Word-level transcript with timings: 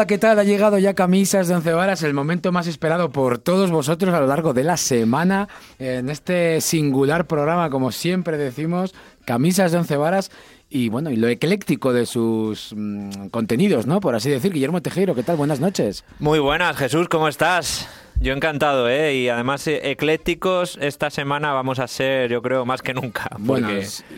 Hola, 0.00 0.06
¿qué 0.06 0.16
tal? 0.16 0.38
Ha 0.38 0.44
llegado 0.44 0.78
ya 0.78 0.94
Camisas 0.94 1.46
de 1.46 1.54
Once 1.54 1.70
Varas, 1.74 2.02
el 2.02 2.14
momento 2.14 2.52
más 2.52 2.66
esperado 2.66 3.10
por 3.10 3.36
todos 3.36 3.70
vosotros 3.70 4.14
a 4.14 4.20
lo 4.20 4.26
largo 4.26 4.54
de 4.54 4.64
la 4.64 4.78
semana 4.78 5.46
en 5.78 6.08
este 6.08 6.62
singular 6.62 7.26
programa, 7.26 7.68
como 7.68 7.92
siempre 7.92 8.38
decimos, 8.38 8.94
Camisas 9.26 9.72
de 9.72 9.78
Once 9.78 9.94
Varas 9.98 10.30
y 10.70 10.88
bueno, 10.88 11.10
y 11.10 11.16
lo 11.16 11.28
ecléctico 11.28 11.92
de 11.92 12.06
sus 12.06 12.72
mm, 12.74 13.26
contenidos, 13.26 13.86
¿no? 13.86 14.00
Por 14.00 14.14
así 14.14 14.30
decir. 14.30 14.54
Guillermo 14.54 14.80
Tejero, 14.80 15.14
¿qué 15.14 15.22
tal? 15.22 15.36
Buenas 15.36 15.60
noches. 15.60 16.02
Muy 16.18 16.38
buenas, 16.38 16.78
Jesús, 16.78 17.06
¿cómo 17.10 17.28
estás? 17.28 17.86
Yo 18.22 18.34
encantado, 18.34 18.86
¿eh? 18.90 19.14
Y 19.14 19.28
además, 19.30 19.66
eh, 19.66 19.90
eclécticos, 19.90 20.78
esta 20.82 21.08
semana 21.08 21.54
vamos 21.54 21.78
a 21.78 21.88
ser, 21.88 22.30
yo 22.30 22.42
creo, 22.42 22.66
más 22.66 22.82
que 22.82 22.92
nunca. 22.92 23.30
Bueno, 23.38 23.68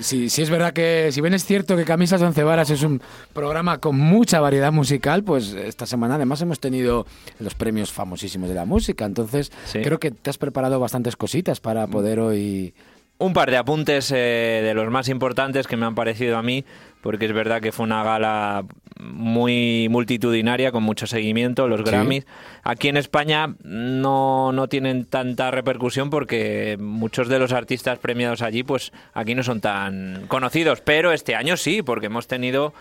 sí, 0.01 0.29
sí 0.29 0.43
es 0.43 0.51
verdad 0.51 0.73
que, 0.73 1.11
si 1.13 1.21
bien 1.21 1.35
es 1.35 1.45
cierto 1.45 1.77
que 1.77 1.85
Camisas 1.85 2.21
de 2.21 2.27
Once 2.27 2.43
Varas 2.43 2.71
es 2.71 2.83
un 2.83 3.01
programa 3.33 3.79
con 3.79 3.97
mucha 3.97 4.41
variedad 4.41 4.73
musical, 4.73 5.23
pues 5.23 5.53
esta 5.53 5.87
semana 5.87 6.17
además 6.17 6.43
hemos 6.43 6.59
tenido 6.59 7.07
los 7.39 7.55
premios 7.55 7.93
famosísimos 7.93 8.49
de 8.49 8.57
la 8.57 8.65
música. 8.65 9.05
Entonces, 9.05 9.53
creo 9.73 10.01
que 10.01 10.11
te 10.11 10.31
has 10.31 10.39
preparado 10.39 10.81
bastantes 10.81 11.15
cositas 11.15 11.61
para 11.61 11.87
poder 11.87 12.19
hoy 12.19 12.75
un 13.19 13.33
par 13.33 13.53
de 13.53 13.57
apuntes 13.57 14.11
eh, 14.11 14.63
de 14.65 14.75
los 14.75 14.91
más 14.91 15.09
importantes 15.09 15.69
que 15.69 15.77
me 15.77 15.87
han 15.87 15.95
parecido 15.95 16.37
a 16.37 16.43
mí, 16.43 16.65
porque 17.03 17.27
es 17.27 17.33
verdad 17.33 17.61
que 17.61 17.73
fue 17.73 17.85
una 17.85 18.03
gala 18.03 18.65
muy 18.99 19.89
multitudinaria, 19.91 20.73
con 20.73 20.85
mucho 20.85 21.07
seguimiento, 21.07 21.69
los 21.69 21.83
Grammys. 21.83 22.25
Aquí 22.63 22.89
en 22.89 22.97
España 22.97 23.55
no, 23.65 24.53
no 24.53 24.69
tienen 24.69 25.05
tanta 25.05 25.51
repercusión 25.51 26.09
porque 26.09 26.79
muchos 26.81 27.29
de 27.29 27.39
los 27.39 27.53
artistas 27.53 27.99
premiados 27.99 28.43
allí, 28.43 28.63
pues 28.63 28.93
aquí 29.13 29.35
no 29.35 29.43
son 29.43 29.61
tan 29.61 30.27
conocidos, 30.29 30.81
pero 30.81 31.13
este 31.13 31.35
año 31.35 31.57
sí, 31.57 31.83
porque 31.83 32.07
hemos 32.07 32.29
tenido 32.29 32.73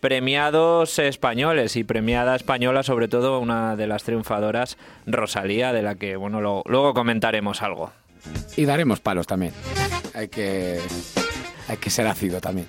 premiados 0.00 0.98
españoles 0.98 1.76
y 1.76 1.84
premiada 1.84 2.34
española, 2.34 2.82
sobre 2.82 3.06
todo 3.06 3.38
una 3.38 3.76
de 3.76 3.86
las 3.86 4.02
triunfadoras, 4.02 4.76
Rosalía, 5.06 5.72
de 5.72 5.82
la 5.82 5.94
que 5.94 6.16
bueno 6.16 6.40
luego 6.40 6.94
comentaremos 6.94 7.62
algo. 7.62 7.92
Y 8.56 8.64
daremos 8.64 9.00
palos 9.00 9.26
también. 9.26 9.52
Hay 10.14 10.28
que, 10.28 10.80
hay 11.68 11.76
que 11.76 11.90
ser 11.90 12.06
ácido 12.06 12.40
también. 12.40 12.66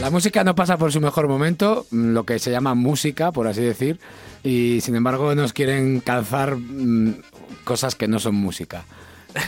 La 0.00 0.10
música 0.10 0.42
no 0.42 0.54
pasa 0.54 0.76
por 0.76 0.92
su 0.92 1.00
mejor 1.00 1.28
momento, 1.28 1.86
lo 1.92 2.24
que 2.24 2.38
se 2.38 2.50
llama 2.50 2.74
música, 2.74 3.30
por 3.30 3.46
así 3.46 3.60
decir, 3.60 4.00
y 4.42 4.80
sin 4.80 4.96
embargo 4.96 5.34
nos 5.34 5.52
quieren 5.52 6.00
calzar 6.00 6.56
mm, 6.56 7.14
cosas 7.64 7.94
que 7.94 8.08
no 8.08 8.18
son 8.18 8.34
música, 8.34 8.84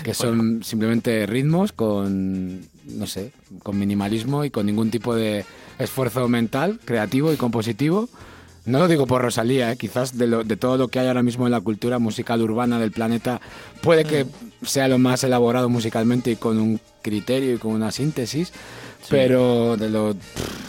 que 0.04 0.14
son 0.14 0.62
simplemente 0.62 1.26
ritmos 1.26 1.72
con, 1.72 2.60
no 2.86 3.06
sé, 3.06 3.32
con 3.62 3.78
minimalismo 3.78 4.44
y 4.44 4.50
con 4.50 4.66
ningún 4.66 4.90
tipo 4.90 5.14
de 5.14 5.44
esfuerzo 5.78 6.28
mental, 6.28 6.78
creativo 6.84 7.32
y 7.32 7.36
compositivo. 7.36 8.08
No 8.64 8.78
lo 8.78 8.88
digo 8.88 9.06
por 9.06 9.20
Rosalía, 9.20 9.72
¿eh? 9.72 9.76
quizás 9.76 10.16
de, 10.16 10.26
lo, 10.26 10.42
de 10.42 10.56
todo 10.56 10.78
lo 10.78 10.88
que 10.88 10.98
hay 10.98 11.08
ahora 11.08 11.22
mismo 11.22 11.46
en 11.46 11.52
la 11.52 11.60
cultura 11.60 11.98
musical 11.98 12.40
urbana 12.40 12.78
del 12.78 12.92
planeta, 12.92 13.40
puede 13.82 14.04
que 14.04 14.24
sea 14.62 14.88
lo 14.88 14.98
más 14.98 15.22
elaborado 15.22 15.68
musicalmente 15.68 16.30
y 16.30 16.36
con 16.36 16.58
un 16.58 16.80
criterio 17.02 17.54
y 17.54 17.58
con 17.58 17.72
una 17.72 17.90
síntesis, 17.90 18.52
pero 19.10 19.76
de 19.76 19.88
lo... 19.88 20.14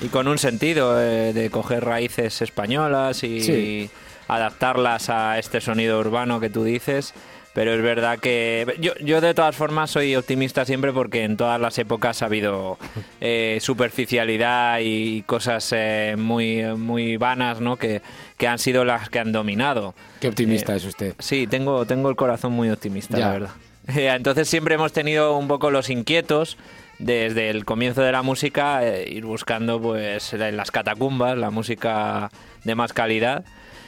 Y 0.01 0.07
con 0.07 0.27
un 0.27 0.37
sentido 0.37 1.01
eh, 1.01 1.33
de 1.33 1.49
coger 1.49 1.83
raíces 1.83 2.41
españolas 2.41 3.23
y 3.23 3.89
adaptarlas 4.27 5.09
a 5.09 5.39
este 5.39 5.61
sonido 5.61 5.99
urbano 5.99 6.39
que 6.39 6.49
tú 6.49 6.63
dices 6.63 7.13
pero 7.55 7.73
es 7.73 7.81
verdad 7.81 8.19
que 8.19 8.75
yo, 8.81 8.91
yo 8.99 9.21
de 9.21 9.33
todas 9.33 9.55
formas 9.55 9.89
soy 9.89 10.13
optimista 10.17 10.65
siempre 10.65 10.91
porque 10.91 11.23
en 11.23 11.37
todas 11.37 11.59
las 11.59 11.79
épocas 11.79 12.21
ha 12.21 12.25
habido 12.25 12.77
eh, 13.21 13.59
superficialidad 13.61 14.79
y 14.81 15.21
cosas 15.21 15.71
eh, 15.73 16.15
muy, 16.17 16.63
muy 16.75 17.15
vanas 17.15 17.61
¿no? 17.61 17.77
que, 17.77 18.01
que 18.37 18.49
han 18.49 18.59
sido 18.59 18.83
las 18.83 19.09
que 19.09 19.19
han 19.19 19.31
dominado. 19.31 19.95
Qué 20.19 20.27
optimista 20.27 20.73
eh, 20.73 20.77
es 20.77 20.85
usted. 20.85 21.15
Sí, 21.17 21.47
tengo, 21.47 21.85
tengo 21.85 22.09
el 22.09 22.17
corazón 22.17 22.51
muy 22.51 22.69
optimista, 22.69 23.17
la 23.17 23.31
verdad. 23.31 23.51
Entonces 23.87 24.49
siempre 24.49 24.75
hemos 24.75 24.91
tenido 24.91 25.37
un 25.37 25.47
poco 25.47 25.71
los 25.71 25.89
inquietos 25.89 26.57
desde 26.99 27.49
el 27.49 27.65
comienzo 27.65 28.01
de 28.01 28.11
la 28.11 28.21
música, 28.21 28.81
ir 29.05 29.25
buscando 29.25 29.81
pues 29.81 30.33
en 30.33 30.57
las 30.57 30.71
catacumbas 30.71 31.37
la 31.37 31.49
música 31.49 32.29
de 32.63 32.75
más 32.75 32.93
calidad. 32.93 33.45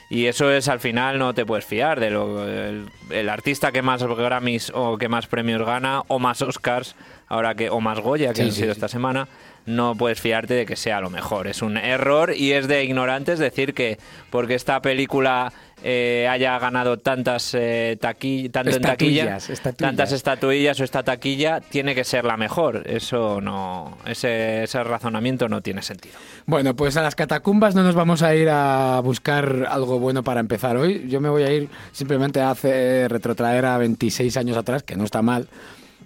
Y 0.10 0.28
eso 0.28 0.52
es 0.52 0.70
al 0.70 0.80
final 0.80 1.20
no 1.20 1.34
te 1.34 1.46
puedes 1.46 1.66
fiar 1.66 2.00
de 2.00 2.10
lo 2.12 2.48
el, 2.48 3.30
artista 3.30 3.74
que 3.74 3.82
más 3.82 4.02
Grammys 4.02 4.72
o 4.74 4.98
que 4.98 5.10
más 5.10 5.28
premios 5.28 5.66
gana 5.66 6.04
o 6.08 6.18
más 6.18 6.42
Oscars 6.42 6.96
ahora 7.28 7.56
que 7.56 7.70
o 7.70 7.82
más 7.82 8.00
Goya 8.00 8.34
que 8.34 8.44
han 8.44 8.54
sido 8.54 8.72
esta 8.72 8.88
semana 8.88 9.28
no 9.68 9.96
puedes 9.96 10.20
fiarte 10.20 10.56
de 10.56 10.66
que 10.66 10.76
sea 10.76 11.00
lo 11.02 11.10
mejor 11.10 11.48
es 11.48 11.62
un 11.62 11.78
error 11.78 12.34
y 12.36 12.54
es 12.54 12.68
de 12.68 12.84
ignorantes 12.84 13.38
decir 13.38 13.74
que 13.74 14.00
porque 14.32 14.56
esta 14.56 14.82
película 14.82 15.54
eh, 15.84 16.28
haya 16.28 16.58
ganado 16.58 16.98
tantas 16.98 17.54
eh, 17.54 18.00
tanto 18.02 18.72
en 18.72 18.82
taquilla, 18.82 19.38
tantas 19.78 20.12
estatuillas 20.12 20.80
o 20.80 20.84
esta 20.84 21.04
taquilla, 21.04 21.62
tiene 21.62 21.94
que 21.94 22.04
ser 22.04 22.26
la 22.26 22.36
mejor. 22.36 22.82
Eso 22.88 23.42
no, 23.42 23.96
ese, 24.08 24.64
ese 24.64 24.84
razonamiento 24.84 25.48
no 25.48 25.62
tiene 25.62 25.84
sentido. 25.84 26.16
Bueno, 26.48 26.76
pues 26.76 26.98
a 26.98 27.04
las 27.04 27.14
catacumbas 27.14 27.76
no 27.76 27.84
nos 27.84 27.94
vamos 27.94 28.24
a 28.24 28.36
ir 28.36 28.50
a 28.50 29.00
buscar 29.04 29.68
algo 29.70 30.00
bueno 30.00 30.24
para 30.24 30.40
empezar 30.40 30.78
hoy. 30.78 31.06
Yo 31.10 31.22
me 31.22 31.30
voy 31.30 31.44
a 31.44 31.52
ir 31.52 31.70
simplemente 31.92 32.42
a 32.42 32.50
hacer, 32.50 33.12
retrotraer 33.12 33.66
a 33.66 33.78
26 33.78 34.36
años 34.38 34.58
atrás, 34.58 34.82
que 34.82 34.96
no 34.96 35.04
está 35.04 35.22
mal. 35.22 35.48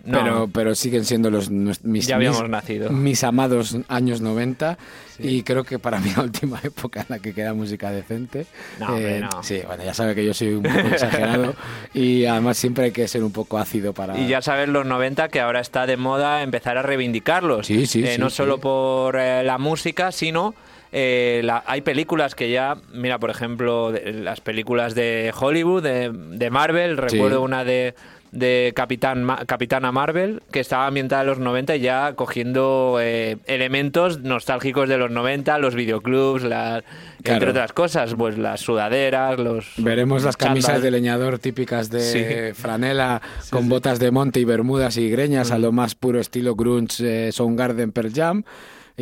Pero, 0.09 0.49
pero 0.51 0.73
siguen 0.75 1.05
siendo 1.05 1.29
los 1.29 1.49
mis, 1.49 2.07
ya 2.07 2.15
habíamos 2.15 2.49
nacido. 2.49 2.89
mis 2.89 3.23
amados 3.23 3.77
años 3.87 4.21
90 4.21 4.77
y 5.19 5.43
creo 5.43 5.63
que 5.63 5.79
para 5.79 5.99
mí 5.99 6.11
la 6.15 6.23
última 6.23 6.59
época 6.63 7.01
en 7.01 7.05
la 7.09 7.19
que 7.19 7.33
queda 7.33 7.53
música 7.53 7.91
decente. 7.91 8.45
No, 8.79 8.97
eh, 8.97 9.23
Sí, 9.41 9.61
bueno, 9.65 9.83
ya 9.83 9.93
sabe 9.93 10.15
que 10.15 10.25
yo 10.25 10.33
soy 10.33 10.53
un 10.53 10.63
poco 10.63 10.87
exagerado. 10.91 11.53
Y 11.93 12.25
además 12.25 12.57
siempre 12.57 12.85
hay 12.85 12.91
que 12.91 13.07
ser 13.07 13.23
un 13.23 13.31
poco 13.31 13.57
ácido 13.57 13.93
para... 13.93 14.17
Y 14.17 14.27
ya 14.27 14.41
sabes 14.41 14.69
los 14.69 14.85
90 14.85 15.29
que 15.29 15.39
ahora 15.39 15.59
está 15.59 15.85
de 15.85 15.97
moda 15.97 16.41
empezar 16.41 16.77
a 16.77 16.81
reivindicarlos. 16.81 17.67
Sí, 17.67 17.85
sí, 17.85 18.03
eh, 18.03 18.15
sí 18.15 18.19
No 18.19 18.29
solo 18.29 18.57
por 18.57 19.17
eh, 19.17 19.43
la 19.43 19.57
música, 19.57 20.11
sino... 20.11 20.55
hay 20.91 21.81
películas 21.81 22.35
que 22.35 22.51
ya, 22.51 22.75
mira, 22.93 23.19
por 23.19 23.29
ejemplo, 23.29 23.91
las 23.91 24.41
películas 24.41 24.95
de 24.95 25.33
Hollywood, 25.37 25.83
de, 25.83 26.11
de 26.11 26.49
Marvel, 26.49 26.97
recuerdo 26.97 27.41
una 27.41 27.63
de 27.63 27.93
de 28.31 28.71
Capitán 28.75 29.27
Capitana 29.45 29.91
Marvel, 29.91 30.41
que 30.51 30.61
estaba 30.61 30.87
ambientada 30.87 31.21
en 31.23 31.27
los 31.27 31.39
90 31.39 31.75
y 31.75 31.79
ya 31.81 32.13
cogiendo 32.13 32.97
eh, 33.01 33.37
elementos 33.45 34.21
nostálgicos 34.21 34.87
de 34.87 34.97
los 34.97 35.11
90, 35.11 35.57
los 35.57 35.75
videoclubs, 35.75 36.43
la, 36.43 36.83
entre 37.23 37.49
otras 37.49 37.73
cosas, 37.73 38.15
pues 38.15 38.37
las 38.37 38.61
sudaderas, 38.61 39.37
los... 39.39 39.73
Veremos 39.77 40.23
las 40.23 40.37
camisas 40.37 40.81
de 40.81 40.91
leñador 40.91 41.39
típicas 41.39 41.89
de 41.89 42.53
franela 42.55 43.21
con 43.49 43.67
botas 43.67 43.99
de 43.99 44.11
monte 44.11 44.39
y 44.39 44.45
bermudas 44.45 44.97
y 44.97 45.09
greñas 45.09 45.51
a 45.51 45.57
mm. 45.57 45.61
lo 45.61 45.71
más 45.71 45.95
puro 45.95 46.19
estilo 46.19 46.55
grunge, 46.55 47.27
eh, 47.27 47.31
Soundgarden, 47.31 47.91
Pearl 47.91 48.13
Jam 48.13 48.43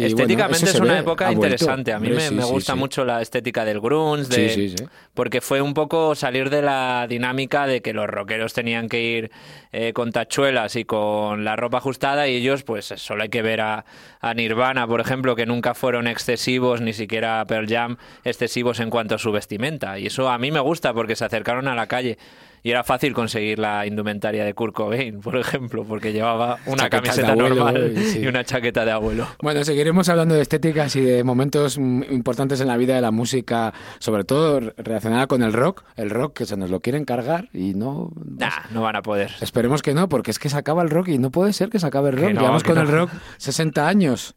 Estéticamente 0.06 0.70
es 0.70 0.80
una 0.80 1.00
época 1.00 1.32
interesante. 1.32 1.94
A 1.94 2.00
mí 2.00 2.10
me, 2.10 2.30
gusta 2.44 2.76
mucho 2.76 3.06
la 3.06 3.22
estética 3.22 3.66
del 3.66 3.80
grunge, 3.80 4.76
porque 5.14 5.42
fue 5.42 5.62
un 5.62 5.74
poco 5.74 6.16
salir 6.16 6.50
de 6.50 6.62
la 6.62 7.06
dinámica 7.08 7.68
de 7.68 7.82
que 7.82 7.94
los 7.94 8.08
rockeros 8.08 8.54
tenían 8.54 8.90
que 8.90 9.02
ir 9.02 9.32
eh, 9.72 9.94
con 9.94 10.12
tachuelas 10.12 10.76
y 10.76 10.86
con 10.86 11.44
la 11.44 11.56
ropa 11.56 11.78
ajustada 11.78 12.28
y 12.28 12.36
ellos, 12.36 12.64
pues 12.64 12.86
solo 12.98 13.24
hay 13.24 13.30
que 13.30 13.42
ver 13.42 13.62
a, 13.62 13.86
a, 14.20 14.34
Nirvana, 14.34 14.88
por 14.88 15.02
ejemplo, 15.02 15.36
que 15.36 15.46
nunca 15.46 15.74
fueron 15.74 16.08
excesivos, 16.08 16.82
ni 16.82 16.94
siquiera 16.94 17.42
a 17.42 17.46
Pearl 17.46 17.68
Jam, 17.68 17.98
excesivos 18.24 18.80
en 18.80 18.90
cuanto 18.90 19.16
a 19.16 19.18
su 19.18 19.32
vestimenta. 19.32 20.00
Y 20.00 20.08
eso 20.08 20.30
a 20.30 20.38
mí 20.38 20.52
me 20.52 20.60
gusta 20.60 20.94
porque 20.94 21.16
se 21.16 21.26
acercaron 21.26 21.68
a 21.68 21.76
la 21.76 21.88
calle 21.88 22.18
y 22.64 22.72
era 22.72 22.84
fácil 22.84 23.14
conseguir 23.14 23.60
la 23.60 23.86
indumentaria 23.86 24.44
de 24.44 24.54
Kurt 24.54 24.74
Cobain, 24.74 25.22
por 25.22 25.38
ejemplo, 25.38 25.84
porque 25.84 26.12
llevaba 26.12 26.58
una 26.66 26.90
camiseta 26.90 27.36
normal 27.36 27.94
y 28.16 28.28
una 28.28 28.44
chaqueta 28.44 28.86
de 28.86 28.92
abuelo. 28.92 29.28
Bueno, 29.42 29.64
seguiremos 29.64 30.10
hablando 30.10 30.36
de 30.36 30.42
estéticas 30.42 30.96
y 30.96 31.02
de 31.02 31.24
momentos 31.24 31.78
importantes 31.78 32.62
en 32.62 32.68
la 32.68 32.78
vida 32.78 32.96
de 32.96 33.02
la 33.02 33.12
música, 33.12 33.74
sobre 34.00 34.24
todo 34.24 34.60
relacionada 34.78 35.28
con 35.28 35.44
el 35.44 35.54
rock, 35.54 35.84
el 35.96 36.10
rock 36.10 36.38
que 36.38 36.46
se 36.46 36.58
nos 36.58 36.70
lo 36.70 36.80
quieren 36.80 37.06
cargar 37.06 37.50
y 37.54 37.74
no... 37.74 38.12
Nah, 38.26 38.50
no 38.72 38.82
van 38.82 38.96
a 38.96 39.02
poder. 39.02 39.32
Esperemos 39.42 39.82
que 39.82 39.94
no, 39.94 40.10
porque 40.10 40.32
es 40.32 40.40
que 40.40 40.50
se 40.50 40.58
acaba 40.58 40.84
el 40.84 40.90
rock 40.90 41.10
y 41.10 41.18
no 41.18 41.32
puede 41.32 41.54
ser 41.54 41.70
que 41.70 41.80
se 41.80 41.88
acabe 41.88 42.10
el 42.10 42.18
rock. 42.18 42.32
Llevamos 42.32 42.64
con 42.64 42.78
el 42.78 42.88
rock 42.88 43.12
60 43.38 43.88
años. 43.88 44.36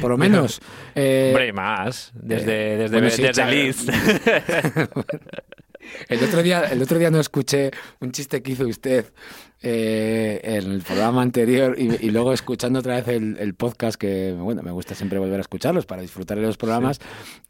Por 0.00 0.10
lo 0.10 0.18
menos. 0.18 0.60
Eh, 0.94 1.30
Hombre, 1.30 1.52
más. 1.52 2.10
Desde, 2.14 2.76
desde, 2.76 2.96
bueno, 2.96 3.10
sí, 3.10 3.22
desde 3.22 3.50
Liz. 3.50 3.86
el, 6.08 6.22
otro 6.22 6.42
día, 6.42 6.64
el 6.64 6.82
otro 6.82 6.98
día 6.98 7.10
no 7.10 7.20
escuché 7.20 7.70
un 8.00 8.12
chiste 8.12 8.42
que 8.42 8.52
hizo 8.52 8.66
usted 8.66 9.12
eh, 9.62 10.40
en 10.42 10.70
el 10.72 10.80
programa 10.82 11.20
anterior 11.20 11.76
y, 11.78 12.10
luego 12.10 12.32
escuchando 12.32 12.78
otra 12.78 12.96
vez 12.96 13.08
el, 13.08 13.54
podcast, 13.54 14.00
que 14.00 14.32
bueno, 14.32 14.62
me 14.62 14.70
gusta 14.70 14.94
siempre 14.94 15.18
volver 15.18 15.38
a 15.38 15.42
escucharlos 15.42 15.84
para 15.84 16.00
disfrutar 16.00 16.38
de 16.38 16.46
los 16.46 16.56
programas, 16.56 17.00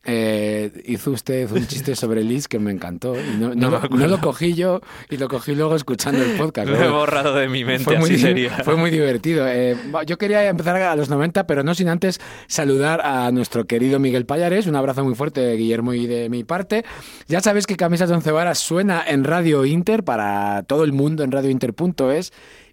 eh, 0.04 0.82
hizo 0.86 1.10
usted 1.10 1.50
un 1.52 1.66
chiste 1.66 1.94
sobre 1.94 2.24
Liz 2.24 2.48
que 2.48 2.58
me 2.58 2.70
encantó. 2.70 3.14
Y 3.14 3.36
no, 3.36 3.54
lo 3.54 4.20
cogí 4.20 4.54
yo 4.54 4.80
y 5.08 5.18
lo 5.18 5.28
cogí 5.28 5.54
luego 5.54 5.76
escuchando 5.76 6.22
el 6.22 6.32
podcast. 6.36 6.68
Lo 6.68 6.82
he 6.82 6.88
borrado 6.88 7.34
de 7.34 7.48
mi 7.48 7.64
mente, 7.64 7.84
fue 7.84 7.98
muy, 7.98 8.48
Fue 8.64 8.76
muy 8.76 8.90
divertido. 8.90 9.46
Eh, 9.46 9.76
yo 10.06 10.18
quería 10.18 10.48
empezar 10.48 10.76
a 10.76 10.96
los 10.96 11.10
90, 11.10 11.46
pero 11.46 11.62
no 11.62 11.74
sin 11.74 11.88
antes 11.88 12.20
saludar 12.46 13.02
a 13.02 13.30
nuestro 13.30 13.66
querido 13.66 13.98
Miguel 13.98 14.26
Payares. 14.26 14.66
Un 14.66 14.76
abrazo 14.76 15.04
muy 15.04 15.14
fuerte, 15.14 15.54
Guillermo, 15.54 15.94
y 15.94 16.06
de 16.06 16.28
mi 16.28 16.44
parte. 16.44 16.84
Ya 17.28 17.40
sabéis 17.40 17.66
que 17.66 17.76
Camisas 17.76 18.08
de 18.08 18.14
Once 18.16 18.32
Varas 18.32 18.58
suena 18.58 19.04
en 19.06 19.24
Radio 19.24 19.64
Inter 19.64 20.02
para 20.02 20.64
todo 20.64 20.84
el 20.84 20.92
mundo 20.92 21.22
en 21.22 21.30
Radio 21.30 21.50
Inter 21.50 21.74
es 22.08 22.32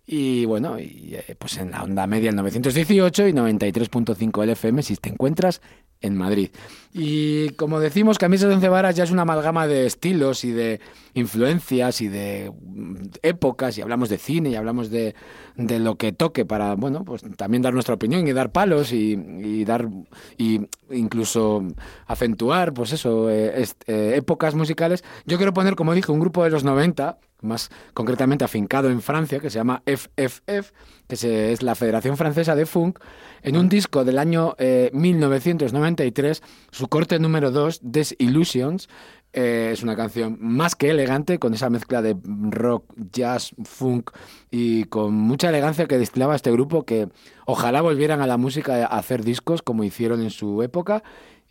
y 0.09 0.45
bueno, 0.45 0.79
y, 0.79 1.15
eh, 1.15 1.35
pues 1.37 1.57
en 1.57 1.71
la 1.71 1.83
onda 1.83 2.07
media 2.07 2.29
el 2.29 2.37
918 2.37 3.27
y 3.27 3.33
93.5 3.33 4.45
LFM 4.45 4.81
si 4.81 4.95
te 4.95 5.09
encuentras 5.09 5.61
en 5.99 6.15
Madrid. 6.15 6.49
Y 6.93 7.49
como 7.51 7.79
decimos, 7.79 8.17
Camisas 8.17 8.49
de 8.49 8.55
Once 8.55 8.69
Varas 8.69 8.95
ya 8.95 9.03
es 9.03 9.11
una 9.11 9.23
amalgama 9.23 9.67
de 9.67 9.85
estilos 9.85 10.43
y 10.45 10.51
de 10.51 10.79
influencias 11.13 12.01
y 12.01 12.07
de 12.07 12.51
mm, 12.57 12.95
épocas, 13.21 13.77
y 13.77 13.81
hablamos 13.81 14.07
de 14.07 14.17
cine 14.17 14.49
y 14.49 14.55
hablamos 14.55 14.89
de, 14.89 15.15
de 15.55 15.79
lo 15.79 15.95
que 15.95 16.13
toque 16.13 16.45
para, 16.45 16.75
bueno, 16.75 17.03
pues 17.03 17.23
también 17.35 17.61
dar 17.61 17.73
nuestra 17.73 17.95
opinión 17.95 18.27
y 18.27 18.33
dar 18.33 18.51
palos 18.51 18.93
y, 18.93 19.65
dar, 19.65 19.89
y 20.37 20.61
incluso 20.91 21.63
acentuar, 22.05 22.73
pues 22.73 22.93
eso, 22.93 23.29
eh, 23.29 23.65
eh, 23.87 24.13
épocas 24.15 24.55
musicales. 24.55 25.03
Yo 25.25 25.37
quiero 25.37 25.53
poner, 25.53 25.75
como 25.75 25.93
dije, 25.93 26.11
un 26.11 26.19
grupo 26.19 26.43
de 26.43 26.51
los 26.51 26.63
90, 26.63 27.17
más 27.41 27.69
concretamente 27.93 28.45
afincado 28.45 28.89
en 28.89 29.01
Francia, 29.01 29.39
que 29.39 29.49
se 29.49 29.59
llama 29.59 29.83
FFF, 29.85 30.71
que 31.07 31.51
es 31.51 31.63
la 31.63 31.75
Federación 31.75 32.17
Francesa 32.17 32.55
de 32.55 32.65
Funk, 32.65 32.99
en 33.41 33.57
un 33.57 33.69
disco 33.69 34.03
del 34.03 34.19
año 34.19 34.55
1993, 34.91 36.39
eh, 36.39 36.41
su 36.71 36.87
corte 36.87 37.19
número 37.19 37.51
2, 37.51 37.79
Desillusions, 37.83 38.89
eh, 39.33 39.69
es 39.71 39.83
una 39.83 39.95
canción 39.95 40.37
más 40.39 40.75
que 40.75 40.89
elegante, 40.89 41.37
con 41.37 41.53
esa 41.53 41.69
mezcla 41.69 42.01
de 42.01 42.15
rock, 42.49 42.85
jazz, 43.11 43.51
funk 43.65 44.11
y 44.49 44.85
con 44.85 45.13
mucha 45.13 45.49
elegancia 45.49 45.85
que 45.85 45.97
destilaba 45.97 46.35
este 46.35 46.51
grupo 46.51 46.85
que 46.85 47.09
ojalá 47.45 47.81
volvieran 47.81 48.21
a 48.21 48.27
la 48.27 48.37
música 48.37 48.85
a 48.85 48.97
hacer 48.97 49.23
discos 49.23 49.61
como 49.61 49.83
hicieron 49.83 50.21
en 50.21 50.31
su 50.31 50.63
época 50.63 51.03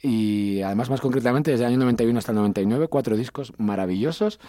y 0.03 0.63
además 0.63 0.91
más 0.91 1.01
concretamente 1.01 1.51
desde 1.51 1.65
el 1.65 1.73
año 1.73 1.79
91 1.79 2.19
hasta 2.19 2.33
el 2.33 2.37
99, 2.37 2.89
cuatro 2.89 3.17
discos 3.17 3.53
maravillosos. 3.59 4.41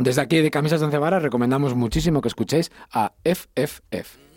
Desde 0.00 0.22
aquí 0.22 0.38
de 0.38 0.50
Camisas 0.50 0.80
de 0.80 0.86
recomendamos 1.18 1.74
muchísimo 1.74 2.22
que 2.22 2.28
escuchéis 2.28 2.72
a 2.90 3.12
FFF. 3.22 4.30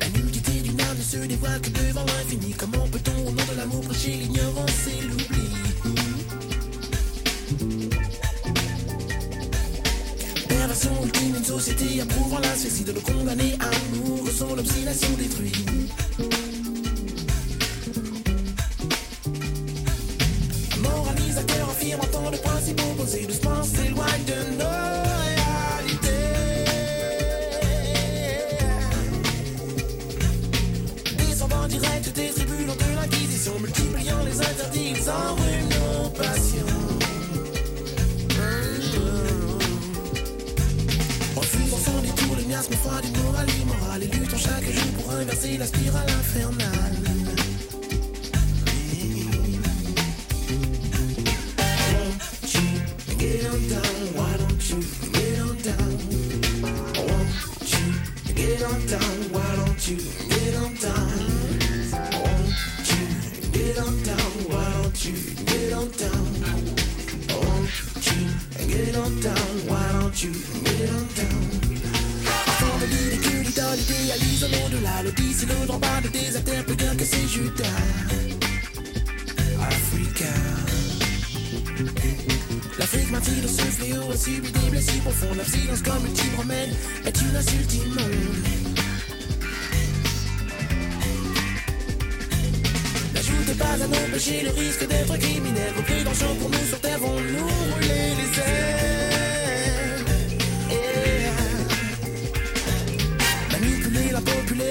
La 0.00 0.08
nudité 0.08 0.52
d'une 0.62 0.80
âme 0.80 0.96
ne 0.96 1.02
se 1.02 1.26
dévoile 1.26 1.60
que 1.60 1.70
devant 1.70 2.04
l'infini. 2.04 2.54
Comment 2.56 2.86
peut-on, 2.88 3.28
au 3.28 3.30
nom 3.30 3.44
de 3.52 3.56
l'amour, 3.56 3.80
prêcher 3.82 4.12
l'ignorance 4.12 4.86
et 4.86 5.02
l'oubli? 5.02 5.48
Perversion 10.48 10.90
ultime, 11.04 11.36
une 11.36 11.44
société 11.44 12.00
approuvant 12.00 12.38
la 12.38 12.56
suicide, 12.56 12.86
de 12.86 12.92
le 12.92 13.00
condamner 13.00 13.54
à 13.60 13.70
nous, 13.94 14.26
sans 14.30 14.54
l'obstination 14.54 15.08
détruite. 15.18 15.56
entend 21.94 22.30
le 22.30 22.36
principe 22.38 22.80
opposé 22.80 23.26
de 23.26 23.32
se 23.32 23.38
penser 23.38 23.47
loin 23.47 23.47
du 43.02 43.20
moral 43.20 43.46
l'immoral. 43.46 44.02
Et 44.02 44.06
luttons 44.06 44.38
chaque 44.38 44.64
jour 44.64 44.92
pour 44.98 45.12
inverser 45.12 45.58
la 45.58 45.66
spirale 45.66 46.10
infernale. 46.10 47.08
Why 69.68 69.92
don't 69.92 70.22
you 70.22 70.32
get 70.32 70.90
on 70.90 71.06
down? 71.14 71.47
idéalise 73.88 74.42
l'au-delà, 74.42 75.02
le 75.02 75.10
bis 75.12 75.46
le 75.46 75.66
grand 75.66 75.78
pas 75.78 76.00
de 76.02 76.08
désaltère, 76.08 76.64
plus 76.64 76.76
d'un 76.76 76.94
que 76.94 77.04
c'est 77.04 77.26
Judas. 77.26 77.64
Africa. 79.60 80.32
L'Afrique 82.78 83.10
martyre 83.10 83.42
de 83.42 83.48
ce 83.48 83.62
fléau, 83.62 84.10
a 84.12 84.16
subi 84.16 84.52
des 84.52 84.70
blessures 84.70 85.02
profondes. 85.02 85.36
La 85.36 85.44
silence 85.44 85.82
comme 85.82 86.06
une 86.06 86.12
type 86.12 86.36
romaine 86.36 86.70
est 87.04 87.20
une 87.20 87.36
insulte 87.36 87.74
immonde. 87.74 88.44
N'ajoutez 93.14 93.54
pas 93.54 93.72
à 93.72 93.86
nos 93.86 94.12
péchés 94.12 94.42
le 94.44 94.50
risque 94.50 94.86
d'être 94.86 95.16
criminel. 95.18 95.72
Repris 95.76 96.04
dans 96.04 96.34
pour 96.40 96.50
nous 96.50 96.66
sur 96.68 96.80
terre, 96.80 96.98
vont 96.98 97.20
nous 97.20 97.46
rouler 97.46 98.14
les 98.18 98.40
ailes. 98.40 98.97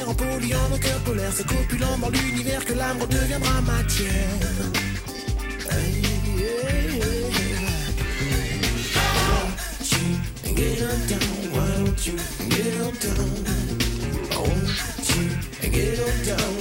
en 0.04 0.14
polluant 0.14 0.70
nos 0.70 0.78
cœurs 0.78 1.04
polaires, 1.06 1.32
c'est 1.36 1.48
copulant 1.48 1.98
dans 2.00 2.10
l'univers 2.10 2.64
que 2.66 2.74
l'âme 2.74 3.02
redeviendra 3.02 3.62
matière. 3.62 4.38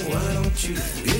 Why 0.07 0.33
don't 0.33 0.67
you 0.67 0.75
get? 1.05 1.17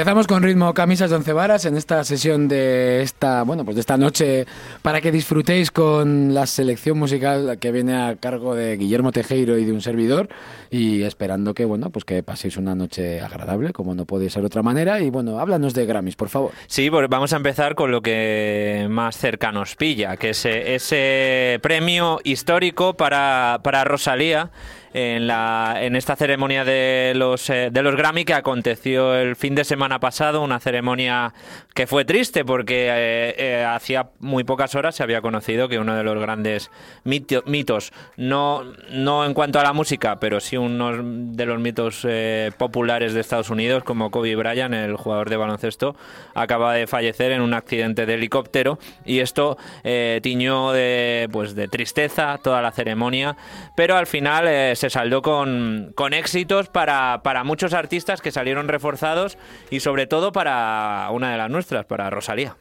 Empezamos 0.00 0.26
con 0.26 0.42
ritmo 0.42 0.72
camisas 0.72 1.10
de 1.10 1.16
once 1.16 1.34
varas 1.34 1.66
en 1.66 1.76
esta 1.76 2.02
sesión 2.04 2.48
de 2.48 3.02
esta, 3.02 3.42
bueno, 3.42 3.66
pues 3.66 3.74
de 3.74 3.80
esta 3.80 3.98
noche 3.98 4.46
para 4.80 5.02
que 5.02 5.12
disfrutéis 5.12 5.70
con 5.70 6.32
la 6.32 6.46
selección 6.46 6.98
musical 6.98 7.58
que 7.60 7.70
viene 7.70 7.92
a 7.94 8.16
cargo 8.16 8.54
de 8.54 8.78
Guillermo 8.78 9.12
Tejero 9.12 9.58
y 9.58 9.66
de 9.66 9.72
un 9.72 9.82
servidor 9.82 10.30
y 10.70 11.02
esperando 11.02 11.52
que 11.52 11.66
bueno, 11.66 11.90
pues 11.90 12.06
que 12.06 12.22
paséis 12.22 12.56
una 12.56 12.74
noche 12.74 13.20
agradable, 13.20 13.74
como 13.74 13.94
no 13.94 14.06
puede 14.06 14.30
ser 14.30 14.40
de 14.40 14.46
otra 14.46 14.62
manera 14.62 15.02
y 15.02 15.10
bueno, 15.10 15.38
háblanos 15.38 15.74
de 15.74 15.84
Grammys, 15.84 16.16
por 16.16 16.30
favor. 16.30 16.52
Sí, 16.66 16.88
pues 16.88 17.06
vamos 17.10 17.34
a 17.34 17.36
empezar 17.36 17.74
con 17.74 17.90
lo 17.90 18.00
que 18.00 18.86
más 18.88 19.18
cerca 19.18 19.52
nos 19.52 19.76
pilla, 19.76 20.16
que 20.16 20.30
es 20.30 20.46
ese 20.46 21.58
premio 21.60 22.20
histórico 22.24 22.94
para 22.94 23.60
para 23.62 23.84
Rosalía 23.84 24.50
en, 24.92 25.26
la, 25.26 25.76
en 25.80 25.94
esta 25.94 26.16
ceremonia 26.16 26.64
de 26.64 27.12
los, 27.14 27.48
eh, 27.50 27.70
de 27.70 27.82
los 27.82 27.94
Grammy 27.94 28.24
que 28.24 28.34
aconteció 28.34 29.14
el 29.14 29.36
fin 29.36 29.54
de 29.54 29.64
semana 29.64 30.00
pasado, 30.00 30.42
una 30.42 30.58
ceremonia 30.58 31.32
que 31.74 31.86
fue 31.86 32.04
triste 32.04 32.44
porque 32.44 32.88
eh, 32.88 33.34
eh, 33.38 33.64
hacía 33.64 34.10
muy 34.18 34.44
pocas 34.44 34.74
horas 34.74 34.96
se 34.96 35.02
había 35.02 35.20
conocido 35.20 35.68
que 35.68 35.78
uno 35.78 35.94
de 35.94 36.02
los 36.02 36.18
grandes 36.20 36.70
mitos, 37.04 37.92
no, 38.16 38.64
no 38.90 39.24
en 39.24 39.34
cuanto 39.34 39.60
a 39.60 39.62
la 39.62 39.72
música, 39.72 40.18
pero 40.18 40.40
sí 40.40 40.56
uno 40.56 40.92
de 41.02 41.46
los 41.46 41.60
mitos 41.60 42.06
populares 42.58 43.14
de 43.14 43.20
Estados 43.20 43.50
Unidos, 43.50 43.84
como 43.84 44.10
Kobe 44.10 44.34
Bryant, 44.34 44.74
el 44.74 44.96
jugador 44.96 45.30
de 45.30 45.36
baloncesto, 45.36 45.96
acaba 46.34 46.74
de 46.74 46.86
fallecer 46.86 47.32
en 47.32 47.40
un 47.40 47.54
accidente 47.54 48.06
de 48.06 48.14
helicóptero 48.14 48.78
y 49.04 49.20
esto 49.20 49.56
tiñó 50.22 50.72
de, 50.72 51.28
pues, 51.32 51.54
de 51.54 51.68
tristeza 51.68 52.38
toda 52.42 52.62
la 52.62 52.72
ceremonia, 52.72 53.36
pero 53.76 53.96
al 53.96 54.06
final 54.06 54.76
se 54.80 54.88
saldó 54.88 55.20
con, 55.20 55.92
con 55.94 56.14
éxitos 56.14 56.70
para, 56.70 57.20
para, 57.22 57.44
muchos 57.44 57.74
artistas 57.74 58.22
que 58.22 58.32
salieron 58.32 58.66
reforzados 58.66 59.36
y 59.68 59.80
sobre 59.80 60.06
todo 60.06 60.32
para 60.32 61.06
una 61.12 61.32
de 61.32 61.36
las 61.36 61.50
nuestras, 61.50 61.84
para 61.84 62.08
Rosalía. 62.08 62.56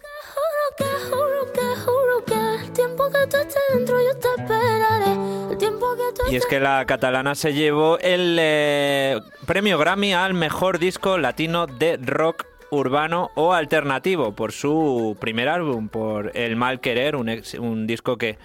Y 6.29 6.35
es 6.35 6.45
que 6.45 6.59
la 6.59 6.85
catalana 6.85 7.35
se 7.35 7.53
llevó 7.53 7.97
el 7.99 8.35
eh, 8.37 9.21
premio 9.45 9.77
Grammy 9.77 10.13
al 10.13 10.33
mejor 10.33 10.77
disco 10.77 11.17
latino 11.17 11.67
de 11.67 11.95
rock 11.95 12.45
urbano 12.69 13.31
o 13.35 13.53
alternativo 13.53 14.35
por 14.35 14.51
su 14.51 15.15
primer 15.21 15.47
álbum, 15.47 15.87
por 15.87 16.35
El 16.35 16.57
Mal 16.57 16.81
Querer, 16.81 17.15
un, 17.15 17.41
un 17.59 17.87
disco 17.87 18.17
que 18.17 18.37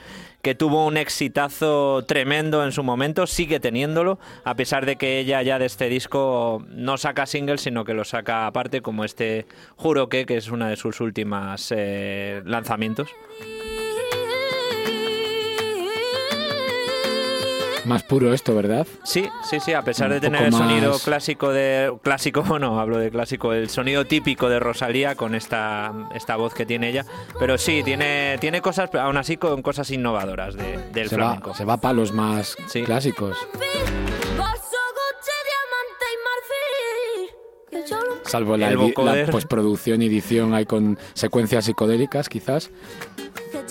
que 0.44 0.54
tuvo 0.54 0.86
un 0.86 0.98
exitazo 0.98 2.04
tremendo 2.06 2.64
en 2.64 2.70
su 2.70 2.82
momento, 2.82 3.26
sigue 3.26 3.60
teniéndolo, 3.60 4.18
a 4.44 4.54
pesar 4.54 4.84
de 4.84 4.96
que 4.96 5.18
ella 5.18 5.40
ya 5.40 5.58
de 5.58 5.64
este 5.64 5.88
disco 5.88 6.62
no 6.68 6.98
saca 6.98 7.24
singles, 7.24 7.62
sino 7.62 7.86
que 7.86 7.94
lo 7.94 8.04
saca 8.04 8.46
aparte, 8.46 8.82
como 8.82 9.04
este 9.06 9.46
Juro 9.76 10.10
que, 10.10 10.26
que 10.26 10.36
es 10.36 10.50
una 10.50 10.68
de 10.68 10.76
sus 10.76 11.00
últimas 11.00 11.72
eh, 11.74 12.42
lanzamientos. 12.44 13.08
Más 17.84 18.02
puro 18.02 18.32
esto, 18.32 18.54
¿verdad? 18.54 18.86
Sí, 19.04 19.28
sí, 19.48 19.60
sí, 19.60 19.72
a 19.72 19.82
pesar 19.82 20.12
de 20.12 20.20
tener 20.20 20.42
el 20.42 20.52
sonido 20.52 20.98
clásico 20.98 21.52
de... 21.52 21.92
Clásico, 22.02 22.42
no, 22.58 22.80
hablo 22.80 22.98
de 22.98 23.10
clásico, 23.10 23.52
el 23.52 23.68
sonido 23.68 24.06
típico 24.06 24.48
de 24.48 24.58
Rosalía 24.60 25.14
con 25.14 25.34
esta, 25.34 25.92
esta 26.14 26.36
voz 26.36 26.54
que 26.54 26.66
tiene 26.66 26.88
ella. 26.88 27.04
Pero 27.38 27.58
sí, 27.58 27.82
tiene, 27.84 28.38
tiene 28.40 28.60
cosas, 28.60 28.90
aún 28.94 29.16
así 29.16 29.36
con 29.36 29.62
cosas 29.62 29.90
innovadoras 29.90 30.56
del 30.56 31.08
se 31.08 31.16
flamenco. 31.16 31.50
Va, 31.50 31.56
se 31.56 31.64
va 31.64 31.76
para 31.76 31.94
los 31.94 32.12
más 32.12 32.56
clásicos. 32.84 33.36
Salvo 38.24 38.56
la, 38.56 38.70
la 38.70 39.26
postproducción 39.30 40.02
y 40.02 40.06
edición 40.06 40.54
hay 40.54 40.66
con 40.66 40.98
secuencias 41.12 41.66
psicodélicas, 41.66 42.28
quizás. 42.28 42.70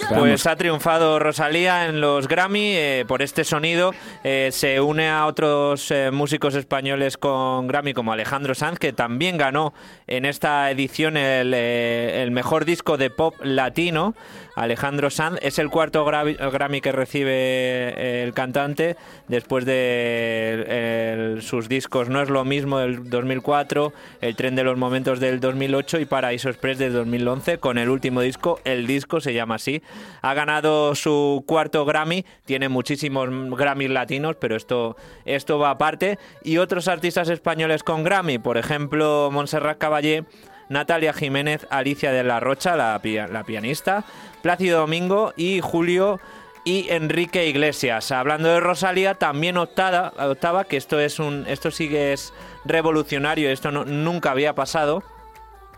Pues 0.10 0.46
ha 0.48 0.56
triunfado 0.56 1.20
Rosalía 1.20 1.86
en 1.86 2.02
los 2.02 2.28
Grammy 2.28 2.76
eh, 2.76 3.06
por 3.08 3.22
este 3.22 3.44
sonido. 3.44 3.94
Eh, 4.24 4.50
se 4.52 4.82
une 4.82 5.10
a 5.10 5.26
otros 5.26 5.90
eh, 5.92 6.12
músicos 6.12 6.56
españoles 6.56 7.18
con 7.18 7.68
Grammy 7.68 7.94
como 7.94 8.14
Alejandro 8.14 8.56
Sanz, 8.56 8.80
que 8.80 8.94
también 8.94 9.38
ganó 9.38 9.74
en 10.08 10.26
esta 10.26 10.70
edición 10.72 11.18
el, 11.18 11.54
el 11.54 12.32
mejor 12.32 12.66
disco 12.66 12.98
de 12.98 13.10
pop 13.10 13.36
latino. 13.44 14.16
Alejandro 14.56 15.10
Sanz. 15.10 15.40
Es 15.42 15.60
el 15.60 15.70
cuarto 15.70 16.06
Grammy 16.06 16.82
que 16.82 16.92
recibe 16.92 17.34
eh, 17.34 18.24
el 18.24 18.34
cantante 18.34 18.96
después 19.28 19.66
de 19.66 21.40
sus 21.42 21.70
discos 21.70 22.10
No 22.10 22.22
es 22.22 22.30
lo 22.30 22.46
mismo 22.46 22.80
del 22.80 23.10
2004, 23.10 23.94
El 24.22 24.36
tren 24.36 24.56
de 24.56 24.64
los 24.64 24.78
momentos 24.78 25.20
del 25.20 25.40
2008 25.40 26.00
y 26.00 26.06
Paraíso 26.06 26.50
Express 26.50 26.78
del 26.78 26.94
2011 26.94 27.58
con 27.58 27.78
el 27.78 27.90
último 27.90 28.22
disco, 28.22 28.60
el 28.64 28.88
disco 28.88 29.20
se 29.22 29.34
llama 29.34 29.56
así. 29.56 29.82
Ha 30.22 30.34
ganado 30.34 30.96
su 30.96 31.44
cuarto 31.46 31.86
Grammy, 31.86 32.26
tiene 32.46 32.70
muchísimos 32.70 33.30
Grammys 33.58 33.90
latinos, 33.90 34.36
pero 34.40 34.56
esto, 34.56 34.96
esto 35.26 35.60
va 35.60 35.72
aparte. 35.72 36.20
Y 36.44 36.58
otros 36.58 36.88
artistas 36.88 37.30
españoles 37.30 37.84
con 37.84 38.04
Grammy, 38.04 38.40
por 38.40 38.58
ejemplo, 38.58 39.30
Montserrat 39.32 39.78
Caballé 39.78 40.26
Natalia 40.74 41.14
Jiménez, 41.14 41.66
Alicia 41.70 42.12
de 42.12 42.24
la 42.24 42.40
Rocha, 42.40 42.76
la, 42.76 43.00
la 43.04 43.44
pianista, 43.44 44.04
Plácido 44.42 44.80
Domingo 44.82 45.34
y 45.38 45.62
Julio 45.62 46.20
y 46.66 46.90
Enrique 46.90 47.48
Iglesias. 47.48 48.12
Hablando 48.12 48.50
de 48.50 48.60
Rosalía, 48.60 49.16
también 49.16 49.58
optaba, 49.58 50.14
optaba 50.18 50.66
que 50.66 50.78
esto 50.78 51.00
es 51.00 51.20
un 51.20 51.46
esto 51.48 51.72
sigue 51.72 52.14
es 52.14 52.34
revolucionario, 52.66 53.50
esto 53.50 53.72
nunca 53.72 54.32
había 54.32 54.56
pasado. 54.56 55.04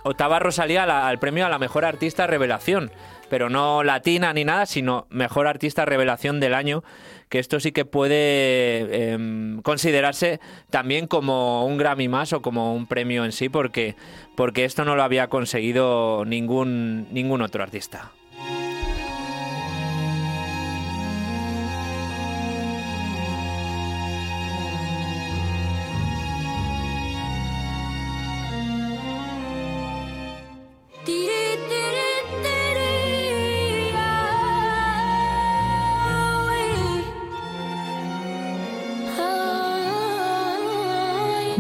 Optaba 0.04 0.40
Rosalía 0.40 0.84
al 0.84 1.20
premio 1.20 1.46
a 1.46 1.50
la 1.50 1.58
mejor 1.58 1.84
artista 1.84 2.28
revelación, 2.28 2.92
pero 3.30 3.50
no 3.50 3.84
latina 3.84 4.34
ni 4.34 4.46
nada, 4.46 4.68
sino 4.68 5.08
mejor 5.10 5.48
artista 5.48 5.84
revelación 5.84 6.40
del 6.40 6.54
año 6.54 6.84
que 7.30 7.40
esto 7.40 7.60
sí 7.60 7.72
que 7.72 7.86
puede 7.86 9.12
em, 9.12 9.62
considerarse 9.62 10.40
también 10.70 11.08
como 11.08 11.66
un 11.66 11.78
Grammy 11.78 12.08
más 12.08 12.34
o 12.34 12.42
como 12.42 12.74
un 12.76 12.88
premio 12.88 13.26
en 13.26 13.32
sí, 13.32 13.50
porque, 13.50 13.96
porque 14.36 14.66
esto 14.66 14.86
no 14.86 14.96
lo 14.96 15.04
había 15.04 15.28
conseguido 15.28 16.26
ningún, 16.26 17.08
ningún 17.12 17.42
otro 17.42 17.64
artista. 17.64 18.12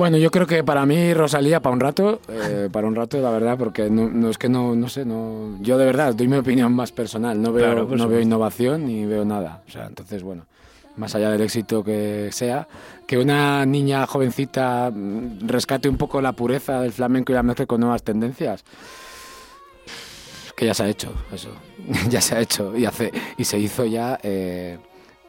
Bueno, 0.06 0.20
yo 0.20 0.30
creo 0.30 0.46
que 0.46 0.64
para 0.64 0.86
mí 0.86 1.16
Rosalía 1.16 1.62
para 1.64 1.74
un 1.74 1.80
rato, 1.80 2.20
eh, 2.30 2.70
para 2.72 2.86
un 2.86 2.94
rato 2.94 3.20
la 3.20 3.32
verdad, 3.32 3.58
porque 3.58 3.90
no, 3.90 4.08
no 4.08 4.30
es 4.30 4.38
que 4.38 4.48
no, 4.48 4.76
no 4.76 4.88
sé, 4.88 5.04
no, 5.04 5.58
yo 5.62 5.80
de 5.80 5.86
verdad 5.88 6.14
doy 6.14 6.28
mi 6.28 6.38
opinión 6.38 6.72
más 6.74 6.92
personal, 6.92 7.42
no 7.42 7.52
veo, 7.52 7.66
Claro, 7.66 7.88
no 7.98 8.08
veo 8.08 8.22
innovación 8.22 8.86
ni 8.86 9.04
veo 9.08 9.26
nada, 9.26 9.64
o 9.68 9.72
sea, 9.72 9.88
entonces 9.88 10.22
bueno, 10.22 10.46
más 10.96 11.16
allá 11.16 11.32
del 11.32 11.42
éxito 11.42 11.84
que 11.84 12.30
sea, 12.32 12.68
que 13.08 13.18
una 13.18 13.66
niña 13.66 14.06
jovencita 14.06 14.92
mm, 14.94 15.48
rescate 15.48 15.90
un 15.90 15.98
poco 15.98 16.22
la 16.22 16.34
pureza 16.34 16.82
del 16.82 16.92
flamenco 16.92 17.32
y 17.32 17.36
la 17.36 17.42
mezcle 17.42 17.66
con 17.66 17.82
nuevas 17.82 18.04
tendencias, 18.04 18.64
que 20.56 20.68
ya 20.68 20.76
se 20.76 20.84
ha 20.84 20.88
hecho, 20.88 21.14
eso, 21.34 21.50
ya 22.12 22.22
se 22.22 22.36
ha 22.36 22.42
hecho 22.42 22.78
y 22.78 22.86
hace 22.86 23.12
y 23.38 23.44
se 23.44 23.58
hizo 23.58 23.86
ya. 23.86 24.20
eh, 24.22 24.78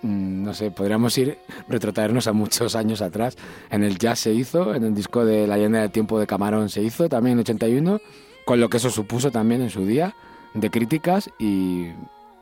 no 0.03 0.55
sé, 0.55 0.71
podríamos 0.71 1.17
ir, 1.19 1.38
retrotraernos 1.69 2.26
a 2.26 2.33
muchos 2.33 2.76
años 2.76 3.03
atrás. 3.03 3.37
En 3.71 3.83
el 3.85 3.99
jazz 3.99 4.21
se 4.21 4.33
hizo, 4.33 4.75
en 4.75 4.85
el 4.85 4.95
disco 4.95 5.25
de 5.25 5.47
La 5.47 5.57
leyenda 5.57 5.81
del 5.81 5.91
tiempo 5.91 6.19
de 6.21 6.26
Camarón 6.26 6.69
se 6.69 6.83
hizo 6.83 7.09
también 7.09 7.35
en 7.35 7.41
81, 7.41 8.00
con 8.45 8.61
lo 8.61 8.69
que 8.69 8.76
eso 8.76 8.91
supuso 8.91 9.31
también 9.31 9.62
en 9.62 9.71
su 9.71 9.85
día, 9.87 10.15
de 10.55 10.71
críticas 10.71 11.31
y, 11.38 11.88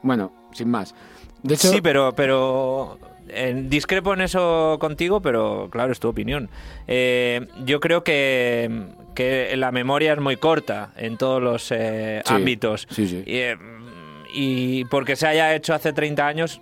bueno, 0.03 0.33
sin 0.53 0.69
más. 0.71 0.95
De 1.43 1.55
hecho, 1.55 1.69
Sí, 1.71 1.81
pero, 1.81 2.13
pero 2.15 2.99
eh, 3.29 3.65
discrepo 3.69 4.13
en 4.15 4.21
eso 4.23 4.77
contigo, 4.81 5.21
pero 5.21 5.69
claro, 5.71 5.93
es 5.93 6.01
tu 6.01 6.09
opinión. 6.09 6.49
Eh, 6.87 7.47
yo 7.65 7.81
creo 7.81 8.05
que, 8.05 8.89
que 9.15 9.57
la 9.57 9.73
memoria 9.73 10.13
es 10.13 10.21
muy 10.21 10.37
corta 10.37 10.91
en 10.97 11.17
todos 11.17 11.43
los 11.43 11.71
eh, 11.71 12.23
Sí, 12.27 12.35
ámbitos. 12.35 12.87
sí, 12.91 13.07
sí. 13.09 13.25
Y, 13.27 14.81
y 14.81 14.85
porque 14.87 15.17
se 15.17 15.27
haya 15.27 15.55
hecho 15.55 15.75
hace 15.75 15.93
30 15.93 16.27
años, 16.27 16.61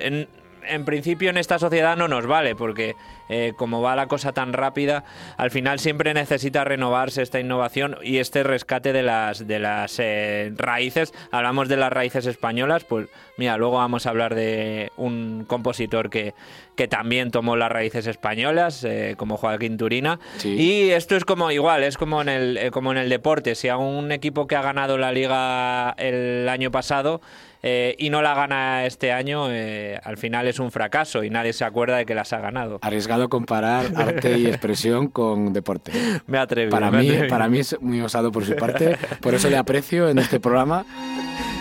en, 0.00 0.28
en 0.66 0.84
principio 0.84 1.30
en 1.30 1.36
esta 1.36 1.58
sociedad 1.58 1.96
no 1.96 2.08
nos 2.08 2.26
vale, 2.26 2.54
porque 2.54 2.94
eh, 3.28 3.52
como 3.56 3.80
va 3.80 3.96
la 3.96 4.06
cosa 4.06 4.32
tan 4.32 4.52
rápida, 4.52 5.04
al 5.36 5.50
final 5.50 5.78
siempre 5.78 6.14
necesita 6.14 6.64
renovarse 6.64 7.22
esta 7.22 7.40
innovación 7.40 7.96
y 8.02 8.18
este 8.18 8.42
rescate 8.42 8.92
de 8.92 9.02
las, 9.02 9.46
de 9.46 9.58
las 9.58 9.98
eh, 9.98 10.52
raíces. 10.56 11.12
Hablamos 11.30 11.68
de 11.68 11.76
las 11.76 11.92
raíces 11.92 12.26
españolas, 12.26 12.84
pues 12.84 13.08
mira, 13.36 13.56
luego 13.56 13.76
vamos 13.76 14.06
a 14.06 14.10
hablar 14.10 14.34
de 14.34 14.92
un 14.96 15.44
compositor 15.46 16.10
que, 16.10 16.34
que 16.76 16.88
también 16.88 17.30
tomó 17.30 17.56
las 17.56 17.70
raíces 17.70 18.06
españolas, 18.06 18.84
eh, 18.84 19.14
como 19.16 19.36
Joaquín 19.36 19.76
Turina. 19.76 20.18
Sí. 20.38 20.48
Y 20.50 20.90
esto 20.90 21.16
es 21.16 21.24
como 21.24 21.50
igual, 21.50 21.84
es 21.84 21.96
como 21.96 22.22
en 22.22 22.28
el, 22.28 22.56
eh, 22.56 22.70
como 22.70 22.92
en 22.92 22.98
el 22.98 23.08
deporte. 23.08 23.54
Si 23.54 23.68
a 23.68 23.76
un 23.76 24.12
equipo 24.12 24.46
que 24.46 24.56
ha 24.56 24.62
ganado 24.62 24.98
la 24.98 25.12
liga 25.12 25.94
el 25.98 26.48
año 26.48 26.70
pasado 26.70 27.20
eh, 27.62 27.94
y 27.98 28.10
no 28.10 28.22
la 28.22 28.34
gana 28.34 28.86
este 28.86 29.12
año, 29.12 29.50
eh, 29.50 30.00
al 30.02 30.16
final 30.16 30.46
es 30.46 30.58
un 30.58 30.70
fracaso 30.70 31.24
y 31.24 31.30
nadie 31.30 31.52
se 31.52 31.64
acuerda 31.64 31.96
de 31.96 32.06
que 32.06 32.14
las 32.14 32.32
ha 32.32 32.40
ganado. 32.40 32.78
arriesgado 32.82 33.28
comparar 33.28 33.86
arte 33.96 34.38
y 34.38 34.46
expresión 34.46 35.08
con 35.08 35.52
deporte. 35.52 35.92
Me 36.26 36.38
atrevo. 36.38 36.70
Para 36.70 36.90
mí, 36.90 37.10
para 37.28 37.48
mí 37.48 37.58
es 37.58 37.80
muy 37.80 38.00
osado 38.00 38.32
por 38.32 38.44
su 38.44 38.56
parte, 38.56 38.96
por 39.20 39.34
eso 39.34 39.50
le 39.50 39.56
aprecio 39.56 40.08
en 40.08 40.18
este 40.18 40.40
programa. 40.40 40.84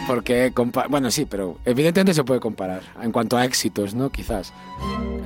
Porque, 0.09 0.51
bueno, 0.89 1.11
sí, 1.11 1.25
pero 1.29 1.59
evidentemente 1.65 2.15
se 2.15 2.23
puede 2.23 2.39
comparar 2.39 2.81
en 2.99 3.11
cuanto 3.11 3.37
a 3.37 3.45
éxitos, 3.45 3.93
¿no? 3.93 4.09
Quizás. 4.09 4.51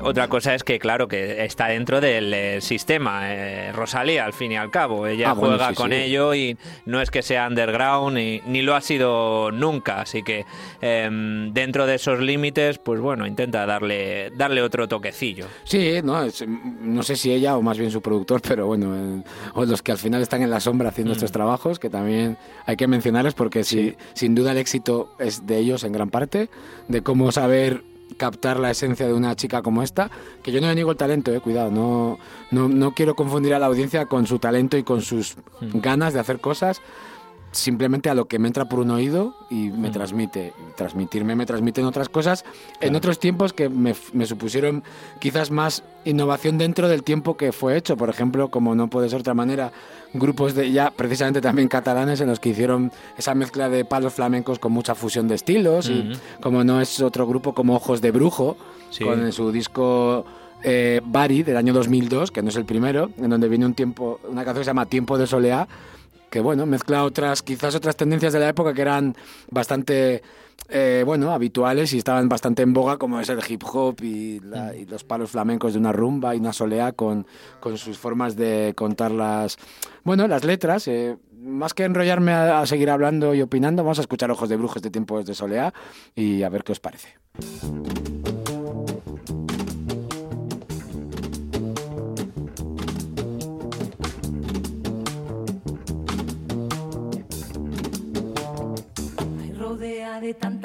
Otra 0.05 0.27
cosa 0.27 0.53
es 0.53 0.65
que, 0.65 0.79
claro, 0.79 1.07
que 1.07 1.45
está 1.45 1.67
dentro 1.67 2.01
del 2.01 2.33
eh, 2.33 2.59
sistema. 2.59 3.33
eh, 3.33 3.71
Rosalía, 3.71 4.25
al 4.25 4.33
fin 4.33 4.51
y 4.51 4.57
al 4.57 4.69
cabo. 4.69 5.07
Ella 5.07 5.29
Ah, 5.29 5.33
bueno, 5.33 5.51
juega 5.55 5.69
sí, 5.69 5.75
con 5.75 5.91
sí. 5.91 5.95
ello 5.95 6.33
y 6.35 6.57
no 6.85 6.99
es 7.01 7.09
que 7.09 7.21
sea 7.21 7.47
underground 7.47 8.17
ni, 8.17 8.41
ni 8.45 8.61
lo 8.61 8.75
ha 8.75 8.81
sido 8.81 9.51
nunca. 9.53 10.01
Así 10.01 10.21
que 10.21 10.43
em, 10.81 11.53
dentro 11.53 11.85
de 11.85 11.95
esos 11.95 12.19
límites, 12.19 12.79
pues 12.79 12.99
bueno, 12.99 13.25
intenta 13.25 13.65
darle, 13.65 14.31
darle 14.35 14.61
otro 14.61 14.89
toquecillo. 14.89 15.45
Sí, 15.63 16.01
no, 16.03 16.21
es- 16.23 16.43
no 16.45 17.01
sé 17.03 17.15
si 17.15 17.31
ella 17.31 17.55
o 17.55 17.61
más 17.61 17.77
bien 17.77 17.89
su 17.89 18.01
productor, 18.01 18.41
pero 18.41 18.67
bueno, 18.67 18.93
eh, 18.93 19.23
o 19.53 19.63
los 19.63 19.81
que 19.81 19.93
al 19.93 19.97
final 19.97 20.21
están 20.21 20.41
en 20.41 20.49
la 20.49 20.59
sombra 20.59 20.89
haciendo 20.89 21.13
estos 21.13 21.31
trabajos, 21.31 21.79
que 21.79 21.89
también 21.89 22.37
hay 22.65 22.75
que 22.75 22.87
mencionarles 22.87 23.35
porque 23.35 23.63
sí, 23.63 23.95
sin 24.15 24.35
duda 24.35 24.51
el 24.51 24.57
éxito 24.57 24.72
es 25.19 25.45
de 25.45 25.57
ellos 25.57 25.83
en 25.83 25.91
gran 25.91 26.09
parte, 26.09 26.49
de 26.87 27.01
cómo 27.01 27.31
saber 27.31 27.83
captar 28.17 28.59
la 28.59 28.71
esencia 28.71 29.07
de 29.07 29.13
una 29.13 29.35
chica 29.35 29.61
como 29.61 29.83
esta, 29.83 30.09
que 30.43 30.51
yo 30.51 30.61
no 30.61 30.67
le 30.67 30.75
niego 30.75 30.91
el 30.91 30.97
talento, 30.97 31.33
eh, 31.33 31.39
cuidado, 31.39 31.71
no, 31.71 32.19
no, 32.51 32.69
no 32.69 32.93
quiero 32.93 33.15
confundir 33.15 33.53
a 33.53 33.59
la 33.59 33.65
audiencia 33.65 34.05
con 34.05 34.27
su 34.27 34.39
talento 34.39 34.77
y 34.77 34.83
con 34.83 35.01
sus 35.01 35.35
ganas 35.61 36.13
de 36.13 36.19
hacer 36.19 36.39
cosas, 36.39 36.81
simplemente 37.53 38.09
a 38.09 38.15
lo 38.15 38.25
que 38.25 38.39
me 38.39 38.47
entra 38.47 38.65
por 38.65 38.79
un 38.79 38.91
oído 38.91 39.33
y 39.49 39.69
me 39.69 39.89
transmite. 39.89 40.53
Transmitirme 40.75 41.35
me 41.35 41.45
transmiten 41.45 41.85
otras 41.85 42.09
cosas 42.09 42.43
en 42.81 42.95
otros 42.95 43.19
tiempos 43.19 43.53
que 43.53 43.69
me, 43.69 43.95
me 44.11 44.25
supusieron 44.25 44.83
quizás 45.19 45.51
más 45.51 45.83
innovación 46.03 46.57
dentro 46.57 46.89
del 46.89 47.03
tiempo 47.03 47.37
que 47.37 47.51
fue 47.51 47.77
hecho. 47.77 47.95
Por 47.95 48.09
ejemplo, 48.09 48.49
como 48.49 48.75
no 48.75 48.89
puede 48.89 49.07
ser 49.07 49.19
de 49.19 49.21
otra 49.21 49.33
manera, 49.35 49.71
grupos 50.13 50.55
de 50.55 50.71
ya 50.71 50.91
precisamente 50.91 51.39
también 51.41 51.67
catalanes 51.69 52.19
en 52.21 52.27
los 52.27 52.39
que 52.39 52.49
hicieron 52.49 52.91
esa 53.17 53.33
mezcla 53.35 53.69
de 53.69 53.85
palos 53.85 54.13
flamencos 54.13 54.59
con 54.59 54.71
mucha 54.73 54.95
fusión 54.95 55.27
de 55.27 55.35
estilos 55.35 55.89
y 55.89 56.11
como 56.41 56.63
no 56.63 56.81
es 56.81 56.99
otro 57.01 57.25
grupo 57.25 57.53
como 57.53 57.75
Ojos 57.75 58.01
de 58.01 58.11
Brujo 58.11 58.57
Sí. 58.89 59.03
con 59.03 59.31
su 59.31 59.51
disco 59.51 60.23
eh, 60.63 61.01
Bari 61.03 61.41
del 61.41 61.57
año 61.57 61.73
2002, 61.73 62.29
que 62.29 62.43
no 62.43 62.49
es 62.49 62.55
el 62.55 62.65
primero, 62.65 63.09
en 63.17 63.29
donde 63.31 63.49
viene 63.49 63.65
un 63.65 63.73
tiempo, 63.73 64.19
una 64.29 64.45
canción 64.45 64.61
que 64.61 64.65
se 64.65 64.69
llama 64.69 64.85
Tiempo 64.85 65.17
de 65.17 65.25
Soleá, 65.25 65.67
que 66.33 66.39
bueno, 66.39 66.65
mezcla 66.65 67.03
otras, 67.03 67.43
quizás 67.43 67.75
otras 67.75 67.95
tendencias 67.95 68.33
de 68.33 68.39
la 68.39 68.49
época 68.49 68.73
que 68.73 68.81
eran 68.81 69.15
bastante, 69.51 70.23
eh, 70.67 71.03
bueno, 71.05 71.31
habituales 71.31 71.93
y 71.93 71.99
estaban 71.99 72.27
bastante 72.27 72.63
en 72.63 72.73
boga, 72.73 72.97
como 72.97 73.19
es 73.19 73.29
el 73.29 73.37
hip 73.47 73.61
hop 73.71 73.97
y, 74.01 74.39
la- 74.39 74.75
y 74.75 74.87
los 74.87 75.03
palos 75.03 75.29
flamencos 75.29 75.73
de 75.73 75.79
una 75.79 75.91
rumba 75.91 76.33
y 76.35 76.39
una 76.39 76.51
soleá 76.51 76.91
con, 76.91 77.27
con 77.59 77.77
sus 77.77 77.99
formas 77.99 78.35
de 78.35 78.73
contar 78.75 79.11
las, 79.11 79.57
bueno, 80.03 80.27
las 80.27 80.43
letras. 80.43 80.87
eh, 80.87 81.17
más 81.39 81.75
que 81.75 81.83
enrollarme 81.83 82.31
a, 82.31 82.61
a 82.61 82.65
seguir 82.65 82.89
hablando 82.89 83.35
y 83.35 83.41
opinando, 83.43 83.83
vamos 83.83 83.99
a 83.99 84.01
escuchar 84.01 84.31
Ojos 84.31 84.49
de 84.49 84.55
Brujos 84.57 84.81
de 84.81 84.89
Tiempos 84.89 85.27
de 85.27 85.35
Soleá 85.35 85.71
y 86.15 86.41
a 86.41 86.49
ver 86.49 86.63
qué 86.63 86.71
os 86.71 86.79
parece. 86.79 87.09
De 100.23 100.33
tanta 100.33 100.62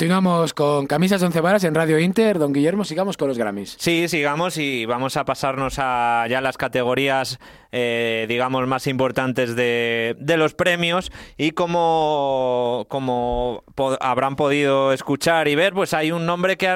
continuamos 0.00 0.54
con 0.54 0.86
Camisas 0.86 1.22
Once 1.22 1.42
Varas 1.42 1.62
en 1.64 1.74
Radio 1.74 1.98
Inter. 1.98 2.38
Don 2.38 2.54
Guillermo, 2.54 2.84
sigamos 2.84 3.18
con 3.18 3.28
los 3.28 3.36
Grammys. 3.36 3.76
Sí, 3.78 4.08
sigamos 4.08 4.56
y 4.56 4.86
vamos 4.86 5.18
a 5.18 5.26
pasarnos 5.26 5.74
a 5.76 6.24
ya 6.26 6.40
las 6.40 6.56
categorías, 6.56 7.38
eh, 7.70 8.24
digamos, 8.26 8.66
más 8.66 8.86
importantes 8.86 9.54
de, 9.56 10.16
de 10.18 10.36
los 10.38 10.54
premios. 10.54 11.12
Y 11.36 11.50
como, 11.50 12.86
como 12.88 13.62
habrán 14.00 14.36
podido 14.36 14.94
escuchar 14.94 15.48
y 15.48 15.54
ver, 15.54 15.74
pues 15.74 15.92
hay 15.92 16.12
un 16.12 16.24
nombre 16.24 16.56
que 16.56 16.66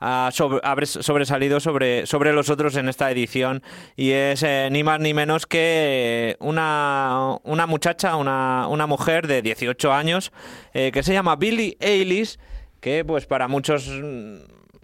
ha 0.00 0.30
sobre- 0.32 0.60
ha 0.62 0.76
sobresalido 0.86 1.60
sobre, 1.60 2.06
sobre 2.06 2.32
los 2.32 2.50
otros 2.50 2.76
en 2.76 2.88
esta 2.88 3.10
edición. 3.10 3.62
Y 3.96 4.10
es 4.10 4.42
eh, 4.42 4.68
ni 4.70 4.82
más 4.82 5.00
ni 5.00 5.14
menos 5.14 5.46
que 5.46 6.36
una, 6.40 7.36
una 7.44 7.66
muchacha, 7.66 8.16
una, 8.16 8.66
una 8.68 8.86
mujer 8.86 9.26
de 9.26 9.42
18 9.42 9.92
años 9.92 10.32
eh, 10.74 10.90
que 10.92 11.02
se 11.02 11.12
llama 11.12 11.36
Billie 11.36 11.76
Eilish 11.80 12.38
que 12.80 13.04
pues 13.04 13.26
para 13.26 13.48
muchos 13.48 13.88
mm, 13.88 14.36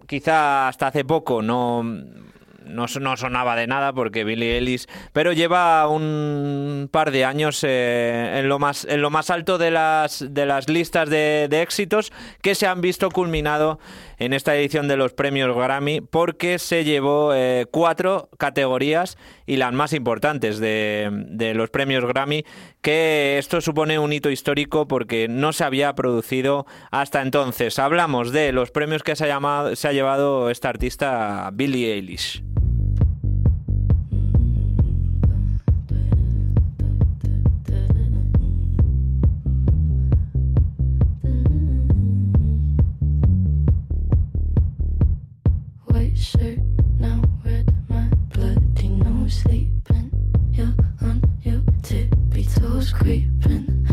quizá 0.07 0.67
hasta 0.67 0.87
hace 0.87 1.05
poco 1.05 1.41
no 1.41 1.83
no, 2.65 2.85
no 2.99 3.17
sonaba 3.17 3.55
de 3.55 3.67
nada 3.67 3.93
porque 3.93 4.23
Billie 4.23 4.57
Eilish, 4.57 4.85
pero 5.11 5.33
lleva 5.33 5.87
un 5.87 6.89
par 6.91 7.11
de 7.11 7.25
años 7.25 7.63
eh, 7.63 8.39
en, 8.39 8.49
lo 8.49 8.59
más, 8.59 8.85
en 8.85 9.01
lo 9.01 9.09
más 9.09 9.29
alto 9.29 9.57
de 9.57 9.71
las, 9.71 10.25
de 10.33 10.45
las 10.45 10.69
listas 10.69 11.09
de, 11.09 11.47
de 11.49 11.61
éxitos 11.61 12.11
que 12.41 12.55
se 12.55 12.67
han 12.67 12.81
visto 12.81 13.09
culminado 13.11 13.79
en 14.17 14.33
esta 14.33 14.55
edición 14.55 14.87
de 14.87 14.97
los 14.97 15.13
premios 15.13 15.55
Grammy 15.55 16.01
porque 16.01 16.59
se 16.59 16.83
llevó 16.83 17.33
eh, 17.33 17.65
cuatro 17.71 18.29
categorías 18.37 19.17
y 19.45 19.57
las 19.57 19.73
más 19.73 19.93
importantes 19.93 20.59
de, 20.59 21.09
de 21.11 21.53
los 21.53 21.69
premios 21.69 22.05
Grammy, 22.05 22.45
que 22.81 23.37
esto 23.37 23.61
supone 23.61 23.99
un 23.99 24.13
hito 24.13 24.29
histórico 24.29 24.87
porque 24.87 25.27
no 25.27 25.53
se 25.53 25.63
había 25.63 25.93
producido 25.93 26.65
hasta 26.91 27.21
entonces. 27.21 27.79
Hablamos 27.79 28.31
de 28.31 28.51
los 28.51 28.71
premios 28.71 29.03
que 29.03 29.15
se 29.15 29.25
ha, 29.25 29.27
llamado, 29.27 29.75
se 29.75 29.87
ha 29.87 29.93
llevado 29.93 30.49
esta 30.49 30.69
artista 30.69 31.49
Billie 31.53 31.93
Eilish. 31.93 32.52
Creeping 52.93 53.87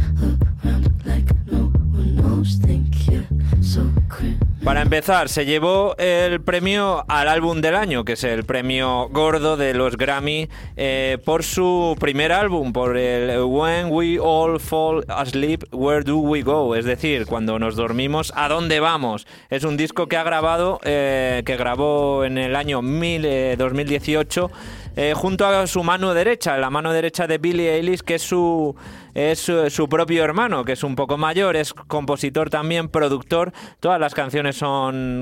around 0.65 0.93
like 1.05 1.29
no 1.47 1.65
one 1.97 2.17
knows. 2.17 2.57
Think 2.57 3.09
you're 3.11 3.25
so 3.63 3.91
criminal. 4.09 4.47
Empezar, 4.91 5.29
se 5.29 5.47
llevó 5.47 5.95
el 5.99 6.41
premio 6.41 7.05
al 7.07 7.29
álbum 7.29 7.61
del 7.61 7.77
año, 7.77 8.05
que 8.05 8.15
es 8.15 8.25
el 8.25 8.43
premio 8.43 9.09
gordo 9.09 9.57
de 9.57 9.73
los 9.73 9.97
Grammy, 9.97 10.49
eh, 10.77 11.19
por 11.25 11.45
su 11.45 11.97
primer 12.01 12.33
álbum, 12.33 12.73
por 12.73 12.97
el 12.97 13.41
When 13.41 13.93
We 13.93 14.19
All 14.19 14.59
Fall 14.59 15.05
Asleep, 15.07 15.63
Where 15.71 16.03
Do 16.03 16.17
We 16.17 16.43
Go? 16.43 16.75
Es 16.75 16.87
decir, 16.87 17.27
cuando 17.27 17.61
nos 17.61 17.77
dormimos, 17.77 18.33
¿a 18.35 18.49
dónde 18.49 18.81
vamos? 18.81 19.29
Es 19.49 19.63
un 19.63 19.77
disco 19.77 20.09
que 20.09 20.17
ha 20.17 20.25
grabado, 20.25 20.81
eh, 20.83 21.45
que 21.47 21.57
grabó 21.57 22.25
en 22.25 22.37
el 22.37 22.57
año 22.57 22.83
mil, 22.83 23.25
eh, 23.25 23.55
2018 23.57 24.51
eh, 24.97 25.15
junto 25.15 25.47
a 25.47 25.67
su 25.67 25.85
mano 25.85 26.15
derecha, 26.15 26.57
la 26.59 26.69
mano 26.69 26.93
derecha 26.93 27.27
de 27.27 27.39
Billie 27.39 27.75
Eilish, 27.75 28.01
que 28.01 28.17
es 28.17 28.23
su, 28.23 28.75
es 29.15 29.39
su 29.39 29.89
propio 29.89 30.25
hermano, 30.25 30.65
que 30.65 30.73
es 30.73 30.83
un 30.83 30.97
poco 30.97 31.17
mayor, 31.17 31.57
es 31.57 31.73
compositor 31.73 32.51
también, 32.51 32.89
productor. 32.89 33.53
Todas 33.79 34.01
las 34.01 34.15
canciones 34.15 34.57
son 34.57 34.80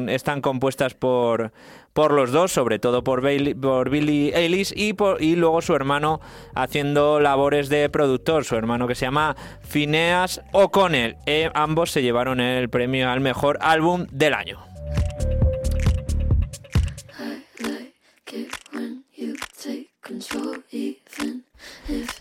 están 0.08 0.40
compuestas 0.40 0.94
por, 0.94 1.52
por 1.92 2.12
los 2.12 2.30
dos, 2.32 2.52
sobre 2.52 2.78
todo 2.78 3.02
por, 3.02 3.22
Billie 3.22 4.36
Eilish 4.36 4.72
y, 4.76 4.92
por, 4.92 5.22
y 5.22 5.36
luego 5.36 5.62
su 5.62 5.74
hermano 5.74 6.20
haciendo 6.54 7.20
labores 7.20 7.68
de 7.68 7.88
productor, 7.88 8.44
su 8.44 8.56
hermano 8.56 8.86
que 8.86 8.94
se 8.94 9.06
llama 9.06 9.36
Phineas 9.62 10.42
O'Connell. 10.52 11.16
Eh, 11.26 11.50
ambos 11.54 11.90
se 11.90 12.02
llevaron 12.02 12.40
el 12.40 12.68
premio 12.68 13.10
al 13.10 13.20
mejor 13.20 13.58
álbum 13.60 14.06
del 14.10 14.34
año. 14.34 14.58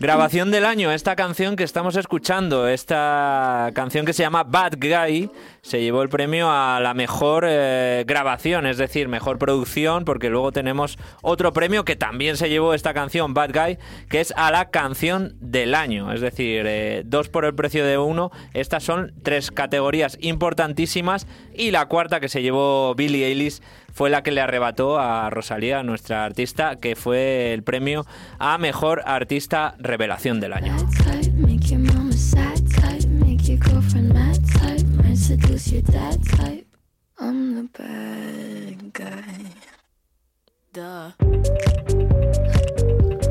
Grabación 0.00 0.50
del 0.50 0.64
año, 0.64 0.90
esta 0.92 1.14
canción 1.14 1.54
que 1.54 1.64
estamos 1.64 1.96
escuchando, 1.96 2.68
esta 2.68 3.70
canción 3.74 4.06
que 4.06 4.12
se 4.12 4.22
llama 4.22 4.44
Bad 4.44 4.74
Guy, 4.78 5.30
se 5.60 5.82
llevó 5.82 6.02
el 6.02 6.08
premio 6.08 6.50
a 6.50 6.80
la 6.80 6.94
mejor 6.94 7.44
eh, 7.46 8.04
grabación, 8.06 8.66
es 8.66 8.78
decir, 8.78 9.08
mejor 9.08 9.38
producción, 9.38 10.04
porque 10.04 10.30
luego 10.30 10.52
tenemos 10.52 10.98
otro 11.22 11.52
premio 11.52 11.84
que 11.84 11.96
también 11.96 12.36
se 12.36 12.48
llevó 12.48 12.72
esta 12.72 12.94
canción, 12.94 13.34
Bad 13.34 13.50
Guy, 13.52 13.78
que 14.08 14.20
es 14.20 14.32
a 14.36 14.50
la 14.50 14.70
canción 14.70 15.36
del 15.40 15.74
año, 15.74 16.12
es 16.12 16.20
decir, 16.20 16.64
eh, 16.66 17.02
dos 17.04 17.28
por 17.28 17.44
el 17.44 17.54
precio 17.54 17.84
de 17.84 17.98
uno. 17.98 18.30
Estas 18.54 18.84
son 18.84 19.12
tres 19.22 19.50
categorías 19.50 20.16
importantísimas 20.20 21.26
y 21.54 21.72
la 21.72 21.86
cuarta 21.86 22.20
que 22.20 22.28
se 22.28 22.40
llevó 22.40 22.94
Billie 22.94 23.26
Eilish 23.26 23.60
fue 23.98 24.10
la 24.10 24.22
que 24.22 24.30
le 24.30 24.40
arrebató 24.40 25.00
a 25.00 25.28
Rosalía, 25.28 25.82
nuestra 25.82 26.24
artista, 26.24 26.76
que 26.76 26.94
fue 26.94 27.52
el 27.52 27.64
premio 27.64 28.06
a 28.38 28.56
mejor 28.56 29.02
artista 29.04 29.74
revelación 29.80 30.38
del 30.38 30.52
año. 30.52 30.76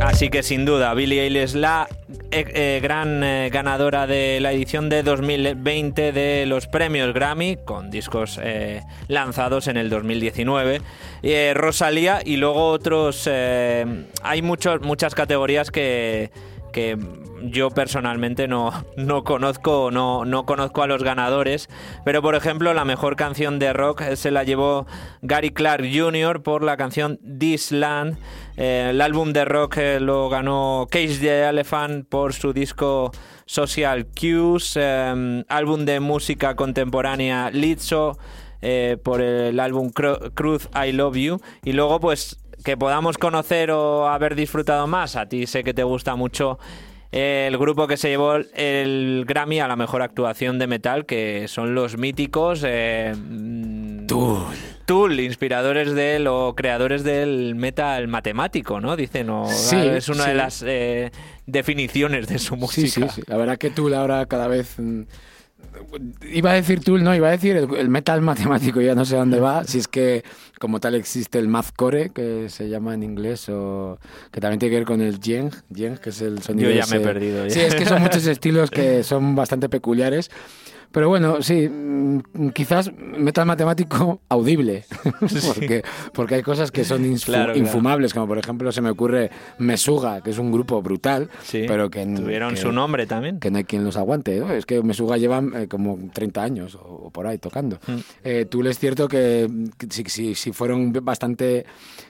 Así 0.02 0.30
que 0.30 0.44
sin 0.44 0.66
duda, 0.66 0.94
Billie 0.94 1.22
Eilish 1.22 1.44
es 1.44 1.56
la 1.56 1.88
eh, 2.30 2.46
eh, 2.54 2.80
gran 2.82 3.24
eh, 3.24 3.50
ganadora 3.52 4.06
de 4.06 4.40
la 4.42 4.52
edición 4.52 4.90
de 4.90 5.02
2020 5.02 6.12
de 6.12 6.46
los 6.46 6.68
premios 6.68 7.14
Grammy, 7.14 7.58
con 7.64 7.90
discos 7.90 8.40
lanzados 9.08 9.68
en 9.68 9.78
el 9.78 9.90
2019. 9.90 10.82
Eh, 11.24 11.54
Rosalía 11.56 12.22
y 12.26 12.38
luego 12.38 12.68
otros... 12.68 13.28
hay 13.28 14.42
muchos, 14.42 14.82
muchas 14.82 15.16
categorías 15.16 15.72
que 15.72 16.32
que 16.78 16.96
yo 17.42 17.72
personalmente 17.72 18.48
no, 18.48 18.72
no 18.98 19.24
conozco 19.24 19.90
no, 19.90 20.26
no 20.26 20.46
conozco 20.46 20.84
a 20.84 20.88
los 20.88 21.02
ganadores 21.02 21.70
pero 22.06 22.22
por 22.22 22.36
ejemplo 22.36 22.72
la 22.76 22.86
mejor 22.86 23.16
canción 23.16 23.58
de 23.58 23.74
rock 23.74 24.04
se 24.14 24.30
la 24.30 24.44
llevó 24.44 24.86
Gary 25.24 25.50
Clark 25.50 25.84
Jr. 25.92 26.44
por 26.44 26.64
la 26.64 26.78
canción 26.78 27.20
This 27.40 27.72
Land 27.72 28.18
Eh, 28.58 28.90
el 28.92 29.02
álbum 29.02 29.34
de 29.34 29.44
rock 29.46 29.78
eh, 29.78 30.00
lo 30.00 30.30
ganó 30.30 30.86
Cage 30.92 31.18
the 31.20 31.48
Elephant 31.50 32.08
por 32.08 32.34
su 32.34 32.54
disco 32.54 33.12
Social 33.48 34.06
Cues 34.20 34.74
eh, 34.76 35.44
álbum 35.48 35.84
de 35.86 36.00
música 36.00 36.56
contemporánea 36.56 37.50
Lizzo 37.52 38.18
eh, 38.62 38.98
por 39.04 39.22
el 39.22 39.60
álbum 39.60 39.90
Cru- 39.92 40.32
Cruz 40.36 40.70
I 40.76 40.92
Love 40.92 41.16
You 41.18 41.40
y 41.64 41.74
luego 41.74 42.00
pues 42.00 42.40
que 42.68 42.76
podamos 42.76 43.18
conocer 43.18 43.72
o 43.72 44.10
haber 44.10 44.36
disfrutado 44.36 44.88
más. 44.88 45.16
A 45.16 45.30
ti 45.30 45.48
sé 45.48 45.64
que 45.64 45.74
te 45.74 45.84
gusta 45.84 46.18
mucho 46.18 46.60
el 47.14 47.58
grupo 47.58 47.88
que 47.88 47.96
se 47.96 48.10
llevó 48.10 48.36
el 48.36 49.24
Grammy 49.26 49.62
a 49.62 49.70
la 49.70 49.78
mejor 49.78 50.02
actuación 50.02 50.60
de 50.60 50.68
metal, 50.68 51.06
que 51.06 51.48
son 51.48 51.76
los 51.76 51.98
míticos 51.98 52.66
eh, 52.68 53.16
mm, 53.18 54.06
Tool. 54.08 54.40
Tool, 54.86 55.18
inspiradores 55.22 55.94
del 55.96 56.28
o 56.28 56.56
creadores 56.58 57.06
del 57.06 57.56
metal 57.56 58.10
matemático, 58.10 58.82
¿no? 58.82 58.98
Dicen, 58.98 59.30
o 59.30 59.48
Sí, 59.48 59.78
es 59.78 60.10
una 60.10 60.26
de 60.26 60.32
sí. 60.32 60.38
las 60.38 60.64
eh, 60.68 61.12
definiciones 61.46 62.28
de 62.28 62.38
su 62.38 62.56
Sí, 62.56 62.60
música. 62.60 63.08
sí, 63.08 63.22
sí. 63.22 63.24
La 63.28 63.38
verdad 63.38 63.58
que 63.58 63.70
Tool 63.70 63.94
ahora 63.94 64.26
cada 64.26 64.50
vez... 64.50 64.76
Iba 66.32 66.52
a 66.52 66.54
decir 66.56 66.82
Tool, 66.82 67.04
no, 67.04 67.16
iba 67.16 67.28
a 67.30 67.32
decir 67.32 67.56
el, 67.56 67.74
el 67.76 67.90
metal 67.90 68.22
matemático, 68.22 68.82
ya 68.82 68.94
no 68.96 69.06
sé 69.06 69.16
dónde 69.16 69.40
va. 69.40 69.64
Si 69.64 69.80
es 69.80 69.88
que 69.88 70.24
como 70.60 70.80
tal 70.80 70.96
existe 70.96 71.40
el 71.40 71.48
mathcore, 71.48 72.10
que 72.10 72.50
se 72.50 72.68
llama 72.70 72.94
en 72.94 73.04
inglés, 73.04 73.48
o 73.50 73.98
que 74.32 74.42
también 74.42 74.60
tiene 74.60 74.72
que 74.72 74.78
ver 74.80 74.86
con 74.88 75.02
el 75.02 75.20
Jeng, 75.20 75.52
Jeng, 75.74 75.98
que 75.98 76.10
es 76.10 76.22
el 76.22 76.42
sonido 76.42 76.70
Yo 76.70 76.76
ya 76.76 76.86
me 76.88 76.96
he 76.96 77.00
ese- 77.00 77.08
perdido, 77.08 77.46
ya. 77.48 77.54
Sí, 77.54 77.60
es 77.62 77.76
que 77.76 77.86
son 77.86 78.02
muchos 78.02 78.26
estilos 78.28 78.70
que 78.70 79.04
son 79.04 79.36
bastante 79.36 79.70
peculiares. 79.70 80.30
Pero 80.92 81.10
bueno, 81.10 81.42
sí, 81.42 81.68
mm, 81.70 82.50
quizás 82.54 82.92
metal 82.94 83.46
matemático 83.46 84.22
audible, 84.30 84.86
porque, 85.48 85.84
porque 86.14 86.36
hay 86.36 86.42
cosas 86.44 86.72
que 86.72 86.84
son 86.84 87.04
Claro, 87.18 87.46
claro. 87.54 87.58
infumables, 87.58 88.14
como 88.14 88.28
por 88.28 88.38
ejemplo 88.38 88.72
se 88.72 88.82
me 88.82 88.90
ocurre 88.90 89.30
Mesuga, 89.60 90.22
que 90.22 90.32
es 90.32 90.38
un 90.38 90.52
grupo 90.52 90.82
brutal, 90.82 91.30
Sí, 91.44 91.66
pero 91.68 91.90
que, 91.90 92.06
Tuvieron 92.06 92.56
que- 92.56 92.62
su 92.62 92.72
nombre 92.72 93.06
también. 93.06 93.40
que 93.40 93.52
no 93.52 93.58
hay 93.58 93.64
quien 93.66 93.84
los 93.84 93.98
aguante. 93.98 94.40
¿no? 94.40 94.52
Es 94.52 94.66
que 94.66 94.82
Mesuga 94.82 95.18
llevan 95.18 95.54
eh, 95.56 95.68
como 95.68 95.98
30 96.14 96.42
años 96.44 96.76
o, 96.76 96.80
o 97.06 97.10
por 97.12 97.28
ahí 97.28 97.38
tocando. 97.38 97.78
Mm. 97.88 97.96
Eh, 98.24 98.46
Tool 98.46 98.68
es 98.68 98.80
cierto 98.80 99.08
que, 99.08 99.50
que 99.78 99.88
si, 99.90 100.04
si- 100.06 100.36
si 100.36 100.52
fueron 100.52 100.92
bastante 101.04 101.66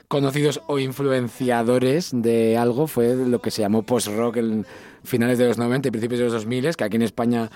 conocidos 0.08 0.60
o 0.68 0.78
influenciadores 0.78 2.10
de 2.14 2.56
algo, 2.56 2.86
fue 2.86 3.14
lo 3.14 3.40
que 3.40 3.50
se 3.50 3.62
llamó 3.62 3.82
post-rock 3.82 4.38
en 4.38 4.66
finales 5.04 5.38
de 5.38 5.46
los 5.46 5.58
90 5.58 5.88
y 5.88 5.90
principios 5.90 6.18
de 6.18 6.24
los 6.24 6.32
2000, 6.34 6.76
que 6.76 6.84
aquí 6.84 6.96
en 6.96 7.02
España 7.02 7.50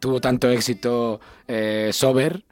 tuvo 0.00 0.20
tanto 0.20 0.50
éxito 0.50 1.20
eh, 1.46 1.90
Sober. 1.92 2.44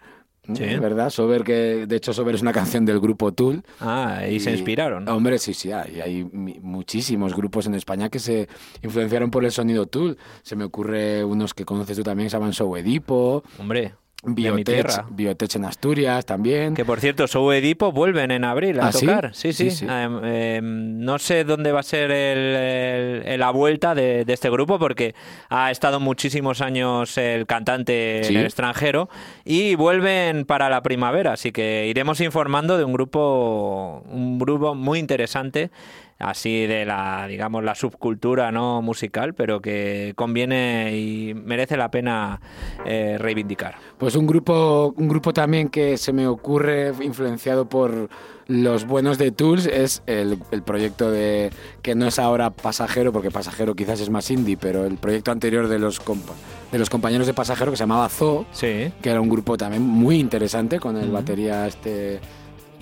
¿Verdad? 0.49 1.11
Sober, 1.11 1.43
que 1.43 1.87
de 1.89 1.97
hecho 1.97 2.13
Sober 2.13 2.37
es 2.37 2.43
una 2.43 2.53
canción 2.53 2.85
del 2.85 3.01
grupo 3.01 3.33
Tool. 3.33 3.65
Ah, 3.81 4.23
y 4.31 4.39
se 4.39 4.53
inspiraron. 4.53 5.09
Hombre, 5.09 5.39
sí, 5.39 5.55
sí, 5.55 5.73
hay, 5.73 6.25
muchísimos 6.63 7.35
grupos 7.35 7.67
en 7.67 7.75
España 7.75 8.09
que 8.09 8.21
se 8.21 8.49
influenciaron 8.83 9.31
por 9.33 9.45
el 9.45 9.51
sonido 9.51 9.87
Tool. 9.87 10.17
Se 10.43 10.55
me 10.55 10.63
ocurre 10.63 11.25
unos 11.25 11.53
que 11.53 11.65
conoces 11.65 11.97
tú 11.97 12.05
también, 12.05 12.27
que 12.27 12.31
se 12.31 12.37
llaman 12.37 12.53
Show 12.53 12.77
Edipo, 12.77 13.43
Hombre, 13.59 13.95
Biotech, 14.35 14.65
tierra. 14.67 15.07
Biotech 15.11 15.55
en 15.57 15.65
Asturias 15.65 16.27
también. 16.27 16.75
Que 16.75 16.85
por 16.85 17.01
cierto, 17.01 17.27
Show 17.27 17.51
Edipo 17.53 17.93
vuelven 17.93 18.31
en 18.31 18.45
abril 18.45 18.81
a 18.81 18.89
¿Ah, 18.89 18.93
sí? 18.93 19.07
tocar. 19.07 19.35
Sí, 19.35 19.53
sí. 19.53 19.71
Sí, 19.71 19.77
sí. 19.79 19.87
Em, 19.89 20.25
em, 20.25 20.99
no 21.01 21.19
sé 21.19 21.45
dónde 21.45 21.73
va 21.73 21.81
a 21.81 21.83
ser 21.83 22.11
el- 22.11 23.23
el- 23.27 23.41
la 23.41 23.51
vuelta 23.51 23.95
de, 23.95 24.25
de 24.25 24.33
este 24.33 24.51
grupo 24.51 24.79
porque 24.79 25.15
ha 25.49 25.71
estado 25.71 26.01
muchísimos 26.01 26.61
años 26.61 27.17
el 27.19 27.47
cantante 27.47 28.21
Sí. 28.25 28.35
en 28.35 28.41
el 28.41 28.47
extranjero 28.47 29.09
y 29.45 29.75
vuelven 29.77 30.45
para 30.45 30.69
la 30.69 30.83
primavera. 30.83 31.33
Así 31.33 31.53
que 31.53 31.87
iremos 31.87 32.21
informando 32.21 32.79
de 32.79 32.85
un 32.85 32.93
grupo, 32.93 34.03
un 34.11 34.39
grupo 34.39 34.75
muy 34.75 34.99
interesante 34.99 35.71
así 36.19 36.67
de 36.67 36.85
la 36.87 37.27
digamos 37.29 37.63
la 37.63 37.75
subcultura 37.75 38.51
no 38.51 38.81
musical 38.81 39.35
pero 39.35 39.61
que 39.61 40.13
conviene 40.17 40.97
y 40.97 41.35
merece 41.35 41.77
la 41.77 41.91
pena 41.91 42.41
eh, 42.85 43.17
reivindicar. 43.19 43.75
Pues 43.99 44.17
un 44.17 44.27
grupo, 44.27 44.95
un 44.97 45.09
grupo 45.09 45.33
también 45.33 45.69
que 45.69 45.97
se 45.99 46.13
me 46.13 46.27
ocurre 46.27 46.93
influenciado 47.03 47.69
por 47.69 48.09
los 48.47 48.87
buenos 48.87 49.19
de 49.19 49.33
Tools 49.33 49.67
es 49.67 50.03
el, 50.07 50.39
el 50.53 50.63
proyecto 50.63 51.11
de 51.11 51.51
que 51.83 51.95
no 51.97 52.07
es 52.07 52.19
ahora 52.21 52.51
Pasajero, 52.51 53.13
porque 53.13 53.31
Pasajero 53.33 53.75
quizás 53.75 54.01
es 54.01 54.09
más 54.09 54.31
indie, 54.31 54.57
pero 54.57 54.85
el 54.87 54.99
proyecto 54.99 55.33
anterior 55.33 55.67
de 55.67 55.81
los 55.81 56.01
compa- 56.01 56.35
de 56.71 56.79
los 56.79 56.89
compañeros 56.89 57.27
de 57.27 57.35
Pasajero 57.35 57.73
que 57.73 57.77
se 57.77 57.83
llamaba 57.83 58.09
Zoo, 58.09 58.47
sí. 58.53 58.93
que 59.03 59.11
era 59.11 59.21
un 59.21 59.29
grupo 59.29 59.57
también 59.57 59.83
muy 59.83 60.21
interesante 60.21 60.79
con 60.79 60.97
el 60.97 61.11
batería 61.11 61.67
este 61.67 62.21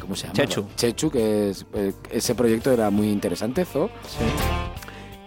¿cómo 0.04 0.16
se 0.16 0.24
llama? 0.26 0.34
Chechu. 0.34 0.66
Chechu, 0.76 1.10
que 1.10 1.50
es, 1.50 1.66
eh, 1.74 1.92
ese 2.10 2.34
proyecto 2.34 2.70
era 2.70 2.90
muy 2.90 3.10
interesante, 3.10 3.64
Zoo. 3.64 3.88
sí 4.06 4.24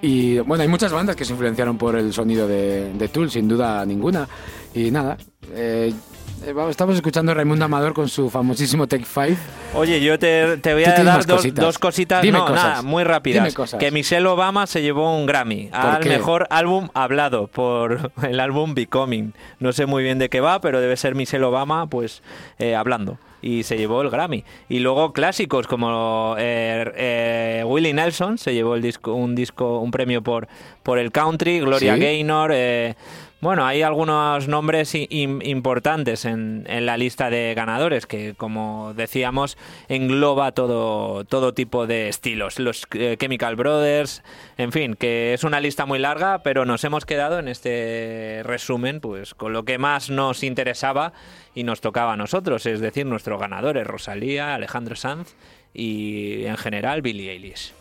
Y 0.02 0.40
bueno, 0.40 0.62
hay 0.62 0.68
muchas 0.70 0.92
bandas 0.92 1.16
que 1.16 1.26
se 1.26 1.34
influenciaron 1.34 1.78
por 1.78 1.96
el 1.96 2.14
sonido 2.14 2.48
de, 2.48 2.94
de 2.94 3.08
Tool, 3.10 3.30
sin 3.30 3.48
duda 3.48 3.86
ninguna. 3.86 4.28
Y 4.74 4.92
nada, 4.92 5.18
eh, 5.54 5.94
estamos 6.70 6.96
escuchando 6.96 7.32
a 7.32 7.36
Raimundo 7.36 7.66
Amador 7.66 7.94
con 7.94 8.08
su 8.10 8.30
famosísimo 8.30 8.88
Take 8.88 9.06
Five. 9.06 9.38
Oye, 9.74 10.00
yo 10.02 10.18
te, 10.20 10.58
te 10.58 10.74
voy 10.74 10.84
a 10.86 10.92
dar 11.04 11.26
dos, 11.26 11.38
cositas. 11.38 11.66
dos 11.66 11.80
cositas, 11.80 12.22
Dime 12.22 12.38
no, 12.38 12.46
cosas. 12.46 12.64
nada, 12.64 12.82
muy 12.84 13.04
rápidas. 13.04 13.56
Que 13.80 13.92
Michelle 13.92 14.26
Obama 14.28 14.68
se 14.68 14.82
llevó 14.82 15.18
un 15.18 15.26
Grammy 15.26 15.70
al 15.74 16.00
qué? 16.02 16.10
mejor 16.10 16.48
álbum 16.50 16.90
hablado 16.94 17.48
por 17.48 18.12
el 18.24 18.40
álbum 18.40 18.74
Becoming. 18.76 19.34
No 19.60 19.74
sé 19.74 19.86
muy 19.86 20.04
bien 20.04 20.20
de 20.20 20.30
qué 20.30 20.40
va, 20.40 20.62
pero 20.62 20.80
debe 20.80 20.96
ser 20.98 21.16
Michelle 21.16 21.44
Obama, 21.44 21.88
pues, 21.88 22.22
eh, 22.60 22.76
hablando. 22.76 23.18
Y 23.42 23.64
se 23.64 23.78
llevó 23.78 24.02
el 24.02 24.10
Grammy. 24.10 24.44
Y 24.68 24.80
luego 24.80 25.14
clásicos 25.14 25.68
como 25.68 26.36
eh, 26.40 26.92
eh, 26.96 27.64
Willie 27.66 27.94
Nelson 27.94 28.38
se 28.40 28.54
llevó 28.54 28.76
el 28.76 28.82
disco, 28.82 29.14
un 29.14 29.36
disco, 29.36 29.80
un 29.80 29.92
premio 29.92 30.24
por, 30.24 30.48
por 30.82 30.98
el 30.98 31.12
country, 31.12 31.60
Gloria 31.60 31.94
¿Sí? 31.96 32.00
Gaynor. 32.02 32.52
eh, 32.54 32.96
bueno, 33.40 33.66
hay 33.68 33.84
algunos 33.84 34.48
nombres 34.48 34.96
importantes 34.96 36.26
en, 36.26 36.66
en 36.68 36.88
la 36.88 36.98
lista 36.98 37.30
de 37.30 37.54
ganadores 37.56 38.08
que, 38.08 38.34
como 38.36 38.94
decíamos, 38.96 39.58
engloba 39.90 40.54
todo, 40.54 41.24
todo 41.24 41.54
tipo 41.54 41.86
de 41.86 42.10
estilos. 42.10 42.58
Los 42.60 42.88
eh, 42.94 43.16
Chemical 43.20 43.56
Brothers, 43.56 44.24
en 44.58 44.72
fin, 44.72 44.96
que 44.96 45.36
es 45.36 45.44
una 45.44 45.60
lista 45.60 45.86
muy 45.86 46.00
larga, 46.00 46.42
pero 46.42 46.66
nos 46.66 46.84
hemos 46.84 47.06
quedado 47.06 47.38
en 47.38 47.48
este 47.48 48.42
resumen 48.44 49.02
pues 49.02 49.36
con 49.36 49.54
lo 49.54 49.66
que 49.66 49.78
más 49.78 50.10
nos 50.10 50.44
interesaba 50.44 51.14
y 51.54 51.64
nos 51.64 51.80
tocaba 51.80 52.14
a 52.14 52.18
nosotros, 52.18 52.66
es 52.66 52.80
decir, 52.80 53.06
nuestros 53.06 53.40
ganadores, 53.40 53.86
Rosalía, 53.86 54.56
Alejandro 54.56 54.96
Sanz 54.96 55.36
y 55.74 56.46
en 56.46 56.58
general 56.58 57.04
Billie 57.04 57.32
Eilish. 57.32 57.74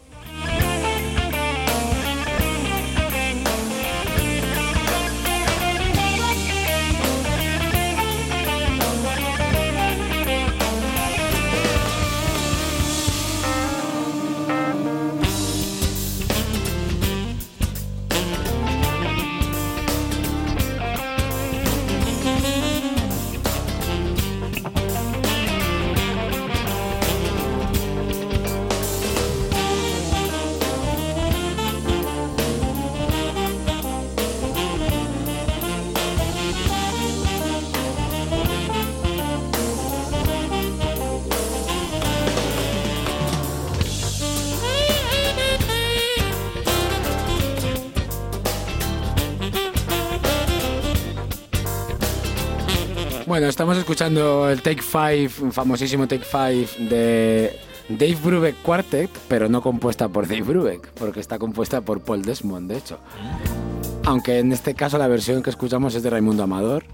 Estamos 53.56 53.78
escuchando 53.78 54.50
el 54.50 54.60
Take 54.60 54.82
Five, 54.82 55.30
un 55.40 55.50
famosísimo 55.52 56.06
Take 56.06 56.24
Five 56.24 56.88
de 56.90 57.58
Dave 57.88 58.16
Brubeck 58.22 58.56
Quartet, 58.62 59.10
pero 59.28 59.48
no 59.48 59.62
compuesta 59.62 60.08
por 60.08 60.28
Dave 60.28 60.42
Brubeck, 60.42 60.88
porque 60.92 61.20
está 61.20 61.38
compuesta 61.38 61.80
por 61.80 62.00
Paul 62.02 62.22
Desmond, 62.22 62.70
de 62.70 62.76
hecho. 62.78 62.98
Aunque 64.04 64.38
en 64.40 64.52
este 64.52 64.74
caso 64.74 64.98
la 64.98 65.08
versión 65.08 65.42
que 65.42 65.50
escuchamos 65.50 65.94
es 65.94 66.02
de 66.02 66.10
Raimundo 66.10 66.42
Amador. 66.42 66.84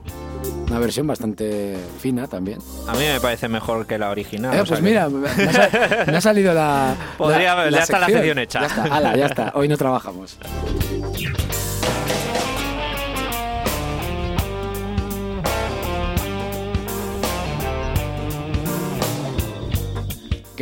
Una 0.68 0.78
versión 0.78 1.06
bastante 1.06 1.76
fina 2.00 2.26
también. 2.28 2.58
A 2.88 2.92
mí 2.94 3.00
me 3.12 3.20
parece 3.20 3.46
mejor 3.48 3.86
que 3.86 3.98
la 3.98 4.08
original. 4.10 4.54
Eh, 4.56 4.60
o 4.60 4.64
sea 4.64 4.76
pues 4.76 4.80
que- 4.80 4.86
mira, 4.86 5.08
me 5.10 5.28
ha, 5.28 5.52
sa- 5.52 6.04
me 6.06 6.16
ha 6.16 6.20
salido 6.20 6.54
la. 6.54 6.94
Podría 7.18 7.54
la- 7.54 7.62
haber- 7.62 7.72
ya 7.74 7.80
está 7.80 7.98
la 7.98 8.06
sección 8.06 8.38
hecha. 8.38 8.60
Ya 8.60 8.66
está, 8.68 8.82
ala, 8.84 9.16
ya 9.16 9.26
está. 9.26 9.52
Hoy 9.54 9.68
no 9.68 9.76
trabajamos. 9.76 10.38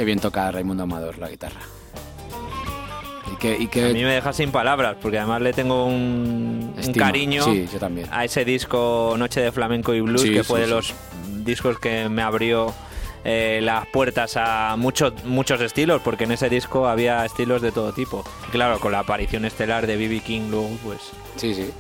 Qué 0.01 0.05
bien 0.07 0.19
toca 0.19 0.51
Raimundo 0.51 0.85
Amador 0.85 1.19
la 1.19 1.29
guitarra. 1.29 1.61
Y 3.31 3.37
que, 3.37 3.59
y 3.59 3.67
que 3.67 3.85
A 3.85 3.93
mí 3.93 4.03
me 4.03 4.15
deja 4.15 4.33
sin 4.33 4.51
palabras, 4.51 4.97
porque 4.99 5.19
además 5.19 5.43
le 5.43 5.53
tengo 5.53 5.85
un, 5.85 6.73
cariño 6.97 7.45
Sí, 7.45 7.69
yo 7.71 7.79
también. 7.79 8.09
a 8.11 8.25
ese 8.25 8.47
disco 8.47 9.15
Noche 9.19 9.43
de 9.43 9.53
Flamenco 9.53 9.93
y 9.93 10.01
Blues, 10.01 10.23
Sí, 10.23 10.33
que 10.33 10.43
fue 10.43 10.61
sí, 10.61 10.65
de 10.65 10.71
los 10.71 10.95
discos 11.45 11.79
que 11.79 12.09
me 12.09 12.23
abrió 12.23 12.73
eh, 13.25 13.61
las 13.63 13.87
puertas 13.89 14.39
a 14.39 14.75
muchos 14.79 15.23
muchos 15.27 15.61
estilos, 15.61 16.01
porque 16.01 16.25
en 16.25 16.33
ese 16.33 16.49
disco 16.49 16.89
había 16.89 17.23
estilos 17.27 17.61
de 17.61 17.71
todo 17.71 17.93
tipo. 17.93 18.25
Y 18.49 18.53
claro, 18.53 18.81
con 18.81 18.93
la 18.93 19.01
aparición 19.01 19.45
estelar 19.45 19.87
de 19.87 19.99
B.B. 19.99 20.21
King 20.21 20.49
luego, 20.51 20.71
pues... 20.83 21.01
Sí, 21.37 21.55
sí. 21.55 21.71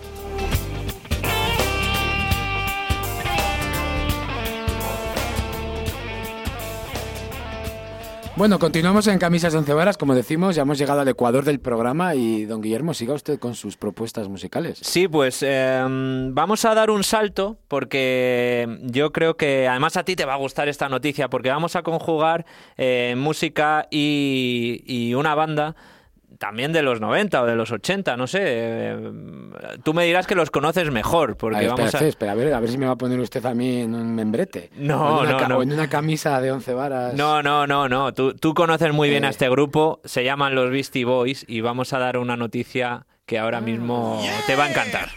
Bueno, 8.40 8.59
continuamos 8.59 9.07
en 9.07 9.18
Camisas 9.18 9.55
Once 9.55 9.70
Varas, 9.74 9.98
como 9.98 10.14
decimos, 10.14 10.57
ya 10.57 10.62
hemos 10.62 10.79
llegado 10.79 11.03
al 11.03 11.09
ecuador 11.09 11.44
del 11.44 11.61
programa 11.61 12.14
y 12.14 12.46
don 12.46 12.62
Guillermo, 12.62 12.94
siga 12.94 13.12
usted 13.12 13.38
con 13.38 13.55
sus 13.55 13.76
propuestas 13.76 14.31
musicales. 14.31 14.79
Sí, 14.81 15.09
pues 15.09 15.44
eh, 15.46 15.85
vamos 16.33 16.64
a 16.64 16.74
dar 16.74 16.90
un 16.90 17.05
salto 17.05 17.59
porque 17.68 18.79
yo 18.85 19.12
creo 19.12 19.37
que 19.37 19.68
además 19.68 19.98
a 19.98 20.05
ti 20.05 20.16
te 20.16 20.24
va 20.24 20.33
a 20.33 20.38
gustar 20.38 20.70
esta 20.70 20.88
noticia 20.88 21.29
porque 21.29 21.50
vamos 21.50 21.76
a 21.76 21.83
conjugar 21.83 22.46
eh, 22.79 23.14
música 23.14 23.87
y, 23.90 24.85
y 24.87 25.12
una 25.12 25.35
banda 25.35 25.76
también 26.40 26.72
de 26.72 26.81
los 26.83 27.03
90 27.03 27.42
o 27.42 27.44
de 27.46 27.55
los 27.55 27.70
80, 27.70 28.16
no 28.16 28.26
sé. 28.26 28.40
eh, 28.42 29.12
Tú 29.85 29.92
me 29.92 30.07
dirás 30.07 30.26
que 30.26 30.35
los 30.35 30.50
conoces 30.50 30.90
mejor 30.90 31.37
porque 31.37 31.59
A 31.59 31.61
ver, 31.61 31.68
vamos 31.68 31.85
espera, 31.87 32.05
a... 32.07 32.09
espera, 32.09 32.33
a 32.33 32.35
ver, 32.35 32.55
a 32.55 32.61
ver 32.61 32.70
si 32.70 32.79
me 32.79 32.87
va 32.87 32.92
a 32.92 32.96
poner 32.96 33.20
usted 33.20 33.44
a 33.44 33.53
mí 33.55 33.83
en 33.83 33.94
un 33.94 34.14
membrete. 34.14 34.70
No, 34.74 35.18
O 35.18 35.24
no, 35.26 35.37
ca- 35.37 35.48
no. 35.48 35.59
O 35.59 35.62
en 35.62 35.70
una 35.72 35.90
camisa 35.90 36.40
de 36.40 36.50
once 36.50 36.72
varas. 36.72 37.12
No, 37.12 37.42
no, 37.42 37.66
no, 37.66 37.90
no. 37.90 38.14
Tú, 38.14 38.33
tú 38.33 38.55
conoces 38.55 38.90
muy 38.94 39.11
bien 39.11 39.24
a 39.24 39.29
Eh. 39.29 39.31
este 39.33 39.50
grupo. 39.50 40.00
Se 40.07 40.24
llaman 40.24 40.55
los 40.55 40.70
Beastie 40.70 41.05
Boys 41.05 41.44
y 41.46 41.61
vamos 41.61 41.92
a 41.92 41.98
dar 41.98 42.16
una 42.16 42.37
noticia 42.38 43.05
que 43.26 43.38
ahora 43.38 43.61
mismo 43.61 44.20
te 44.46 44.57
va 44.57 44.64
a 44.64 44.70
encantar. 44.70 45.11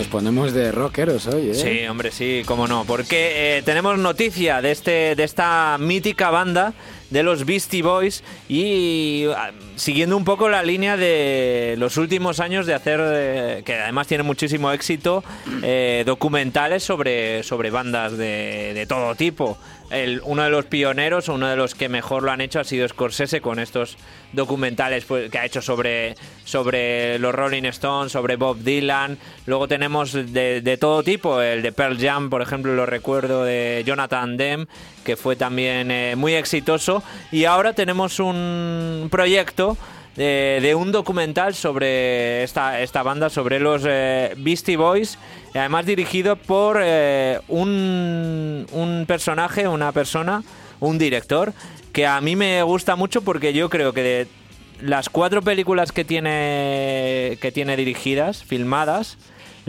Nos 0.00 0.08
ponemos 0.08 0.54
de 0.54 0.72
rockeros 0.72 1.26
hoy, 1.26 1.50
¿eh? 1.50 1.54
Sí, 1.54 1.86
hombre, 1.86 2.10
sí, 2.10 2.42
cómo 2.46 2.66
no. 2.66 2.86
Porque 2.86 3.58
eh, 3.58 3.62
tenemos 3.62 3.98
noticia 3.98 4.62
de, 4.62 4.70
este, 4.70 5.14
de 5.14 5.24
esta 5.24 5.76
mítica 5.78 6.30
banda 6.30 6.72
de 7.10 7.22
los 7.22 7.44
Beastie 7.44 7.82
Boys 7.82 8.22
y 8.48 9.24
ah, 9.36 9.50
siguiendo 9.76 10.16
un 10.16 10.24
poco 10.24 10.48
la 10.48 10.62
línea 10.62 10.96
de 10.96 11.74
los 11.78 11.96
últimos 11.96 12.40
años 12.40 12.66
de 12.66 12.74
hacer, 12.74 13.00
eh, 13.02 13.62
que 13.64 13.74
además 13.74 14.06
tiene 14.06 14.22
muchísimo 14.22 14.70
éxito, 14.72 15.22
eh, 15.62 16.04
documentales 16.06 16.82
sobre, 16.82 17.42
sobre 17.42 17.70
bandas 17.70 18.16
de, 18.16 18.72
de 18.74 18.86
todo 18.86 19.14
tipo. 19.14 19.58
El- 19.90 20.20
uno 20.24 20.44
de 20.44 20.50
los 20.50 20.66
pioneros, 20.66 21.28
uno 21.28 21.48
de 21.48 21.56
los 21.56 21.74
que 21.74 21.88
mejor 21.88 22.22
lo 22.22 22.30
han 22.30 22.40
hecho 22.40 22.60
ha 22.60 22.64
sido 22.64 22.86
Scorsese 22.86 23.40
con 23.40 23.58
estos 23.58 23.96
documentales 24.32 25.04
pues, 25.04 25.28
que 25.32 25.38
ha 25.38 25.44
hecho 25.44 25.60
sobre, 25.62 26.14
sobre 26.44 27.18
los 27.18 27.34
Rolling 27.34 27.64
Stones, 27.64 28.12
sobre 28.12 28.36
Bob 28.36 28.58
Dylan. 28.58 29.18
Luego 29.46 29.66
tenemos 29.66 30.12
de, 30.12 30.60
de 30.60 30.76
todo 30.76 31.02
tipo, 31.02 31.40
el 31.42 31.62
de 31.62 31.72
Pearl 31.72 31.98
Jam, 31.98 32.30
por 32.30 32.40
ejemplo, 32.40 32.72
lo 32.76 32.86
recuerdo 32.86 33.42
de 33.42 33.82
Jonathan 33.84 34.36
Demme, 34.36 34.66
que 35.10 35.16
fue 35.16 35.34
también 35.34 35.90
eh, 35.90 36.14
muy 36.14 36.34
exitoso. 36.34 37.02
Y 37.32 37.46
ahora 37.46 37.72
tenemos 37.72 38.20
un 38.20 39.08
proyecto 39.10 39.76
de, 40.14 40.60
de 40.62 40.76
un 40.76 40.92
documental 40.92 41.56
sobre 41.56 42.44
esta, 42.44 42.80
esta 42.80 43.02
banda, 43.02 43.28
sobre 43.28 43.58
los 43.58 43.82
eh, 43.88 44.34
Beastie 44.36 44.76
Boys, 44.76 45.18
además 45.52 45.84
dirigido 45.84 46.36
por 46.36 46.78
eh, 46.80 47.40
un, 47.48 48.68
un 48.70 49.04
personaje, 49.08 49.66
una 49.66 49.90
persona, 49.90 50.44
un 50.78 50.96
director, 50.96 51.54
que 51.92 52.06
a 52.06 52.20
mí 52.20 52.36
me 52.36 52.62
gusta 52.62 52.94
mucho 52.94 53.22
porque 53.22 53.52
yo 53.52 53.68
creo 53.68 53.92
que 53.92 54.02
de 54.04 54.28
las 54.80 55.08
cuatro 55.08 55.42
películas 55.42 55.90
que 55.90 56.04
tiene, 56.04 57.36
que 57.40 57.50
tiene 57.52 57.74
dirigidas, 57.74 58.44
filmadas, 58.44 59.18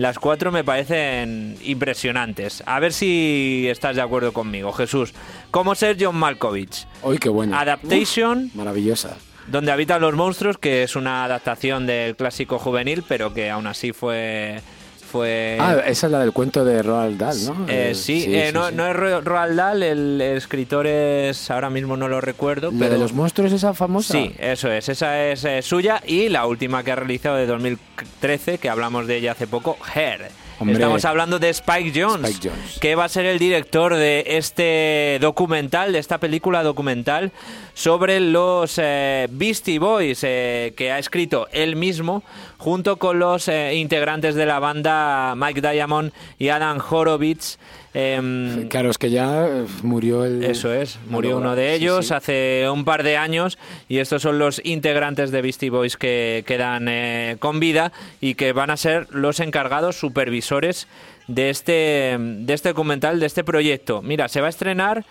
las 0.02 0.18
cuatro 0.18 0.52
me 0.52 0.64
parecen 0.64 1.58
impresionantes. 1.64 2.64
A 2.66 2.80
ver 2.80 2.92
si 2.92 3.68
estás 3.70 3.96
de 3.96 4.02
acuerdo 4.02 4.34
conmigo, 4.34 4.72
Jesús. 4.74 5.14
¿Cómo 5.52 5.76
ser 5.76 5.96
John 6.00 6.16
Malkovich? 6.16 6.88
Hoy 7.04 7.20
qué 7.20 7.30
bueno. 7.30 7.56
Adaptation, 7.58 8.46
Uf, 8.48 8.56
maravillosa. 8.56 9.18
donde 9.48 9.72
habitan 9.72 10.02
los 10.02 10.16
monstruos, 10.16 10.58
que 10.58 10.82
es 10.84 10.96
una 10.96 11.24
adaptación 11.26 11.86
del 11.86 12.16
clásico 12.16 12.58
juvenil, 12.58 13.04
pero 13.08 13.34
que 13.34 13.50
aún 13.52 13.68
así 13.68 13.94
fue... 13.94 14.62
fue 15.12 15.58
Ah, 15.60 15.76
esa 15.86 16.08
es 16.08 16.12
la 16.12 16.20
del 16.20 16.32
cuento 16.32 16.64
de 16.66 16.82
Roald 16.82 17.18
Dahl, 17.20 17.38
¿no? 17.46 17.66
eh, 17.68 17.92
Eh, 17.92 17.96
sí, 17.96 18.26
eh, 18.28 18.52
no, 18.54 18.70
sí. 18.70 18.76
no 18.76 18.88
es 18.88 18.96
Ro- 18.96 19.22
Roald 19.22 19.56
Dahl, 19.58 19.84
el 19.84 20.22
escritor 20.22 20.88
es... 20.88 21.52
Ahora 21.52 21.70
mismo 21.70 21.98
no 21.98 22.08
lo 22.08 22.22
recuerdo, 22.22 22.72
¿La 22.72 22.80
pero... 22.80 22.94
de 22.94 22.98
los 23.00 23.14
monstruos 23.14 23.52
esa 23.52 23.74
famosa? 23.74 24.14
Sí, 24.14 24.34
eso 24.40 24.72
es, 24.72 24.90
esa 24.90 25.26
es 25.28 25.44
eh, 25.46 25.62
suya 25.62 26.02
y 26.06 26.30
la 26.30 26.46
última 26.46 26.84
que 26.84 26.92
ha 26.92 26.96
realizado 26.96 27.36
de 27.36 27.46
2013, 27.46 28.58
que 28.58 28.70
hablamos 28.70 29.08
de 29.08 29.18
ella 29.18 29.34
hace 29.34 29.48
poco, 29.48 29.78
Hair. 29.94 30.30
Hombre. 30.62 30.76
Estamos 30.76 31.06
hablando 31.06 31.40
de 31.40 31.50
Spike 31.50 31.92
Jones, 32.00 32.30
Spike 32.36 32.80
que 32.80 32.94
va 32.94 33.06
a 33.06 33.10
ser 33.10 33.26
el 33.26 33.40
director 33.40 33.96
de 33.96 34.24
este 34.28 35.18
documental, 35.20 35.92
de 35.92 35.98
esta 35.98 36.20
película 36.20 36.62
documental 36.62 37.32
sobre 37.74 38.20
los 38.20 38.78
eh, 38.78 39.28
Beastie 39.32 39.80
Boys, 39.80 40.20
eh, 40.24 40.74
que 40.78 40.92
ha 40.92 41.00
escrito 41.00 41.48
él 41.52 41.76
mismo 41.76 42.22
junto 42.60 42.98
con 42.98 43.18
los 43.18 43.48
eh, 43.48 43.74
integrantes 43.74 44.36
de 44.36 44.46
la 44.46 44.60
banda 44.60 45.34
Mike 45.36 45.62
Diamond 45.62 46.12
y 46.38 46.50
Adam 46.50 46.80
Horowitz. 46.88 47.58
Em, 47.94 48.68
Claro, 48.70 48.90
es 48.90 48.98
que 48.98 49.10
ya 49.10 49.48
eh, 49.48 49.66
murió 49.84 50.24
el... 50.26 50.44
eso 50.44 50.74
es, 50.74 51.00
murió 51.08 51.32
No, 51.32 51.38
uno 51.38 51.56
de 51.56 51.70
sí, 51.78 51.84
ellos 51.84 52.08
sí. 52.08 52.14
hace 52.14 52.70
un 52.72 52.86
par 52.86 53.04
de 53.04 53.18
años 53.18 53.58
y 53.90 53.98
estos 53.98 54.22
son 54.22 54.40
los 54.40 54.62
integrantes 54.64 55.32
de 55.32 55.42
Beastie 55.42 55.70
Boys 55.70 55.98
que 55.98 56.44
quedan 56.48 56.88
eh, 56.88 57.36
con 57.40 57.60
vida 57.60 57.92
y 58.20 58.36
que 58.36 58.54
van 58.54 58.70
a 58.70 58.78
ser 58.78 59.08
los 59.12 59.40
encargados 59.40 59.98
supervisores 59.98 60.88
de 61.28 61.50
este, 61.50 62.18
de 62.20 62.54
este 62.54 62.70
documental, 62.70 63.20
de 63.20 63.26
este 63.26 63.44
proyecto. 63.44 64.02
Mira, 64.02 64.28
se 64.28 64.42
va 64.42 64.48
a 64.48 64.50
estrenar 64.50 65.06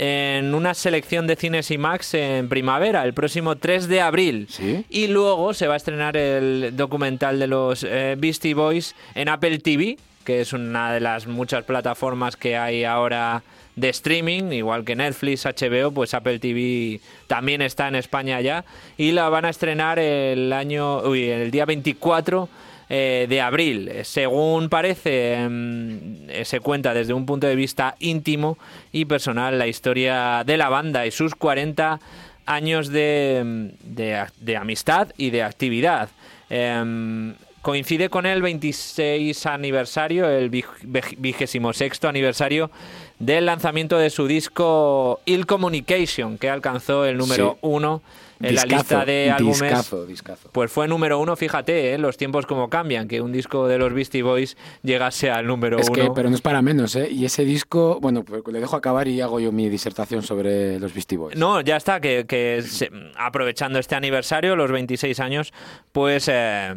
en 0.00 0.54
una 0.54 0.74
selección 0.74 1.26
de 1.26 1.34
cines 1.34 1.70
IMAX 1.72 2.14
en 2.14 2.48
primavera, 2.48 3.04
el 3.04 3.14
próximo 3.14 3.56
3 3.56 3.88
de 3.88 4.00
abril. 4.00 4.46
¿Sí? 4.48 4.84
Y 4.88 5.08
luego 5.08 5.52
se 5.54 5.66
va 5.66 5.74
a 5.74 5.76
estrenar 5.76 6.16
el 6.16 6.76
documental 6.76 7.40
de 7.40 7.48
los 7.48 7.82
eh, 7.82 8.14
Beastie 8.16 8.54
Boys 8.54 8.94
en 9.16 9.28
Apple 9.28 9.58
TV, 9.58 9.98
que 10.28 10.42
es 10.42 10.52
una 10.52 10.92
de 10.92 11.00
las 11.00 11.26
muchas 11.26 11.64
plataformas 11.64 12.36
que 12.36 12.54
hay 12.54 12.84
ahora 12.84 13.42
de 13.76 13.88
streaming, 13.88 14.52
igual 14.52 14.84
que 14.84 14.94
Netflix, 14.94 15.46
HBO, 15.46 15.90
pues 15.90 16.12
Apple 16.12 16.38
TV 16.38 17.00
también 17.26 17.62
está 17.62 17.88
en 17.88 17.94
España 17.94 18.38
ya. 18.42 18.66
Y 18.98 19.12
la 19.12 19.30
van 19.30 19.46
a 19.46 19.48
estrenar 19.48 19.98
el 19.98 20.52
año, 20.52 20.98
uy, 20.98 21.30
el 21.30 21.50
día 21.50 21.64
24 21.64 22.46
eh, 22.90 23.24
de 23.26 23.40
abril. 23.40 23.90
Según 24.02 24.68
parece, 24.68 25.48
eh, 25.48 26.42
se 26.44 26.60
cuenta 26.60 26.92
desde 26.92 27.14
un 27.14 27.24
punto 27.24 27.46
de 27.46 27.56
vista 27.56 27.94
íntimo 27.98 28.58
y 28.92 29.06
personal 29.06 29.58
la 29.58 29.66
historia 29.66 30.42
de 30.44 30.58
la 30.58 30.68
banda 30.68 31.06
y 31.06 31.10
sus 31.10 31.34
40 31.36 32.00
años 32.44 32.88
de, 32.88 33.72
de, 33.82 34.26
de 34.40 34.56
amistad 34.58 35.08
y 35.16 35.30
de 35.30 35.42
actividad. 35.42 36.10
Em, 36.50 37.34
coincide 37.68 38.08
con 38.08 38.24
el 38.24 38.40
26 38.40 39.44
aniversario, 39.44 40.26
el 40.26 40.48
vigésimo 40.48 41.74
sexto 41.74 42.08
aniversario 42.08 42.70
del 43.18 43.44
lanzamiento 43.44 43.98
de 43.98 44.08
su 44.08 44.26
disco 44.26 45.20
Ill 45.26 45.44
Communication, 45.44 46.38
que 46.38 46.48
alcanzó 46.48 47.04
el 47.04 47.18
número 47.18 47.50
Sí. 47.52 47.58
uno 47.60 48.00
en 48.40 48.54
la 48.54 48.64
lista 48.64 49.04
de 49.04 49.30
álbumes. 49.30 49.60
Discazo, 49.60 50.06
discazo. 50.06 50.50
Pues 50.52 50.70
fue 50.70 50.86
número 50.88 51.18
uno, 51.18 51.34
fíjate, 51.36 51.94
¿eh? 51.94 51.98
los 51.98 52.16
tiempos 52.16 52.46
como 52.46 52.68
cambian, 52.68 53.08
que 53.08 53.20
un 53.20 53.32
disco 53.32 53.66
de 53.68 53.78
los 53.78 53.92
Beastie 53.92 54.22
Boys 54.22 54.56
llegase 54.82 55.30
al 55.30 55.46
número 55.46 55.78
Es 55.78 55.88
uno. 55.88 55.94
que, 55.94 56.10
pero 56.14 56.28
no 56.30 56.34
es 56.36 56.40
para 56.42 56.62
menos, 56.62 56.94
¿eh? 56.96 57.08
Y 57.10 57.24
ese 57.24 57.44
disco, 57.44 57.98
bueno, 58.00 58.24
pues 58.24 58.42
le 58.52 58.60
dejo 58.60 58.76
acabar 58.76 59.08
y 59.08 59.20
hago 59.20 59.40
yo 59.40 59.50
mi 59.52 59.68
disertación 59.68 60.22
sobre 60.22 60.78
los 60.78 60.92
Beastie 60.94 61.18
Boys. 61.18 61.36
No, 61.36 61.60
ya 61.60 61.76
está, 61.76 62.00
que, 62.00 62.26
que 62.26 62.62
se- 62.62 62.90
aprovechando 63.16 63.78
este 63.78 63.94
aniversario, 63.94 64.56
los 64.56 64.70
26 64.70 65.18
años, 65.20 65.52
pues, 65.92 66.28
eh, 66.32 66.74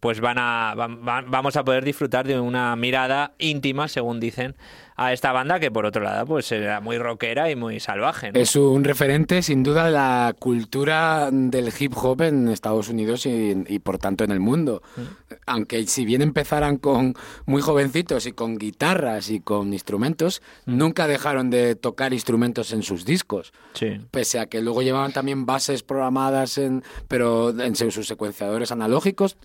pues 0.00 0.20
van 0.20 0.38
a, 0.38 0.74
van- 0.76 1.04
van- 1.04 1.30
vamos 1.30 1.56
a 1.56 1.64
poder 1.64 1.84
disfrutar 1.84 2.26
de 2.26 2.38
una 2.38 2.74
mirada 2.76 3.32
íntima, 3.38 3.88
según 3.88 4.20
dicen, 4.20 4.54
a 4.96 5.12
esta 5.12 5.32
banda 5.32 5.60
que 5.60 5.70
por 5.70 5.86
otro 5.86 6.02
lado 6.02 6.26
pues 6.26 6.50
era 6.52 6.80
muy 6.80 6.98
rockera 6.98 7.50
y 7.50 7.56
muy 7.56 7.80
salvaje. 7.80 8.32
¿no? 8.32 8.40
Es 8.40 8.56
un 8.56 8.82
referente, 8.84 9.42
sin 9.42 9.62
duda, 9.62 9.84
de 9.86 9.90
la 9.92 10.34
cultura 10.38 11.28
del 11.30 11.72
hip 11.78 11.92
hop 11.96 12.22
en 12.22 12.48
Estados 12.48 12.88
Unidos 12.88 13.26
y, 13.26 13.64
y, 13.68 13.78
por 13.78 13.98
tanto 13.98 14.24
en 14.24 14.30
el 14.30 14.40
mundo. 14.40 14.82
Mm. 14.96 15.00
Aunque 15.46 15.86
si 15.86 16.04
bien 16.04 16.22
empezaran 16.22 16.76
con 16.78 17.14
muy 17.44 17.62
jovencitos 17.62 18.26
y 18.26 18.32
con 18.32 18.58
guitarras 18.58 19.30
y 19.30 19.40
con 19.40 19.72
instrumentos, 19.72 20.40
Mm. 20.66 20.76
nunca 20.78 21.06
dejaron 21.06 21.50
de 21.50 21.74
tocar 21.74 22.12
instrumentos 22.12 22.72
en 22.72 22.82
sus 22.82 23.04
discos. 23.04 23.52
Sí. 23.74 24.00
Pese 24.10 24.38
a 24.38 24.46
que 24.46 24.60
luego 24.62 24.82
llevaban 24.82 25.12
también 25.12 25.46
bases 25.46 25.82
programadas, 25.82 26.58
en, 26.58 26.82
pero 27.08 27.50
en 27.60 27.74
sus 27.76 28.06
secuenciadores 28.06 28.72
analógicos, 28.72 29.36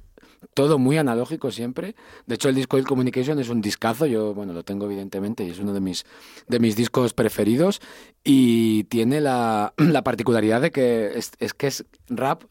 todo 0.54 0.80
muy 0.80 0.98
analógico 0.98 1.52
siempre. 1.52 1.96
De 2.26 2.36
hecho, 2.36 2.50
el 2.50 2.56
disco 2.56 2.78
Ill 2.78 2.86
Communication 2.86 3.40
es 3.40 3.50
un 3.50 3.62
discazo, 3.62 4.06
yo, 4.06 4.34
bueno, 4.34 4.54
lo 4.54 4.64
tengo 4.64 4.86
evidentemente 4.86 5.44
y 5.44 5.52
es 5.52 5.60
uno 5.60 5.74
de 5.74 5.80
mis, 5.80 6.06
de 6.48 6.60
mis 6.60 6.76
discos 6.76 7.14
preferidos 7.14 7.82
y 8.24 8.86
tiene 8.86 9.22
la, 9.22 9.74
la 9.78 10.04
particularidad 10.04 10.62
de 10.62 10.72
que 10.72 11.12
es, 11.16 11.32
es 11.40 11.54
que 11.54 11.68
es 11.68 11.86
rap 12.10 12.44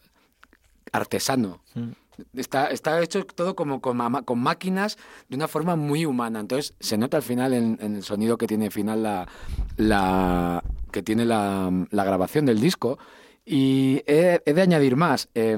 artesano. 0.93 1.61
Está, 2.35 2.67
está 2.67 3.01
hecho 3.03 3.25
todo 3.25 3.57
como 3.57 3.81
con, 3.81 3.99
con 4.25 4.39
máquinas 4.39 4.99
de 5.29 5.37
una 5.37 5.49
forma 5.49 5.77
muy 5.77 6.05
humana. 6.05 6.41
Entonces 6.41 6.75
se 6.81 6.99
nota 6.99 7.17
al 7.17 7.23
final 7.23 7.55
en, 7.55 7.79
en 7.81 7.97
el 7.97 8.03
sonido 8.03 8.37
que 8.37 8.47
tiene 8.47 8.71
final 8.71 9.03
la, 9.03 9.29
la 9.77 10.63
que 10.93 11.03
tiene 11.03 11.25
la, 11.25 11.71
la 11.91 12.05
grabación 12.05 12.47
del 12.47 12.61
disco. 12.61 12.99
Y 13.45 14.03
he, 14.07 14.41
he 14.45 14.53
de 14.53 14.63
añadir 14.63 14.97
más. 14.97 15.29
Eh, 15.35 15.57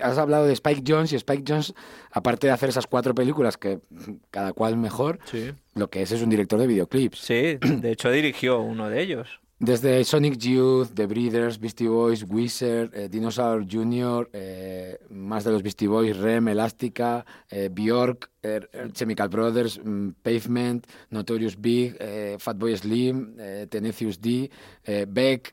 has 0.00 0.18
hablado 0.18 0.46
de 0.46 0.52
Spike 0.54 0.82
Jones 0.86 1.12
y 1.12 1.16
Spike 1.16 1.44
Jones, 1.46 1.74
aparte 2.10 2.46
de 2.46 2.52
hacer 2.52 2.68
esas 2.70 2.86
cuatro 2.86 3.14
películas 3.14 3.56
que 3.56 3.78
cada 4.30 4.52
cual 4.52 4.76
mejor, 4.76 5.18
Sí. 5.24 5.52
lo 5.74 5.90
que 5.90 6.02
es 6.02 6.10
es 6.12 6.22
un 6.22 6.30
director 6.30 6.58
de 6.58 6.66
videoclips. 6.66 7.18
Sí, 7.18 7.58
de 7.60 7.92
hecho 7.92 8.10
dirigió 8.10 8.60
uno 8.60 8.88
de 8.88 9.00
ellos. 9.02 9.40
Desde 9.62 10.02
Sonic 10.04 10.38
Youth, 10.38 10.94
The 10.94 11.04
Breeders, 11.04 11.60
Beastie 11.60 11.86
Boys, 11.86 12.24
Wizard, 12.26 12.94
eh, 12.94 13.10
Dinosaur 13.10 13.66
Jr., 13.70 14.30
eh, 14.32 14.98
más 15.10 15.44
de 15.44 15.50
los 15.50 15.62
Beastie 15.62 15.86
Boys, 15.86 16.16
Rem, 16.16 16.48
Elástica, 16.48 17.26
eh, 17.50 17.68
Bjork, 17.70 18.30
Chemical 18.94 19.28
Brothers, 19.28 19.78
mm, 19.84 20.12
Pavement, 20.22 20.86
Notorious 21.10 21.60
Big, 21.60 21.94
Fatboy 22.38 22.74
Slim, 22.74 23.36
Tenacious 23.68 24.18
D, 24.18 24.50
Beck, 25.06 25.52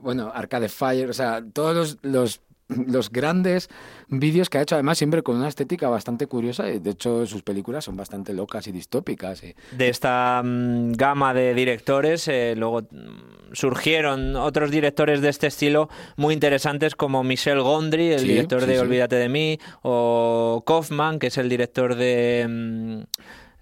bueno, 0.00 0.32
Arcade 0.34 0.70
Fire, 0.70 1.10
o 1.10 1.12
sea, 1.12 1.44
todos 1.52 1.76
los, 1.76 1.98
los, 2.00 2.40
los 2.86 3.10
grandes 3.10 3.68
vídeos 4.08 4.48
que 4.50 4.58
ha 4.58 4.62
hecho, 4.62 4.74
además 4.74 4.98
siempre 4.98 5.22
con 5.22 5.36
una 5.36 5.48
estética 5.48 5.88
bastante 5.88 6.26
curiosa, 6.26 6.64
de 6.64 6.90
hecho 6.90 7.26
sus 7.26 7.42
películas 7.42 7.84
son 7.84 7.96
bastante 7.96 8.32
locas 8.32 8.66
y 8.66 8.72
distópicas. 8.72 9.42
y- 9.44 9.54
De 9.70 9.88
esta 9.88 10.42
mm, 10.44 10.92
gama 10.92 11.34
de 11.34 11.54
directores, 11.54 12.28
eh, 12.28 12.54
luego 12.56 12.82
mm, 12.82 13.52
surgieron 13.52 14.36
otros 14.36 14.70
directores 14.70 15.20
de 15.20 15.28
este 15.28 15.46
estilo 15.46 15.88
muy 16.16 16.34
interesantes 16.34 16.94
como 16.94 17.22
Michel 17.24 17.60
Gondry, 17.60 18.12
el 18.12 18.20
Sí, 18.20 18.28
director 18.28 18.60
sí, 18.62 18.66
de 18.66 18.74
sí. 18.74 18.80
Olvídate 18.80 19.16
de 19.16 19.28
mí, 19.28 19.58
o 19.82 20.62
Kaufman, 20.66 21.18
que 21.18 21.28
es 21.28 21.38
el 21.38 21.48
director 21.48 21.94
de... 21.94 22.46
mm, 22.48 23.02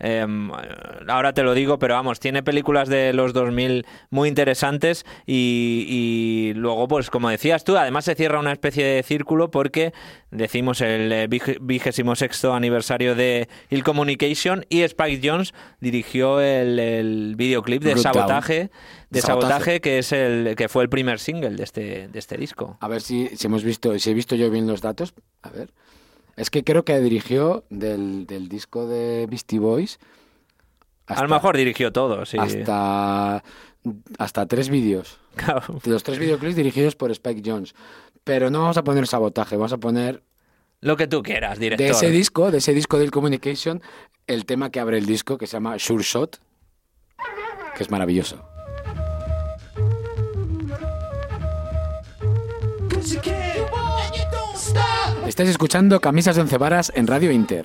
em, 0.01 0.51
ahora 1.09 1.33
te 1.33 1.43
lo 1.43 1.55
digo, 1.55 1.79
pero 1.79 1.95
vamos, 1.95 2.21
tiene 2.21 2.43
películas 2.43 2.89
de 2.89 3.13
los 3.13 3.33
2000 3.33 3.87
muy 4.11 4.29
interesantes 4.29 5.07
y, 5.27 5.87
y 5.89 6.55
luego, 6.55 6.89
pues 6.89 7.11
como 7.11 7.31
decías 7.31 7.65
tú, 7.65 7.77
además 7.77 8.05
se 8.05 8.15
cierra 8.15 8.41
una 8.41 8.53
especie 8.53 8.85
de 8.85 9.03
círculo 9.03 9.51
porque 9.51 9.93
decimos 10.31 10.81
el 10.81 11.13
eh, 11.13 11.29
vigésimo 11.61 12.17
sexto 12.17 12.55
aniversario 12.55 13.15
de 13.15 13.49
Ill 13.71 13.83
Communication 13.83 14.65
y 14.69 14.83
Spike 14.83 15.21
Jones 15.23 15.55
dirigió 15.81 16.41
el, 16.41 16.79
el 16.79 17.35
videoclip 17.37 17.83
de 17.83 17.95
Root 17.95 18.05
Down. 18.05 18.15
Sabotaje, 18.15 18.71
de 19.11 19.21
Sabotaje. 19.21 19.53
Sabotaje, 19.53 19.81
que 19.81 19.99
es 19.99 20.13
el 20.13 20.55
que 20.57 20.69
fue 20.69 20.83
el 20.83 20.89
primer 20.89 21.19
single 21.19 21.57
de 21.57 21.65
este, 21.65 22.09
de 22.09 22.19
este 22.19 22.37
disco. 22.37 22.77
A 22.81 22.89
ver 22.89 23.01
si, 23.01 23.29
si 23.37 23.47
hemos 23.47 23.65
visto, 23.65 23.99
si 23.99 24.11
he 24.11 24.15
visto 24.15 24.37
yo 24.37 24.51
bien 24.51 24.67
los 24.67 24.81
datos. 24.81 25.15
A 25.43 25.51
ver. 25.51 25.71
Es 26.41 26.49
que 26.49 26.65
creo 26.65 26.87
que 26.87 26.99
dirigió 27.01 27.65
del, 27.69 28.27
del 28.27 28.49
disco 28.49 28.87
de 28.87 29.27
Beastie 29.29 29.59
Boys. 29.59 29.99
a 31.07 31.23
lo 31.23 31.29
mejor 31.29 31.55
dirigió 31.55 31.93
todo, 31.93 32.25
sí. 32.25 32.39
Hasta, 32.41 33.45
hasta 34.17 34.47
tres 34.47 34.71
vídeos. 34.71 35.19
Claro. 35.37 35.79
Los 35.85 36.03
tres 36.03 36.19
videoclips 36.19 36.57
dirigidos 36.57 36.97
por 36.97 37.11
Spike 37.11 37.43
Jones. 37.45 37.75
Pero 38.25 38.49
no 38.49 38.61
vamos 38.61 38.79
a 38.79 38.85
poner 38.85 39.07
sabotaje, 39.07 39.57
vamos 39.57 39.75
a 39.75 39.77
poner 39.77 40.23
Lo 40.81 40.97
que 40.97 41.07
tú 41.07 41.23
quieras, 41.23 41.59
director. 41.59 41.85
de 41.85 41.93
ese 41.93 42.09
disco, 42.09 42.51
de 42.51 42.57
ese 42.59 42.73
disco 42.73 42.99
del 42.99 43.11
Communication, 43.11 43.83
el 44.27 44.47
tema 44.47 44.71
que 44.71 44.81
abre 44.81 44.97
el 44.97 45.05
disco 45.05 45.37
que 45.37 45.47
se 45.47 45.59
llama 45.59 45.79
Sure 45.79 46.03
Shot, 46.03 46.41
que 47.77 47.83
es 47.83 47.91
maravilloso. 47.91 48.43
Estáis 55.31 55.49
escuchando 55.49 56.01
Camisas 56.01 56.35
de 56.35 56.43
Once 56.43 56.59
Varas 56.59 56.91
en 56.97 57.07
Radio 57.07 57.31
Inter. 57.31 57.65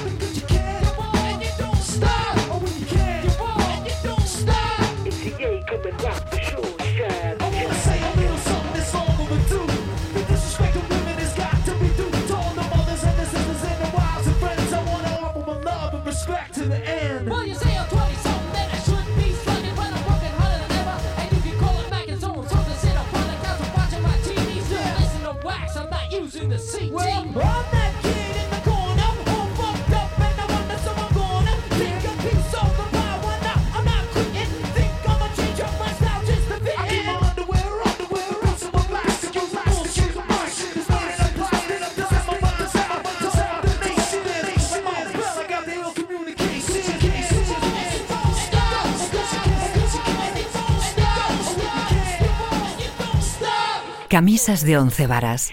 Camisas 54.21 54.63
de 54.63 54.77
once 54.77 55.07
varas. 55.07 55.51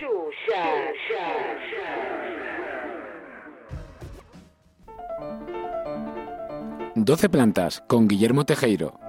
Doce 6.95 7.31
plantas 7.31 7.83
con 7.87 8.07
Guillermo 8.07 8.45
Tejeiro. 8.45 9.01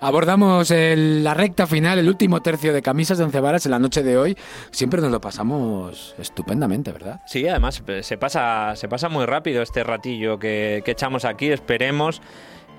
Abordamos 0.00 0.72
el, 0.72 1.22
la 1.22 1.34
recta 1.34 1.68
final, 1.68 2.00
el 2.00 2.08
último 2.08 2.42
tercio 2.42 2.72
de 2.72 2.82
camisas 2.82 3.18
de 3.18 3.22
once 3.22 3.38
varas 3.38 3.64
en 3.66 3.70
la 3.70 3.78
noche 3.78 4.02
de 4.02 4.18
hoy. 4.18 4.36
Siempre 4.72 5.00
nos 5.00 5.12
lo 5.12 5.20
pasamos 5.20 6.16
estupendamente, 6.18 6.90
¿verdad? 6.90 7.20
Sí, 7.26 7.46
además 7.46 7.80
eh, 7.86 8.02
se 8.02 8.18
pasa, 8.18 8.74
se 8.74 8.88
pasa 8.88 9.08
muy 9.08 9.24
rápido 9.24 9.62
este 9.62 9.84
ratillo 9.84 10.40
que 10.40 10.82
echamos 10.84 11.24
aquí. 11.24 11.52
Esperemos 11.52 12.20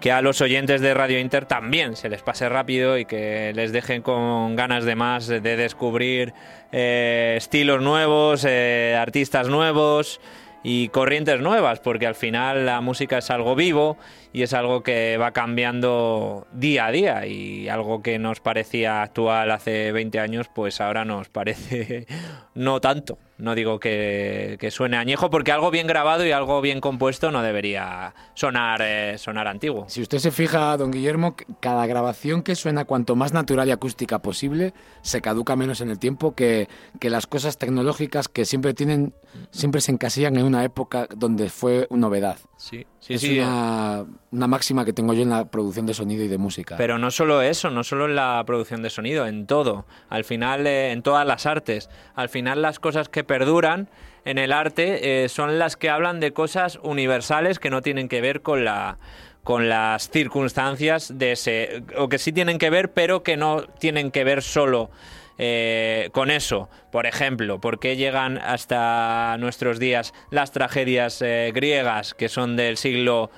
que 0.04 0.12
a 0.12 0.22
los 0.22 0.42
oyentes 0.42 0.82
de 0.82 0.94
Radio 0.94 1.18
Inter 1.18 1.46
también 1.46 1.96
se 1.96 2.10
les 2.10 2.22
pase 2.22 2.50
rápido 2.50 2.98
y 2.98 3.06
que 3.06 3.54
les 3.56 3.72
dejen 3.72 4.02
con 4.02 4.54
ganas 4.58 4.84
de 4.84 4.96
más, 4.96 5.28
de 5.28 5.40
descubrir 5.40 6.34
eh, 6.74 7.36
estilos 7.38 7.82
nuevos, 7.82 8.44
eh, 8.46 8.98
artistas 9.00 9.48
nuevos 9.48 10.20
y 10.62 10.90
corrientes 10.90 11.40
nuevas, 11.40 11.80
porque 11.80 12.06
al 12.06 12.16
final 12.16 12.66
la 12.66 12.82
música 12.82 13.20
es 13.20 13.30
algo 13.32 13.56
vivo 13.56 13.98
y 14.34 14.42
es 14.42 14.54
algo 14.54 14.82
que 14.82 15.18
va 15.18 15.32
cambiando 15.32 16.48
día 16.52 16.88
a 16.88 16.92
día 16.92 17.28
y 17.28 17.70
algo 17.70 18.02
que 18.02 18.18
nos 18.18 18.40
parecía 18.40 19.04
actual 19.04 19.52
hace 19.52 19.92
20 19.92 20.20
años, 20.20 20.48
pues 20.54 20.82
ahora 20.82 21.06
nos 21.06 21.30
parece 21.30 22.08
no 22.56 22.82
tanto. 22.82 23.20
No 23.38 23.56
digo 23.56 23.80
que, 23.80 24.58
que 24.60 24.72
suene 24.72 24.96
añejo, 24.96 25.30
porque 25.30 25.52
algo 25.52 25.70
bien 25.70 25.88
grabado 25.88 26.26
y 26.26 26.32
algo 26.32 26.62
bien 26.62 26.80
compuesto 26.80 27.32
no 27.32 27.42
debería 27.42 28.14
sonar, 28.36 28.82
eh, 28.84 29.18
sonar 29.18 29.48
antiguo. 29.48 29.86
Si 29.90 30.02
usted 30.02 30.20
se 30.20 30.32
fija, 30.32 30.78
don 30.78 30.92
Guillermo, 30.92 31.36
cada 31.60 31.86
grabación 31.88 32.44
que 32.44 32.56
suena 32.56 32.86
cuanto 32.86 33.16
más 33.16 33.34
natural 33.34 33.68
y 33.68 33.72
acústica 33.72 34.20
posible, 34.20 34.74
se 35.02 35.22
caduca 35.22 35.56
menos 35.56 35.82
en 35.82 35.90
el 35.90 36.00
tiempo 36.00 36.36
que, 36.36 36.70
que 37.00 37.10
las 37.10 37.28
cosas 37.28 37.58
tecnológicas 37.58 38.30
que 38.30 38.46
siempre 38.46 38.74
tienen, 38.74 39.14
siempre 39.52 39.82
se 39.82 39.92
encasillan 39.92 40.38
en 40.38 40.46
una 40.46 40.64
época 40.64 41.08
donde 41.14 41.50
fue 41.50 41.88
novedad. 41.90 42.38
Sí, 42.58 42.86
sí, 43.00 43.16
es 43.16 43.22
sí. 43.22 43.40
una, 43.40 44.06
una 44.34 44.48
máxima 44.48 44.84
que 44.84 44.94
tengo 44.94 45.14
yo 45.14 45.22
en 45.22 45.30
la 45.30 45.46
producción 45.46 45.86
de 45.86 45.94
sonido 45.94 46.24
y 46.24 46.28
de 46.28 46.40
música. 46.40 46.76
Pero 46.76 46.98
no 46.98 47.12
solo 47.12 47.42
eso, 47.44 47.70
no 47.70 47.84
solo 47.84 48.06
en 48.06 48.16
la 48.16 48.44
producción 48.48 48.82
de 48.82 48.90
sonido, 48.90 49.28
en 49.28 49.46
todo. 49.46 49.86
Al 50.10 50.24
final, 50.24 50.66
eh, 50.66 50.92
en 50.92 51.04
todas 51.04 51.26
las 51.26 51.46
artes. 51.46 51.90
Al 52.16 52.30
final, 52.30 52.64
las 52.64 52.80
cosas 52.80 53.10
que 53.10 53.24
perduran 53.24 53.90
en 54.26 54.40
el 54.40 54.52
arte 54.52 55.24
eh, 55.24 55.30
son 55.30 55.60
las 55.60 55.78
que 55.78 55.90
hablan 55.92 56.20
de 56.20 56.34
cosas 56.34 56.80
universales 56.82 57.60
que 57.60 57.70
no 57.70 57.84
tienen 57.84 58.10
que 58.10 58.22
ver 58.22 58.42
con 58.42 58.66
la 58.66 58.98
con 59.44 59.68
las 59.68 60.10
circunstancias 60.10 61.12
de 61.18 61.34
ese 61.34 61.84
o 61.98 62.08
que 62.08 62.18
sí 62.18 62.32
tienen 62.32 62.58
que 62.58 62.70
ver 62.70 62.94
pero 62.94 63.24
que 63.24 63.36
no 63.36 63.64
tienen 63.78 64.10
que 64.10 64.24
ver 64.24 64.42
solo 64.42 64.90
eh, 65.38 66.10
con 66.14 66.32
eso. 66.32 66.70
Por 66.94 67.06
ejemplo, 67.06 67.60
¿por 67.60 67.78
qué 67.80 67.98
llegan 67.98 68.38
hasta 68.38 69.36
nuestros 69.40 69.80
días 69.80 70.14
las 70.30 70.54
tragedias 70.54 71.22
griegas 71.54 72.14
que 72.14 72.30
son 72.30 72.56
del 72.56 72.78
siglo 72.78 73.32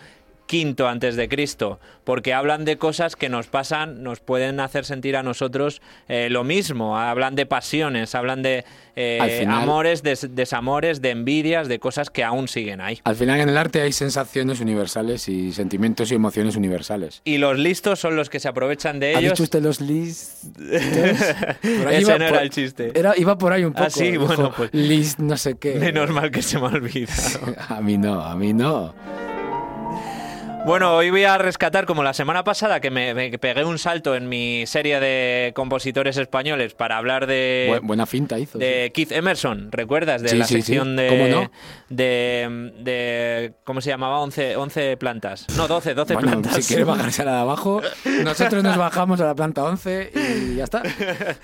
quinto 0.48 0.88
antes 0.88 1.16
de 1.16 1.28
Cristo, 1.28 1.80
porque 2.04 2.34
hablan 2.34 2.66
de 2.66 2.78
cosas 2.78 3.16
que 3.16 3.30
nos 3.30 3.48
pasan, 3.48 4.04
nos 4.04 4.20
pueden 4.20 4.60
hacer 4.60 4.86
sentir 4.86 5.16
a 5.18 5.24
nosotros 5.24 5.82
eh, 6.08 6.28
lo 6.30 6.44
mismo, 6.44 6.98
hablan 6.98 7.36
de 7.36 7.46
pasiones, 7.48 8.14
hablan 8.14 8.44
de 8.44 8.64
eh, 8.96 9.18
Al 9.20 9.30
final- 9.32 9.64
amores, 9.64 10.04
des- 10.04 10.36
desamores, 10.36 11.02
de 11.02 11.10
envidias, 11.10 11.68
de 11.68 11.80
cosas 11.80 12.10
que 12.10 12.24
aún 12.24 12.48
siguen 12.48 12.80
ahí. 12.80 13.00
Al 13.04 13.16
final 13.16 13.40
en 13.40 13.50
el 13.50 13.58
arte 13.58 13.82
hay 13.82 13.92
sensaciones 13.92 14.60
universales 14.62 15.28
y 15.28 15.52
sentimientos 15.52 16.12
y 16.12 16.16
emociones 16.16 16.56
universales. 16.56 17.22
Y 17.26 17.38
los 17.40 17.58
listos 17.58 18.00
son 18.00 18.16
los 18.16 18.30
que 18.30 18.40
se 18.40 18.48
aprovechan 18.48 19.00
de 19.00 19.16
¿Ha 19.16 19.20
ellos. 19.20 19.32
dicho 19.34 19.44
usted 19.44 19.62
los 19.64 19.82
listos? 19.82 20.52
Ese 21.92 22.20
no 22.20 22.26
era 22.26 22.42
el 22.42 22.50
chiste. 22.52 22.92
Era, 22.94 23.14
iba 23.18 23.38
por 23.38 23.52
ahí 23.52 23.64
un 23.64 23.74
poco. 23.74 23.86
Ah, 23.86 23.90
sí, 23.90 24.12
dijo, 24.12 24.28
bueno, 24.28 24.54
pues- 24.56 24.70
List 24.74 25.20
no 25.20 25.36
sé 25.38 25.56
qué. 25.58 25.76
Menos 25.76 26.10
mal 26.12 26.32
que 26.32 26.42
se 26.42 26.60
me 26.60 26.66
ha 26.68 26.70
olvidado. 26.70 27.56
A 27.70 27.82
mí 27.82 27.98
no, 27.98 28.22
a 28.22 28.36
mí 28.36 28.54
no. 28.54 28.94
Bueno, 30.66 30.96
hoy 30.96 31.12
voy 31.12 31.24
a 31.26 31.38
rescatar, 31.38 31.86
como 31.86 32.02
la 32.02 32.16
semana 32.16 32.44
pasada, 32.44 32.80
que 32.80 32.90
me, 32.90 33.14
me 33.14 33.38
pegué 33.38 33.64
un 33.64 33.78
salto 33.78 34.16
en 34.16 34.28
mi 34.28 34.66
serie 34.66 35.00
de 35.00 35.52
compositores 35.56 36.18
españoles 36.18 36.74
para 36.74 36.98
hablar 36.98 37.28
de, 37.28 37.68
Bu- 37.72 37.82
buena 37.86 38.08
finta 38.08 38.40
hizo. 38.40 38.58
de 38.58 38.92
Keith 38.92 39.12
Emerson, 39.12 39.72
¿recuerdas? 39.72 40.24
De 40.24 40.30
Sí, 40.30 40.38
la 40.38 40.46
sí, 40.46 40.56
sección 40.56 40.96
de, 40.96 41.08
¿Cómo 41.08 41.28
no? 41.28 41.52
de, 41.90 42.72
de- 42.80 43.54
¿Cómo 43.64 43.80
se 43.80 43.92
llamaba? 43.92 44.20
11, 44.22 44.56
11 44.56 44.98
plantas. 44.98 45.46
No, 45.56 45.68
12, 45.68 45.94
12 45.94 46.14
Bueno, 46.16 46.30
plantas. 46.32 46.56
si 46.56 46.64
quiere 46.68 46.84
bajarse 46.84 47.22
a 47.22 47.26
la 47.26 47.34
de 47.36 47.40
abajo, 47.42 47.84
nosotros 48.24 48.64
nos 48.64 48.76
bajamos 48.76 49.22
a 49.22 49.26
la 49.26 49.36
planta 49.36 49.64
11 49.66 50.12
y 50.16 50.56
ya 50.56 50.64
está. 50.64 50.82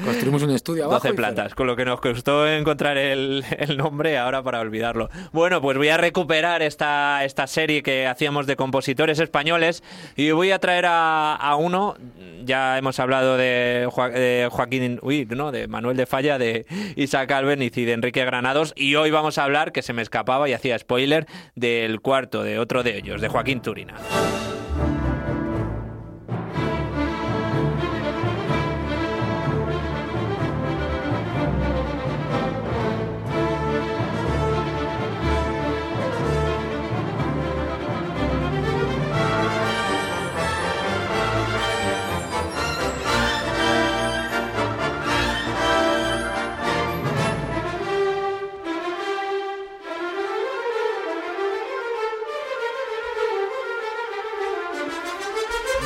Construimos 0.03 0.41
un 0.41 0.49
estudio 0.49 0.85
abajo. 0.85 1.01
12 1.03 1.09
y 1.13 1.13
plantas, 1.17 1.53
con 1.53 1.67
lo 1.67 1.75
que 1.75 1.85
nos 1.85 2.01
costó 2.01 2.47
encontrar 2.47 2.97
el, 2.97 3.45
el 3.59 3.77
nombre 3.77 4.17
ahora 4.17 4.41
para 4.41 4.59
olvidarlo. 4.61 5.09
Bueno, 5.31 5.61
pues 5.61 5.77
voy 5.77 5.89
a 5.89 5.97
recuperar 5.97 6.63
esta, 6.63 7.23
esta 7.23 7.45
serie 7.45 7.83
que 7.83 8.07
hacíamos 8.07 8.47
de 8.47 8.55
compositores 8.55 9.10
españoles. 9.19 9.83
Y 10.15 10.31
voy 10.31 10.51
a 10.51 10.59
traer 10.59 10.85
a, 10.87 11.35
a 11.35 11.55
uno, 11.55 11.95
ya 12.43 12.77
hemos 12.77 12.99
hablado 12.99 13.37
de, 13.37 13.87
Joa- 13.91 14.09
de 14.09 14.47
Joaquín, 14.51 14.99
no, 15.29 15.51
de 15.51 15.67
Manuel 15.67 15.97
de 15.97 16.05
Falla, 16.05 16.37
de 16.37 16.65
Isaac 16.95 17.31
Albeniz 17.31 17.77
y 17.77 17.85
de 17.85 17.93
Enrique 17.93 18.23
Granados. 18.25 18.73
Y 18.75 18.95
hoy 18.95 19.11
vamos 19.11 19.37
a 19.37 19.43
hablar, 19.43 19.71
que 19.71 19.81
se 19.81 19.93
me 19.93 20.01
escapaba 20.01 20.47
y 20.49 20.53
hacía 20.53 20.77
spoiler, 20.79 21.27
del 21.55 22.01
cuarto, 22.01 22.43
de 22.43 22.59
otro 22.59 22.83
de 22.83 22.97
ellos, 22.97 23.21
de 23.21 23.27
Joaquín 23.27 23.61
Turina. 23.61 23.95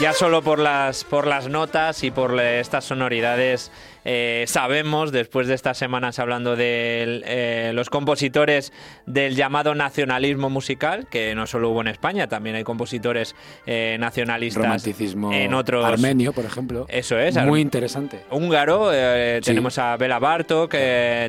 Ya 0.06 0.14
solo 0.14 0.44
por 0.44 0.60
las, 0.60 1.04
por 1.04 1.26
las 1.26 1.50
notas 1.50 2.04
y 2.04 2.12
por 2.12 2.40
estas 2.40 2.86
sonoridades 2.86 3.72
eh, 4.06 4.46
sabemos, 4.48 5.12
después 5.12 5.48
de 5.48 5.56
estas 5.56 5.80
semanas 5.80 6.20
hablando 6.20 6.56
de 6.56 7.24
eh, 7.26 7.72
los 7.74 7.90
compositores 7.90 8.72
del 9.08 9.36
llamado 9.36 9.74
nacionalismo 9.74 10.52
musical, 10.52 11.08
que 11.10 11.34
no 11.34 11.48
solo 11.48 11.72
hubo 11.72 11.82
en 11.82 11.88
España, 11.88 12.28
también 12.28 12.56
hay 12.56 12.64
compositores 12.64 13.36
eh, 13.66 13.98
nacionalistas 14.00 14.64
Romanticismo 14.64 15.34
en 15.34 15.56
otros... 15.56 15.84
armenio, 15.84 16.34
por 16.34 16.46
ejemplo. 16.46 16.86
Eso 16.88 17.18
es, 17.18 17.36
Muy 17.44 17.62
interesante. 17.62 18.22
húngaro, 18.30 18.92
Sí. 18.92 19.42
tenemos 19.42 19.78
a 19.80 19.98
Bela 19.98 20.20
Bartok, 20.20 20.72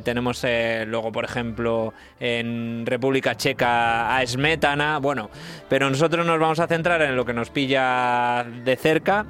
tenemos 0.03 0.45
luego, 0.87 1.11
por 1.11 1.25
ejemplo, 1.25 1.95
en 2.21 2.85
República 2.85 3.37
Checa 3.37 4.17
a 4.17 4.27
Smetana, 4.27 4.99
bueno, 4.99 5.31
pero 5.69 5.89
nosotros 5.89 6.27
nos 6.27 6.39
vamos 6.39 6.61
a 6.61 6.67
centrar 6.67 7.01
en 7.03 7.17
lo 7.17 7.25
que 7.25 7.33
nos 7.33 7.51
pilla 7.51 8.45
de 8.65 8.77
cerca, 8.77 9.25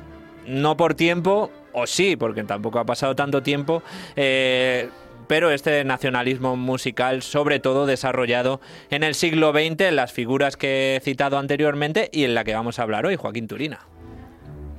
no 0.47 0.77
por 0.77 0.95
tiempo, 0.95 1.51
o 1.77 1.87
sí, 1.87 2.17
porque 2.17 2.43
tampoco 2.43 2.79
ha 2.79 2.87
pasado 2.87 3.15
tanto 3.15 3.43
tiempo, 3.43 3.83
eh, 4.17 4.89
pero 5.27 5.51
este 5.51 5.85
nacionalismo 5.85 6.57
musical, 6.57 7.21
sobre 7.21 7.61
todo 7.61 7.85
desarrollado 7.85 8.63
en 8.89 9.03
el 9.03 9.15
siglo 9.15 9.53
XX, 9.53 9.83
en 9.83 9.97
las 9.97 10.11
figuras 10.11 10.57
que 10.57 10.97
he 10.97 11.01
citado 11.01 11.37
anteriormente 11.37 12.09
y 12.13 12.25
en 12.25 12.35
la 12.35 12.45
que 12.45 12.55
vamos 12.55 12.79
a 12.79 12.83
hablar 12.83 13.05
hoy, 13.05 13.17
Joaquín 13.17 13.47
Turina. 13.47 13.81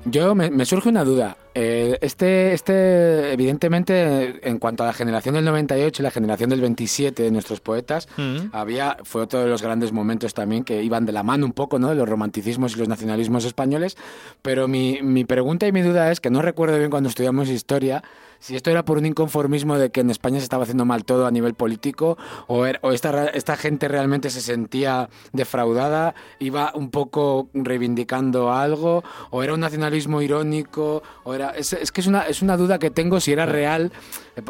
Yo 0.06 0.34
me, 0.34 0.50
me 0.50 0.66
surge 0.66 0.90
una 0.90 1.04
duda. 1.04 1.38
Eh, 1.60 1.98
este, 2.02 2.54
este, 2.54 3.34
evidentemente, 3.34 4.48
en 4.48 4.60
cuanto 4.60 4.84
a 4.84 4.86
la 4.86 4.94
generación 4.94 5.34
del 5.34 5.44
98 5.46 6.02
y 6.02 6.04
la 6.04 6.12
generación 6.12 6.52
del 6.52 6.62
27 6.62 7.24
de 7.24 7.32
nuestros 7.32 7.62
poetas, 7.62 8.08
Mm. 8.16 8.50
había, 8.52 8.98
fue 9.04 9.24
otro 9.24 9.40
de 9.40 9.48
los 9.48 9.64
grandes 9.64 9.92
momentos 9.92 10.36
también 10.36 10.64
que 10.64 10.84
iban 10.84 11.08
de 11.08 11.14
la 11.14 11.24
mano 11.24 11.48
un 11.48 11.54
poco, 11.54 11.80
¿no? 11.80 11.90
De 11.90 11.96
los 11.96 12.08
romanticismos 12.08 12.76
y 12.76 12.80
los 12.80 12.88
nacionalismos 12.88 13.44
españoles. 13.44 13.98
Pero 14.44 14.68
mi, 14.68 15.00
mi 15.02 15.26
pregunta 15.26 15.66
y 15.66 15.72
mi 15.72 15.82
duda 15.82 16.12
es 16.12 16.20
que 16.20 16.30
no 16.30 16.44
recuerdo 16.44 16.78
bien 16.78 16.92
cuando 16.92 17.10
estudiamos 17.10 17.50
historia 17.50 18.04
si 18.40 18.56
esto 18.56 18.70
era 18.70 18.86
por 18.86 19.00
un 19.00 19.08
inconformismo 19.08 19.80
de 19.80 19.90
que 19.90 20.02
en 20.02 20.12
España 20.12 20.38
se 20.38 20.44
estaba 20.44 20.62
haciendo 20.62 20.86
mal 20.86 21.06
todo 21.06 21.26
a 21.26 21.32
nivel 21.32 21.56
político 21.56 22.20
o, 22.46 22.68
era- 22.68 22.78
o 22.84 22.92
esta, 22.92 23.26
esta 23.30 23.58
gente 23.58 23.88
realmente 23.88 24.30
se 24.30 24.42
sentía 24.42 25.10
defraudada, 25.34 26.14
iba 26.38 26.72
un 26.76 26.92
poco 26.92 27.50
reivindicando 27.56 28.54
algo 28.54 29.04
o 29.32 29.42
era 29.42 29.56
un 29.56 29.60
nacionalismo 29.62 30.22
irónico 30.22 31.02
o 31.24 31.34
era 31.34 31.47
es, 31.56 31.74
es 31.74 31.92
que 31.92 32.02
es 32.02 32.08
una, 32.08 32.24
es 32.28 32.42
una 32.42 32.58
duda 32.58 32.80
que 32.80 32.90
tengo 32.92 33.20
si 33.20 33.32
era 33.32 33.46
real 33.46 33.92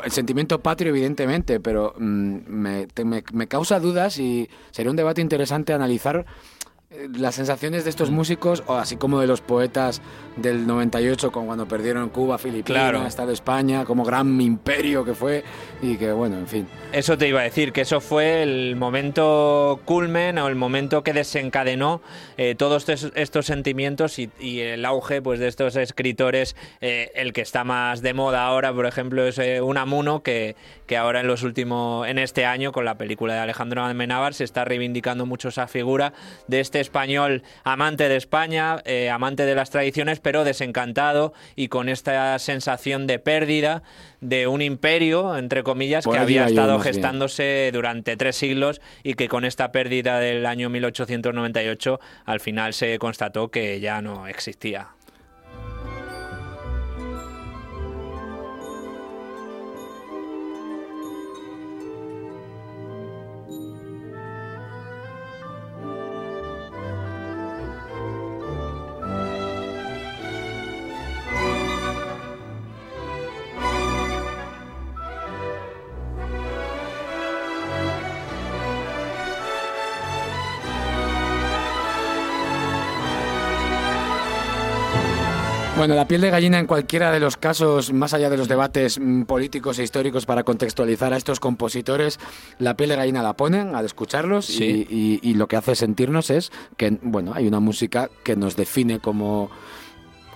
el 0.04 0.12
sentimiento 0.12 0.60
patrio 0.62 0.90
evidentemente 0.90 1.60
pero 1.60 1.94
mm, 1.98 2.38
me, 2.48 2.88
te- 2.88 3.06
me- 3.06 3.24
me 3.34 3.48
causa 3.48 3.80
dudas 3.80 4.18
y 4.20 4.50
sería 4.72 4.90
un 4.92 4.98
debate 4.98 5.22
interesante 5.22 5.74
analizar 5.74 6.18
eh, 6.20 6.26
las 6.90 7.36
sensaciones 7.36 7.84
de 7.84 7.90
estos 7.90 8.12
músicos, 8.12 8.64
o 8.66 8.76
así 8.76 8.96
como 8.96 9.20
de 9.20 9.28
los 9.28 9.42
poetas 9.42 10.02
del 10.38 10.66
98, 10.66 11.34
con 11.34 11.46
cuando 11.46 11.68
perdieron 11.68 12.08
Cuba, 12.10 12.38
Filipinas, 12.38 12.66
Claro. 12.92 13.06
Estado 13.06 13.32
España, 13.34 13.84
como 13.84 14.06
gran 14.06 14.40
imperio 14.40 15.04
que 15.04 15.14
fue, 15.14 15.44
y 15.82 15.98
que 15.98 16.14
bueno, 16.14 16.38
en 16.38 16.48
fin. 16.48 16.68
Eso 16.94 17.18
te 17.18 17.28
iba 17.28 17.42
a 17.42 17.44
decir, 17.44 17.74
que 17.74 17.82
eso 17.82 18.00
fue 18.00 18.42
el 18.42 18.78
momento 18.78 19.82
culmen 19.84 20.38
o 20.38 20.48
el 20.48 20.56
momento 20.56 21.04
que 21.04 21.12
desencadenó 21.12 22.02
eh, 22.38 22.56
todos 22.56 22.88
estos, 22.88 23.12
estos 23.16 23.46
sentimientos 23.48 24.18
y, 24.18 24.30
y 24.40 24.62
el 24.62 24.86
auge 24.86 25.22
pues, 25.22 25.40
de 25.42 25.48
estos 25.50 25.76
escritores. 25.76 26.56
eh, 26.80 27.12
el 27.16 27.34
que 27.34 27.42
está 27.42 27.66
más 27.66 28.02
de 28.02 28.14
moda 28.14 28.46
ahora, 28.46 28.72
por 28.74 28.86
ejemplo, 28.86 29.28
es 29.28 29.38
eh, 29.40 29.60
Unamuno, 29.62 30.24
que, 30.24 30.56
que 30.86 30.96
ahora 30.96 31.20
en 31.20 31.28
los 31.28 31.44
últimos, 31.44 32.08
en 32.08 32.18
este 32.18 32.46
año, 32.46 32.72
con 32.72 32.86
la 32.86 32.96
película 32.98 33.34
de 33.34 33.40
Alejandro 33.42 33.84
Amenábar, 33.84 34.34
se 34.34 34.46
está 34.46 34.64
reivindicando 34.64 35.26
mucho 35.26 35.50
esa 35.50 35.68
figura 35.68 36.14
de 36.48 36.62
este 36.62 36.77
español 36.80 37.44
amante 37.64 38.10
de 38.10 38.16
España, 38.16 38.78
eh, 38.86 39.10
amante 39.10 39.46
de 39.46 39.56
las 39.56 39.70
tradiciones, 39.70 40.20
pero 40.20 40.44
desencantado 40.44 41.34
y 41.56 41.68
con 41.68 41.90
esta 41.90 42.38
sensación 42.40 43.08
de 43.08 43.20
pérdida 43.20 43.84
de 44.22 44.48
un 44.48 44.62
imperio, 44.62 45.38
entre 45.38 45.64
comillas, 45.64 46.06
Por 46.06 46.14
que 46.14 46.20
ahí 46.20 46.24
había 46.24 46.46
estado 46.48 46.74
bien. 46.74 46.82
gestándose 46.82 47.70
durante 47.72 48.18
tres 48.18 48.36
siglos 48.36 48.82
y 49.04 49.14
que 49.14 49.28
con 49.28 49.46
esta 49.46 49.72
pérdida 49.72 50.20
del 50.20 50.46
año 50.46 50.70
1898 50.70 52.00
al 52.26 52.40
final 52.40 52.74
se 52.74 52.98
constató 53.00 53.50
que 53.50 53.80
ya 53.80 54.02
no 54.02 54.28
existía. 54.28 54.97
Bueno, 85.88 86.02
la 86.02 86.06
piel 86.10 86.20
de 86.20 86.30
gallina 86.30 86.60
en 86.60 86.68
cualquiera 86.68 87.14
de 87.14 87.22
los 87.22 87.38
casos, 87.38 87.94
más 87.94 88.14
allá 88.14 88.30
de 88.30 88.36
los 88.36 88.50
debates 88.50 89.00
mm, 89.00 89.22
políticos 89.24 89.80
e 89.80 89.84
históricos 89.84 90.26
para 90.26 90.44
contextualizar 90.44 91.14
a 91.14 91.16
estos 91.16 91.40
compositores, 91.40 92.20
la 92.60 92.76
piel 92.76 92.90
de 92.90 92.98
gallina 92.98 93.24
la 93.24 93.38
ponen 93.38 93.74
al 93.74 93.86
escucharlos 93.86 94.48
Sí. 94.48 94.86
y, 94.90 94.94
y- 94.94 95.20
y 95.32 95.34
lo 95.36 95.48
que 95.48 95.56
hace 95.56 95.76
sentirnos 95.76 96.30
es 96.30 96.52
que, 96.76 96.98
bueno, 97.02 97.32
hay 97.34 97.48
una 97.48 97.62
música 97.62 98.10
que 98.26 98.36
nos 98.36 98.58
define 98.58 99.00
como 99.00 99.50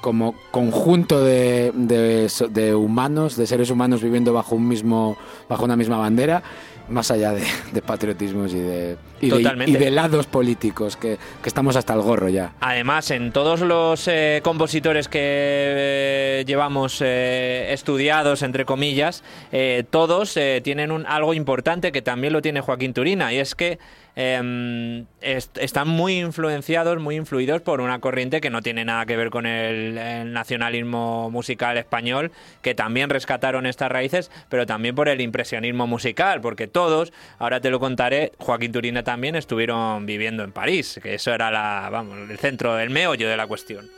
como 0.01 0.35
conjunto 0.51 1.23
de, 1.23 1.71
de 1.73 2.75
humanos, 2.75 3.35
de 3.37 3.47
seres 3.47 3.69
humanos 3.69 4.01
viviendo 4.01 4.33
bajo 4.33 4.55
un 4.55 4.67
mismo, 4.67 5.15
bajo 5.47 5.63
una 5.63 5.75
misma 5.75 5.97
bandera, 5.97 6.41
más 6.89 7.09
allá 7.11 7.31
de, 7.31 7.43
de 7.71 7.81
patriotismos 7.81 8.53
y 8.53 8.59
de, 8.59 8.97
y 9.21 9.27
y 9.27 9.73
de 9.73 9.91
lados 9.91 10.25
políticos, 10.25 10.97
que, 10.97 11.17
que 11.41 11.47
estamos 11.47 11.75
hasta 11.77 11.93
el 11.93 12.01
gorro 12.01 12.27
ya. 12.27 12.53
Además, 12.59 13.11
en 13.11 13.31
todos 13.31 13.61
los 13.61 14.07
eh, 14.09 14.41
compositores 14.43 15.07
que 15.07 15.19
eh, 15.21 16.43
llevamos 16.45 17.01
eh, 17.01 17.67
estudiados, 17.71 18.41
entre 18.41 18.65
comillas, 18.65 19.23
todos 19.89 20.37
tienen 20.63 20.91
un, 20.91 21.05
algo 21.05 21.33
importante 21.33 21.91
que 21.91 22.01
también 22.01 22.33
lo 22.33 22.41
tiene 22.41 22.59
Joaquín 22.59 22.93
Turina, 22.93 23.31
y 23.31 23.37
es 23.37 23.55
que 23.55 23.79
em, 24.21 25.05
est- 25.21 25.57
están 25.57 25.87
muy 25.87 26.19
influenciados, 26.19 26.99
muy 26.99 27.15
influidos 27.15 27.61
por 27.61 27.81
una 27.81 27.99
corriente 27.99 28.39
que 28.41 28.49
no 28.49 28.61
tiene 28.61 28.85
nada 28.85 29.05
que 29.05 29.17
ver 29.17 29.29
con 29.29 29.45
el, 29.45 29.97
el 29.97 30.31
nacionalismo 30.33 31.29
musical 31.31 31.77
español, 31.77 32.31
que 32.61 32.75
también 32.75 33.09
rescataron 33.09 33.65
estas 33.65 33.91
raíces, 33.91 34.29
pero 34.49 34.65
también 34.65 34.93
por 34.95 35.09
el 35.09 35.21
impresionismo 35.21 35.87
musical, 35.87 36.41
porque 36.41 36.67
todos, 36.67 37.11
ahora 37.39 37.59
te 37.61 37.69
lo 37.69 37.79
contaré, 37.79 38.31
Joaquín 38.37 38.71
Turina 38.71 39.03
también 39.03 39.35
estuvieron 39.35 40.05
viviendo 40.05 40.43
en 40.43 40.51
París, 40.51 40.99
que 41.01 41.15
eso 41.15 41.33
era 41.33 41.49
la, 41.51 41.89
vamos, 41.91 42.29
el 42.29 42.37
centro, 42.37 42.77
el 42.79 42.89
meollo 42.89 43.27
de 43.27 43.37
la 43.37 43.47
cuestión. 43.47 43.89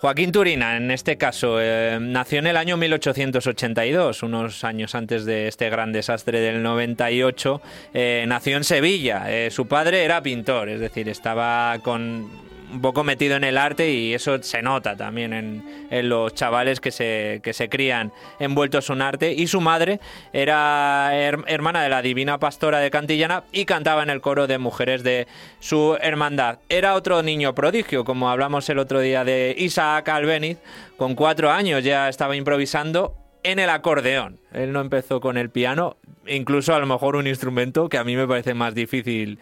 Joaquín 0.00 0.30
Turina, 0.30 0.76
en 0.76 0.92
este 0.92 1.18
caso, 1.18 1.60
eh, 1.60 1.98
nació 2.00 2.38
en 2.38 2.46
el 2.46 2.56
año 2.56 2.76
1882, 2.76 4.22
unos 4.22 4.62
años 4.62 4.94
antes 4.94 5.24
de 5.24 5.48
este 5.48 5.68
gran 5.70 5.90
desastre 5.90 6.38
del 6.40 6.62
98. 6.62 7.60
eh, 7.92 8.24
nació 8.28 8.58
en 8.58 8.62
Sevilla. 8.62 9.24
Eh, 9.26 9.50
su 9.50 9.66
padre 9.66 10.04
era 10.04 10.22
pintor, 10.22 10.68
es 10.68 10.78
decir, 10.78 11.08
estaba 11.08 11.80
con 11.82 12.30
un 12.70 12.80
poco 12.80 13.04
metido 13.04 13.36
en 13.36 13.44
el 13.44 13.56
arte 13.56 13.90
y 13.90 14.14
eso 14.14 14.42
se 14.42 14.62
nota 14.62 14.96
también 14.96 15.32
en, 15.32 16.08
los 16.08 16.34
chavales 16.34 16.80
que 16.80 16.90
se, 16.90 17.40
que 17.42 17.52
se 17.52 17.68
crían 17.68 18.12
envueltos 18.38 18.90
en 18.90 19.02
arte. 19.02 19.32
Y 19.32 19.46
su 19.46 19.60
madre 19.60 20.00
era 20.32 21.10
her- 21.12 21.44
hermana 21.46 21.82
de 21.82 21.88
la 21.88 22.02
Divina 22.02 22.38
Pastora 22.38 22.78
de 22.78 22.90
Cantillana 22.90 23.44
y 23.52 23.64
cantaba 23.64 24.02
en 24.02 24.10
el 24.10 24.20
coro 24.20 24.46
de 24.46 24.58
mujeres 24.58 25.02
de 25.02 25.26
su 25.60 25.96
hermandad. 26.00 26.58
Era 26.68 26.94
otro 26.94 27.22
niño 27.22 27.54
prodigio, 27.54 28.04
como 28.04 28.30
hablamos 28.30 28.68
el 28.68 28.78
otro 28.78 29.00
día 29.00 29.24
de 29.24 29.54
Isaac 29.58 30.08
Albeniz, 30.08 30.58
con 30.96 31.14
cuatro 31.14 31.50
años 31.50 31.84
ya 31.84 32.08
estaba 32.08 32.36
improvisando 32.36 33.14
en 33.42 33.58
el 33.58 33.70
acordeón. 33.70 34.40
Él 34.52 34.72
no 34.72 34.80
empezó 34.80 35.20
con 35.20 35.36
el 35.38 35.48
piano, 35.48 35.96
incluso 36.26 36.74
a 36.74 36.78
lo 36.80 36.86
mejor 36.86 37.16
un 37.16 37.26
instrumento 37.26 37.88
que 37.88 37.96
a 37.96 38.04
mí 38.04 38.16
me 38.16 38.26
parece 38.26 38.52
más 38.52 38.74
difícil 38.74 39.38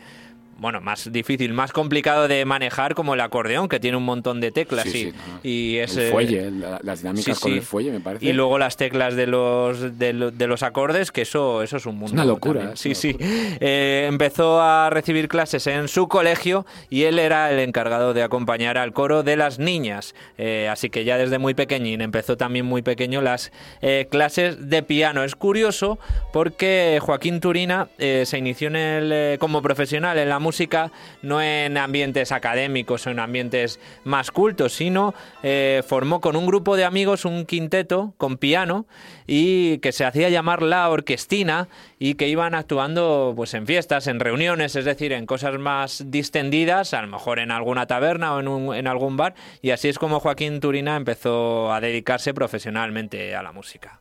bueno, 0.59 0.81
más 0.81 1.11
difícil, 1.13 1.53
más 1.53 1.73
complicado 1.73 2.29
de 2.29 2.45
manejar 2.45 2.95
como 2.95 3.15
el 3.15 3.21
acordeón, 3.21 3.69
que 3.69 3.79
tiene 3.81 3.97
un 3.97 4.05
montón 4.05 4.41
de 4.41 4.53
teclas 4.53 4.85
Sí, 4.85 4.89
y, 4.99 5.05
sí, 5.05 5.13
no. 5.13 5.41
y 5.43 5.77
es... 5.79 5.97
el 5.97 6.05
eh, 6.05 6.11
fuelle, 6.11 6.51
la- 6.51 6.81
las 6.83 7.03
dinámicas 7.03 7.37
sí, 7.37 7.43
con 7.43 7.53
el 7.53 7.63
fuelle, 7.63 7.93
me 7.93 8.01
parece. 8.01 8.25
Y 8.27 8.33
luego 8.33 8.59
las 8.59 8.77
teclas 8.77 9.17
de 9.17 9.27
los, 9.27 9.99
de, 9.99 10.13
lo- 10.13 10.31
de 10.31 10.47
los 10.47 10.63
acordes, 10.63 11.13
que 11.13 11.23
eso, 11.23 11.63
eso 11.63 11.77
es 11.77 11.87
un 11.87 11.97
mundo. 11.99 12.15
una 12.15 12.25
locura, 12.25 12.61
también. 12.61 12.75
es 12.75 12.81
Sí, 12.81 12.95
sí. 12.95 13.17
Eh, 13.21 14.07
empezó 14.09 14.61
a 14.61 14.91
recibir 14.91 15.29
clases 15.29 15.67
en 15.67 15.89
su 15.89 16.09
colegio 16.09 16.65
y 16.91 17.03
él 17.05 17.19
era 17.19 17.51
el 17.53 17.59
encargado 17.59 18.15
de 18.15 18.23
acompañar 18.23 18.79
al 18.79 18.93
coro 18.93 19.23
de 19.23 19.37
las 19.37 19.59
niñas. 19.59 20.15
Eh, 20.39 20.69
así 20.71 20.91
que 20.91 21.05
ya 21.05 21.19
desde 21.19 21.39
muy 21.39 21.55
pequeñín 21.55 22.01
empezó 22.01 22.37
también 22.37 22.65
muy 22.67 22.83
pequeño 22.83 23.21
las 23.23 23.53
eh, 23.83 24.09
clases 24.11 24.71
de 24.71 24.83
piano. 24.83 25.23
Es 25.25 25.35
curioso 25.37 25.99
porque 26.33 26.99
Joaquín 27.01 27.41
Turina 27.41 27.89
se 27.99 28.39
inició 28.39 28.69
en 28.69 28.77
el, 28.77 29.39
como 29.39 29.63
profesional 29.63 30.19
en 30.19 30.29
la 30.29 30.39
música 30.47 30.93
no 31.23 31.43
en 31.43 31.77
ambientes 31.77 32.31
académicos 32.33 33.07
o 33.07 33.11
en 33.11 33.19
ambientes 33.19 33.81
más 34.05 34.31
cultos, 34.31 34.73
sino 34.75 35.13
eh, 35.43 35.83
formó 35.87 36.21
con 36.21 36.37
un 36.37 36.47
grupo 36.47 36.77
de 36.77 36.85
amigos 36.85 37.25
un 37.25 37.45
quinteto 37.47 38.15
con 38.17 38.37
piano 38.37 38.87
y 39.27 39.79
que 39.79 39.91
se 39.93 40.05
hacía 40.05 40.29
llamar 40.29 40.63
La 40.63 40.89
Orquestina 40.89 41.69
y 41.99 42.15
que 42.15 42.29
iban 42.29 42.55
actuando 42.55 43.33
pues 43.35 43.55
en 43.55 43.67
fiestas, 43.67 44.07
en 44.07 44.21
reuniones, 44.21 44.77
es 44.77 44.85
decir, 44.85 45.13
en 45.13 45.27
cosas 45.27 45.59
más 45.59 46.05
distendidas, 46.07 46.95
a 46.95 47.03
lo 47.03 47.09
mejor 47.09 47.39
en 47.41 47.51
alguna 47.51 47.87
taberna 47.87 48.35
o 48.35 48.41
en, 48.41 48.49
un- 48.49 48.75
en 48.75 48.87
algún 48.87 49.17
bar 49.17 49.35
y 49.63 49.71
así 49.71 49.89
es 49.89 49.99
como 49.99 50.21
Joaquín 50.21 50.61
Turina 50.61 50.97
empezó 50.97 51.73
a 51.73 51.81
dedicarse 51.81 52.33
profesionalmente 52.35 53.35
a 53.35 53.43
la 53.43 53.51
música. 53.53 53.99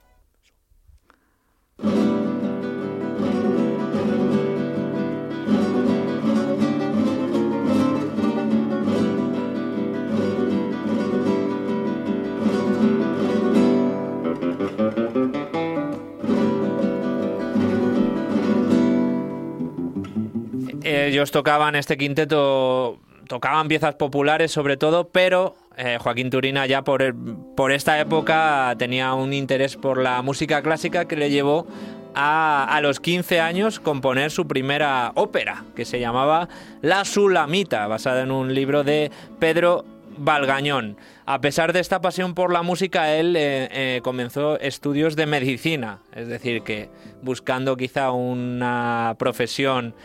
Ellos 20.85 21.31
tocaban 21.31 21.75
este 21.75 21.97
quinteto, 21.97 22.99
tocaban 23.27 23.67
piezas 23.67 23.95
populares 23.95 24.51
sobre 24.51 24.77
todo, 24.77 25.09
pero 25.09 25.55
eh, 25.77 25.97
Joaquín 25.99 26.29
Turina 26.29 26.67
ya 26.67 26.83
por, 26.83 27.15
por 27.55 27.71
esta 27.71 27.99
época 27.99 28.75
tenía 28.77 29.15
un 29.15 29.33
interés 29.33 29.77
por 29.77 29.97
la 29.97 30.21
música 30.21 30.61
clásica 30.61 31.05
que 31.05 31.15
le 31.15 31.31
llevó 31.31 31.65
a, 32.13 32.65
a 32.65 32.81
los 32.81 32.99
15 32.99 33.39
años 33.39 33.79
componer 33.79 34.29
su 34.29 34.47
primera 34.47 35.11
ópera, 35.15 35.63
que 35.75 35.85
se 35.85 35.99
llamaba 35.99 36.49
La 36.83 37.03
Sulamita, 37.03 37.87
basada 37.87 38.21
en 38.21 38.29
un 38.29 38.53
libro 38.53 38.83
de 38.83 39.09
Pedro 39.39 39.85
Valgañón. 40.17 40.97
A 41.25 41.41
pesar 41.41 41.73
de 41.73 41.79
esta 41.79 41.99
pasión 41.99 42.35
por 42.35 42.53
la 42.53 42.61
música, 42.61 43.15
él 43.15 43.35
eh, 43.35 43.69
eh, 43.71 44.01
comenzó 44.03 44.59
estudios 44.59 45.15
de 45.15 45.25
medicina, 45.25 45.99
es 46.13 46.27
decir, 46.27 46.61
que 46.61 46.89
buscando 47.23 47.75
quizá 47.75 48.11
una 48.11 49.15
profesión 49.17 49.95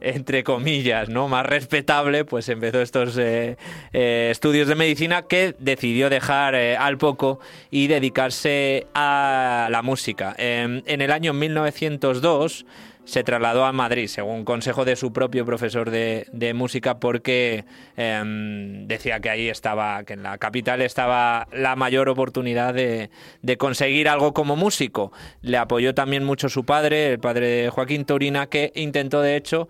entre 0.00 0.44
comillas, 0.44 1.08
¿no? 1.08 1.28
Más 1.28 1.46
respetable, 1.46 2.24
pues 2.24 2.48
empezó 2.48 2.80
estos 2.80 3.16
eh, 3.18 3.56
eh, 3.92 4.28
estudios 4.30 4.68
de 4.68 4.74
medicina 4.74 5.22
que 5.22 5.54
decidió 5.58 6.10
dejar 6.10 6.54
eh, 6.54 6.76
al 6.76 6.98
poco 6.98 7.40
y 7.70 7.86
dedicarse 7.86 8.86
a 8.94 9.68
la 9.70 9.82
música. 9.82 10.34
Em, 10.38 10.82
en 10.86 11.00
el 11.00 11.10
año 11.12 11.32
1902 11.32 12.64
se 13.04 13.24
trasladó 13.24 13.64
a 13.64 13.72
Madrid, 13.72 14.06
según 14.06 14.44
consejo 14.44 14.84
de 14.84 14.96
su 14.96 15.12
propio 15.12 15.44
profesor 15.44 15.90
de, 15.90 16.26
de 16.32 16.54
música, 16.54 16.98
porque 17.00 17.64
em, 17.96 18.86
decía 18.86 19.20
que 19.20 19.30
ahí 19.30 19.48
estaba, 19.48 20.04
que 20.04 20.12
en 20.12 20.22
la 20.22 20.38
capital 20.38 20.82
estaba 20.82 21.48
la 21.52 21.76
mayor 21.76 22.08
oportunidad 22.08 22.74
de, 22.74 23.10
de 23.42 23.56
conseguir 23.56 24.08
algo 24.08 24.32
como 24.32 24.56
músico. 24.56 25.12
Le 25.42 25.56
apoyó 25.56 25.94
también 25.94 26.24
mucho 26.24 26.48
su 26.48 26.64
padre, 26.64 27.12
el 27.12 27.18
padre 27.18 27.48
de 27.48 27.70
Joaquín 27.70 28.04
Turina, 28.04 28.46
que 28.46 28.72
intentó 28.74 29.22
de 29.22 29.36
hecho 29.36 29.68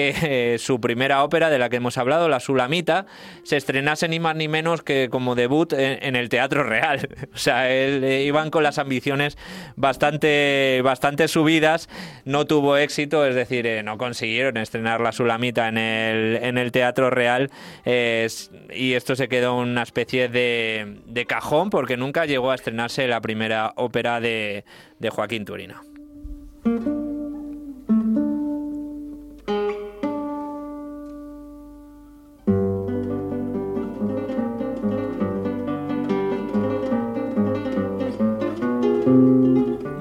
eh, 0.00 0.56
su 0.58 0.80
primera 0.80 1.22
ópera 1.22 1.50
de 1.50 1.58
la 1.58 1.68
que 1.68 1.76
hemos 1.76 1.98
hablado, 1.98 2.28
La 2.28 2.40
Sulamita, 2.40 3.06
se 3.42 3.56
estrenase 3.56 4.08
ni 4.08 4.20
más 4.20 4.36
ni 4.36 4.48
menos 4.48 4.82
que 4.82 5.08
como 5.10 5.34
debut 5.34 5.72
en, 5.72 6.16
el 6.16 6.28
Teatro 6.28 6.62
Real. 6.62 7.08
O 7.34 7.40
sea, 7.40 7.70
eh, 7.70 8.24
iban 8.24 8.50
con 8.50 8.62
las 8.62 8.78
ambiciones 8.78 9.38
bastante, 9.76 10.80
bastante 10.82 11.28
subidas, 11.28 11.88
no 12.24 12.46
tuvo 12.46 12.76
éxito, 12.76 13.24
es 13.24 13.34
decir, 13.34 13.66
eh, 13.66 13.82
no 13.82 13.96
consiguieron 13.96 14.56
estrenar 14.56 15.00
La 15.00 15.12
Sulamita 15.12 15.68
en 15.68 15.78
el, 15.78 16.72
Teatro 16.72 17.10
Real 17.10 17.50
y 17.84 18.92
esto 18.94 19.16
se 19.16 19.28
quedó 19.28 19.56
una 19.56 19.82
especie 19.82 20.28
de, 20.28 20.98
de 21.06 21.26
cajón 21.26 21.70
porque 21.70 21.96
nunca 21.96 22.26
llegó 22.26 22.50
a 22.50 22.54
estrenarse 22.54 23.06
la 23.06 23.20
primera 23.20 23.72
ópera 23.76 24.20
de, 24.20 24.64
de 24.98 25.10
Joaquín 25.10 25.44
Turina. 25.44 25.80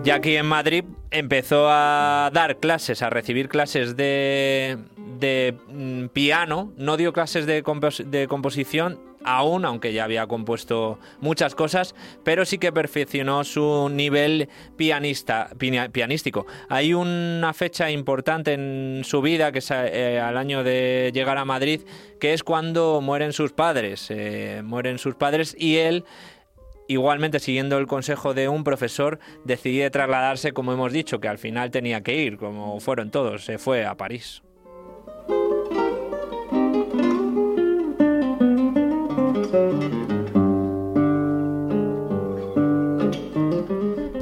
Ya 0.07 0.15
aquí 0.15 0.37
en 0.37 0.45
Madrid 0.45 0.85
empezó 1.11 1.67
a 1.69 2.29
dar 2.33 2.59
clases, 2.61 3.01
a 3.01 3.09
recibir 3.09 3.49
clases 3.49 3.97
de, 3.97 4.77
de 5.19 5.53
mm, 5.67 6.05
piano. 6.13 6.71
No 6.77 6.95
dio 6.95 7.11
clases 7.11 7.45
de, 7.45 7.61
compos- 7.61 8.05
de 8.05 8.25
composición 8.29 9.01
aún, 9.25 9.65
aunque 9.65 9.91
ya 9.91 10.05
había 10.05 10.25
compuesto 10.25 10.97
muchas 11.19 11.55
cosas, 11.55 11.93
pero 12.23 12.45
sí 12.45 12.57
que 12.57 12.71
perfeccionó 12.71 13.43
su 13.43 13.89
nivel 13.91 14.47
pianista, 14.77 15.49
pia- 15.57 15.89
pianístico. 15.89 16.45
Hay 16.69 16.93
una 16.93 17.53
fecha 17.53 17.91
importante 17.91 18.53
en 18.53 19.01
su 19.03 19.21
vida, 19.21 19.51
que 19.51 19.59
es 19.59 19.69
eh, 19.71 20.21
al 20.23 20.37
año 20.37 20.63
de 20.63 21.11
llegar 21.13 21.37
a 21.37 21.43
Madrid, 21.43 21.81
que 22.21 22.31
es 22.33 22.43
cuando 22.43 23.01
mueren 23.01 23.33
sus 23.33 23.51
padres. 23.51 24.07
eh, 24.09 24.61
mueren 24.63 24.99
sus 24.99 25.15
padres 25.15 25.53
y 25.59 25.75
él 25.79 26.05
Igualmente, 26.87 27.39
siguiendo 27.39 27.77
el 27.77 27.87
consejo 27.87 28.33
de 28.33 28.47
un 28.47 28.63
profesor, 28.63 29.19
decidió 29.43 29.89
trasladarse, 29.91 30.53
como 30.53 30.71
hemos 30.71 30.93
dicho, 30.93 31.19
que 31.19 31.27
al 31.27 31.37
final 31.37 31.69
tenía 31.69 32.01
que 32.01 32.15
ir, 32.15 32.37
como 32.37 32.79
fueron 32.79 33.11
todos, 33.11 33.43
se 33.43 33.57
fue 33.57 33.85
a 33.85 33.95
París. 33.95 34.41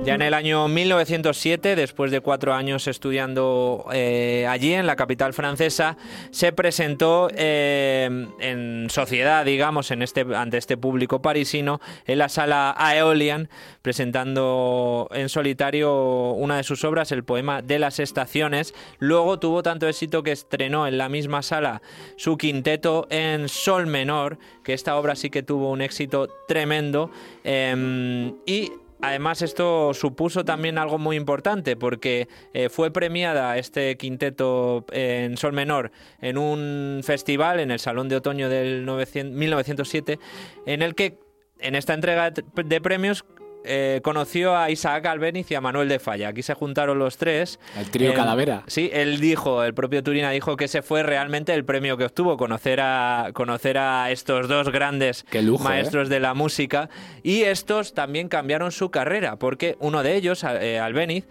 Ya 0.05 0.13
en 0.13 0.21
el 0.21 0.35
año 0.35 0.67
1907, 0.67 1.75
después 1.75 2.11
de 2.11 2.21
cuatro 2.21 2.53
años 2.53 2.87
estudiando 2.87 3.87
eh, 3.91 4.45
allí, 4.47 4.71
en 4.71 4.85
la 4.85 4.95
capital 4.95 5.33
francesa, 5.33 5.97
se 6.29 6.53
presentó 6.53 7.27
eh, 7.35 8.27
en 8.39 8.87
sociedad, 8.91 9.43
digamos, 9.43 9.89
en 9.89 10.03
este, 10.03 10.23
ante 10.35 10.59
este 10.59 10.77
público 10.77 11.23
parisino, 11.23 11.81
en 12.05 12.19
la 12.19 12.29
sala 12.29 12.75
Aeolian, 12.77 13.49
presentando 13.81 15.07
en 15.11 15.27
solitario 15.27 16.33
una 16.33 16.57
de 16.57 16.63
sus 16.63 16.83
obras, 16.83 17.11
el 17.11 17.23
poema 17.23 17.63
de 17.63 17.79
las 17.79 17.99
estaciones. 17.99 18.75
Luego 18.99 19.39
tuvo 19.39 19.63
tanto 19.63 19.87
éxito 19.87 20.21
que 20.21 20.33
estrenó 20.33 20.85
en 20.85 20.99
la 20.99 21.09
misma 21.09 21.41
sala 21.41 21.81
su 22.15 22.37
quinteto 22.37 23.07
en 23.09 23.49
sol 23.49 23.87
menor, 23.87 24.37
que 24.63 24.73
esta 24.73 24.97
obra 24.97 25.15
sí 25.15 25.31
que 25.31 25.41
tuvo 25.41 25.71
un 25.71 25.81
éxito 25.81 26.27
tremendo. 26.47 27.09
eh, 27.43 28.31
y 28.45 28.71
Además, 29.01 29.41
esto 29.41 29.93
supuso 29.93 30.45
también 30.45 30.77
algo 30.77 30.97
muy 30.97 31.15
importante 31.15 31.75
porque 31.75 32.27
eh, 32.53 32.69
fue 32.69 32.91
premiada 32.91 33.57
este 33.57 33.97
quinteto 33.97 34.85
eh, 34.91 35.25
en 35.25 35.37
sol 35.37 35.53
menor 35.53 35.91
en 36.21 36.37
un 36.37 37.01
festival 37.03 37.59
en 37.59 37.71
el 37.71 37.79
Salón 37.79 38.09
de 38.09 38.15
Otoño 38.15 38.49
del 38.49 38.85
900 38.85 39.35
1907, 39.37 40.19
en 40.65 40.81
el 40.81 40.95
que 40.95 41.19
en 41.59 41.75
esta 41.75 41.93
entrega 41.93 42.31
de 42.31 42.81
premios 42.81 43.25
eh, 43.67 44.01
conoció 44.03 44.55
a 44.57 44.69
Isaac 44.69 45.05
Albeniz 45.05 45.49
y 45.51 45.55
a 45.55 45.61
Manuel 45.61 45.89
de 45.89 45.99
Falla. 45.99 46.29
Aquí 46.29 46.43
se 46.43 46.53
juntaron 46.53 46.99
los 46.99 47.17
tres. 47.17 47.59
El 47.77 47.89
trío 47.89 48.11
Eh, 48.11 48.13
Calavera. 48.13 48.63
Sí, 48.67 48.89
él 48.93 49.19
dijo, 49.19 49.63
el 49.63 49.73
propio 49.73 50.03
Turina 50.03 50.29
dijo 50.31 50.55
que 50.57 50.65
ese 50.65 50.81
fue 50.81 51.03
realmente 51.03 51.53
el 51.53 51.65
premio 51.65 51.97
que 51.97 52.05
obtuvo, 52.05 52.37
conocer 52.37 52.79
a, 52.81 53.31
conocer 53.33 53.77
a 53.77 54.11
estos 54.11 54.47
dos 54.47 54.69
grandes 54.69 55.25
¿eh? 55.31 55.41
maestros 55.59 56.09
de 56.09 56.19
la 56.19 56.33
música. 56.33 56.89
Y 57.23 57.41
estos 57.43 57.93
también 57.93 58.29
cambiaron 58.29 58.71
su 58.71 58.89
carrera, 58.91 59.37
porque 59.37 59.75
uno 59.79 60.03
de 60.03 60.15
ellos, 60.15 60.43
eh, 60.43 60.79
Albeniz, 60.79 61.25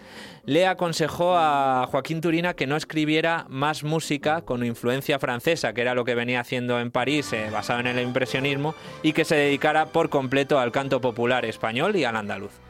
le 0.46 0.66
aconsejó 0.66 1.36
a 1.36 1.86
Joaquín 1.90 2.20
Turina 2.20 2.54
que 2.54 2.66
no 2.66 2.76
escribiera 2.76 3.46
más 3.48 3.84
música 3.84 4.42
con 4.42 4.64
influencia 4.64 5.18
francesa, 5.18 5.72
que 5.72 5.80
era 5.80 5.94
lo 5.94 6.04
que 6.04 6.14
venía 6.14 6.40
haciendo 6.40 6.78
en 6.80 6.90
París, 6.90 7.32
eh, 7.32 7.48
basado 7.50 7.80
en 7.80 7.86
el 7.86 8.00
impresionismo, 8.00 8.74
y 9.02 9.12
que 9.12 9.24
se 9.24 9.36
dedicara 9.36 9.86
por 9.86 10.10
completo 10.10 10.58
al 10.58 10.72
canto 10.72 11.00
popular 11.00 11.44
español 11.44 11.96
y 11.96 12.04
al 12.04 12.16
andaluz. 12.16 12.63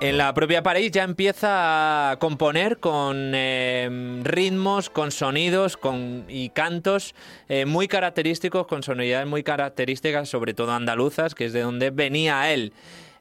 En 0.00 0.16
la 0.16 0.32
propia 0.32 0.62
París 0.62 0.92
ya 0.92 1.02
empieza 1.02 2.12
a 2.12 2.18
componer 2.20 2.78
con 2.78 3.32
eh, 3.34 4.20
ritmos, 4.22 4.90
con 4.90 5.10
sonidos 5.10 5.76
con, 5.76 6.24
y 6.28 6.50
cantos 6.50 7.16
eh, 7.48 7.64
muy 7.64 7.88
característicos, 7.88 8.68
con 8.68 8.84
sonoridades 8.84 9.26
muy 9.26 9.42
características, 9.42 10.28
sobre 10.28 10.54
todo 10.54 10.70
andaluzas, 10.70 11.34
que 11.34 11.46
es 11.46 11.52
de 11.52 11.62
donde 11.62 11.90
venía 11.90 12.52
él. 12.52 12.72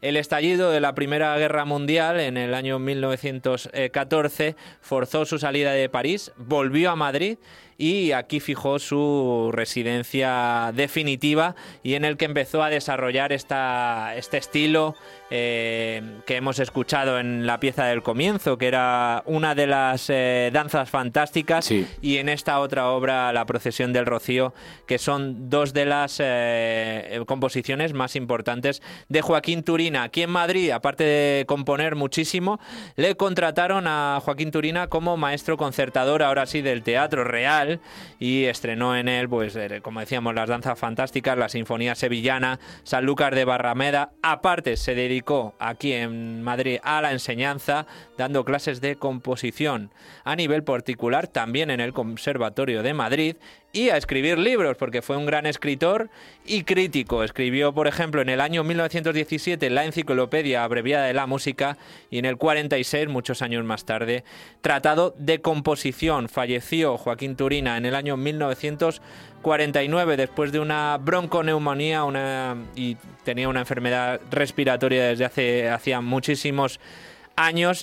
El 0.01 0.17
estallido 0.17 0.69
de 0.69 0.79
la 0.79 0.93
Primera 0.93 1.35
Guerra 1.39 1.65
Mundial 1.65 2.19
en 2.19 2.37
el 2.37 2.53
año 2.53 2.77
1914 2.77 4.55
forzó 4.79 5.25
su 5.25 5.39
salida 5.39 5.71
de 5.71 5.89
París, 5.89 6.31
volvió 6.37 6.91
a 6.91 6.95
Madrid 6.95 7.39
y 7.79 8.11
aquí 8.11 8.39
fijó 8.39 8.77
su 8.77 9.49
residencia 9.51 10.71
definitiva 10.75 11.55
y 11.81 11.95
en 11.95 12.05
el 12.05 12.17
que 12.17 12.25
empezó 12.25 12.61
a 12.61 12.69
desarrollar 12.69 13.31
esta, 13.31 14.15
este 14.15 14.37
estilo 14.37 14.95
eh, 15.29 16.01
que 16.25 16.37
hemos 16.37 16.59
escuchado 16.59 17.19
en 17.19 17.45
la 17.45 17.59
pieza 17.59 17.85
del 17.85 18.01
comienzo, 18.03 18.57
que 18.57 18.67
era 18.67 19.23
una 19.25 19.55
de 19.55 19.67
las 19.67 20.09
eh, 20.09 20.49
danzas 20.53 20.89
fantásticas, 20.89 21.65
Sí. 21.65 21.85
y 22.01 22.17
en 22.17 22.29
esta 22.29 22.59
otra 22.59 22.89
obra, 22.89 23.33
La 23.33 23.45
procesión 23.45 23.91
del 23.93 24.05
Rocío, 24.05 24.53
que 24.85 24.97
son 24.97 25.49
dos 25.49 25.73
de 25.73 25.85
las 25.85 26.17
eh, 26.23 27.19
composiciones 27.25 27.93
más 27.93 28.15
importantes 28.15 28.81
de 29.09 29.21
Joaquín 29.21 29.63
Turina. 29.63 30.03
Aquí 30.03 30.21
en 30.23 30.29
Madrid, 30.29 30.71
aparte 30.71 31.03
de 31.03 31.45
componer 31.45 31.95
muchísimo, 31.95 32.59
le 32.95 33.15
contrataron 33.15 33.85
a 33.87 34.19
Joaquín 34.23 34.51
Turina 34.51 34.87
como 34.87 35.17
maestro 35.17 35.57
concertador, 35.57 36.23
ahora 36.23 36.45
sí, 36.45 36.61
del 36.61 36.83
Teatro 36.83 37.23
Real, 37.23 37.79
y 38.19 38.45
estrenó 38.45 38.95
en 38.95 39.09
él, 39.09 39.27
pues, 39.27 39.57
como 39.81 39.99
decíamos, 39.99 40.35
las 40.35 40.47
danzas 40.49 40.79
fantásticas, 40.79 41.37
la 41.37 41.49
Sinfonía 41.49 41.95
Sevillana, 41.95 42.59
Sanlúcar 42.83 43.35
de 43.35 43.45
Barrameda. 43.45 44.11
Aparte, 44.21 44.77
se 44.77 44.95
dedicó 44.95 45.16
aquí 45.59 45.93
en 45.93 46.43
Madrid 46.43 46.79
a 46.83 47.01
la 47.01 47.11
enseñanza, 47.11 47.85
dando 48.17 48.45
clases 48.45 48.81
de 48.81 48.95
composición. 48.95 49.91
A 50.23 50.35
nivel 50.35 50.63
particular, 50.63 51.27
también 51.27 51.69
en 51.71 51.79
el 51.79 51.93
Conservatorio 51.93 52.83
de 52.83 52.93
Madrid, 52.93 53.35
y 53.77 53.89
a 53.91 53.97
escribir 53.97 54.39
libros, 54.39 54.75
porque 54.75 55.03
fue 55.03 55.17
un 55.17 55.27
gran 55.27 55.45
escritor 55.45 56.09
y 56.47 56.63
crítico. 56.63 57.23
Escribió, 57.23 57.73
por 57.73 57.87
ejemplo, 57.87 58.23
en 58.23 58.29
el 58.29 58.41
año 58.41 58.63
1917 58.63 59.69
la 59.69 59.85
Enciclopedia 59.85 60.63
Abreviada 60.63 61.05
de 61.05 61.13
la 61.13 61.27
Música 61.27 61.77
y 62.09 62.17
en 62.17 62.25
el 62.25 62.37
46, 62.37 63.07
muchos 63.07 63.43
años 63.43 63.63
más 63.65 63.85
tarde, 63.85 64.23
Tratado 64.61 65.13
de 65.19 65.41
Composición. 65.41 66.27
Falleció 66.27 66.97
Joaquín 66.97 67.35
Turina 67.35 67.77
en 67.77 67.85
el 67.85 67.93
año 67.93 68.17
1949 68.17 70.17
después 70.17 70.51
de 70.51 70.59
una 70.59 70.97
bronconeumonía 70.97 72.03
una, 72.03 72.55
y 72.75 72.97
tenía 73.23 73.47
una 73.47 73.59
enfermedad 73.59 74.19
respiratoria 74.31 75.09
desde 75.09 75.25
hace 75.25 75.69
hacía 75.69 76.01
muchísimos 76.01 76.79
años 76.79 77.16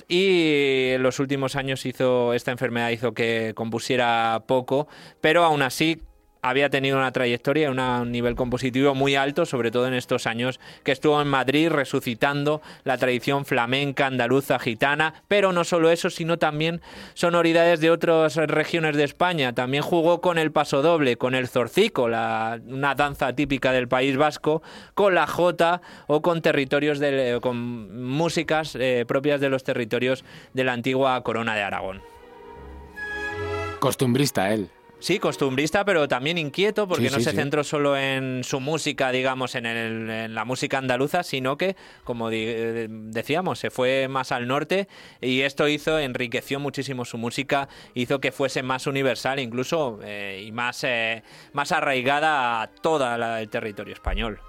y 0.09 0.91
en 0.95 1.01
los 1.01 1.19
últimos 1.19 1.55
años 1.55 1.85
hizo 1.85 2.33
esta 2.33 2.51
enfermedad 2.51 2.89
hizo 2.89 3.13
que 3.13 3.53
compusiera 3.55 4.43
poco, 4.47 4.87
pero 5.21 5.45
aún 5.45 5.61
así 5.61 6.01
había 6.49 6.69
tenido 6.69 6.97
una 6.97 7.11
trayectoria, 7.11 7.71
una- 7.71 8.01
un 8.01 8.11
nivel 8.11 8.35
compositivo 8.35 8.93
muy 8.93 9.15
alto, 9.15 9.45
sobre 9.45 9.71
todo 9.71 9.87
en 9.87 9.95
estos 9.95 10.27
años 10.27 10.59
que 10.83 10.91
estuvo 10.91 11.19
en 11.21 11.27
Madrid 11.27 11.69
resucitando 11.69 12.61
la 12.83 12.97
tradición 12.97 13.45
flamenca, 13.45 14.05
andaluza, 14.05 14.59
gitana, 14.59 15.23
pero 15.27 15.51
no 15.51 15.63
solo 15.63 15.89
eso, 15.89 16.09
sino 16.09 16.37
también 16.37 16.81
sonoridades 17.15 17.79
de 17.79 17.89
otras 17.89 18.35
regiones 18.35 18.95
de 18.95 19.03
España. 19.05 19.53
También 19.53 19.81
jugó 19.81 20.21
con 20.21 20.37
el 20.37 20.51
pasodoble, 20.51 21.17
con 21.17 21.33
el 21.33 21.47
zorcico, 21.47 22.03
una 22.03 22.93
danza 22.95 23.33
típica 23.33 23.71
del 23.71 23.87
País 23.87 24.15
Vasco, 24.15 24.61
con 24.93 25.15
la 25.15 25.25
jota 25.27 25.81
o 26.07 26.21
con 26.21 26.41
territorios 26.41 26.99
de, 26.99 27.39
con 27.41 28.05
músicas 28.05 28.75
eh, 28.75 29.05
propias 29.07 29.41
de 29.41 29.49
los 29.49 29.63
territorios 29.63 30.23
de 30.53 30.63
la 30.63 30.73
antigua 30.73 31.21
corona 31.23 31.55
de 31.55 31.61
Aragón. 31.63 32.01
Costumbrista 33.79 34.53
él. 34.53 34.69
Sí, 35.05 35.19
costumbrista, 35.19 35.85
pero 35.85 36.07
también 36.07 36.39
inquieto, 36.39 36.87
porque 36.87 37.09
Sí, 37.09 37.13
no 37.13 37.19
sí, 37.19 37.25
se 37.25 37.29
sí. 37.29 37.35
centró 37.35 37.63
solo 37.63 37.95
en 37.95 38.43
su 38.43 38.59
música, 38.59 39.11
digamos, 39.11 39.53
en, 39.53 39.67
el- 39.67 40.09
en 40.09 40.33
la 40.33 40.45
música 40.45 40.79
andaluza, 40.79 41.21
sino 41.21 41.57
que, 41.59 41.75
como 42.03 42.31
eh, 42.31 42.87
decíamos, 42.89 43.59
se 43.59 43.69
fue 43.69 44.07
más 44.07 44.31
al 44.31 44.47
norte 44.47 44.87
y 45.21 45.41
esto 45.41 45.67
hizo, 45.67 45.99
enriqueció 45.99 46.59
muchísimo 46.59 47.05
su 47.05 47.19
música, 47.19 47.69
hizo 47.93 48.19
que 48.19 48.31
fuese 48.31 48.63
más 48.63 48.87
universal 48.87 49.39
incluso 49.39 49.99
eh, 50.03 50.43
y 50.43 50.51
más, 50.51 50.83
eh, 50.83 51.21
más 51.53 51.71
arraigada 51.71 52.63
a 52.63 52.67
todo 52.71 53.05
el 53.37 53.47
territorio 53.49 53.93
español. 53.93 54.39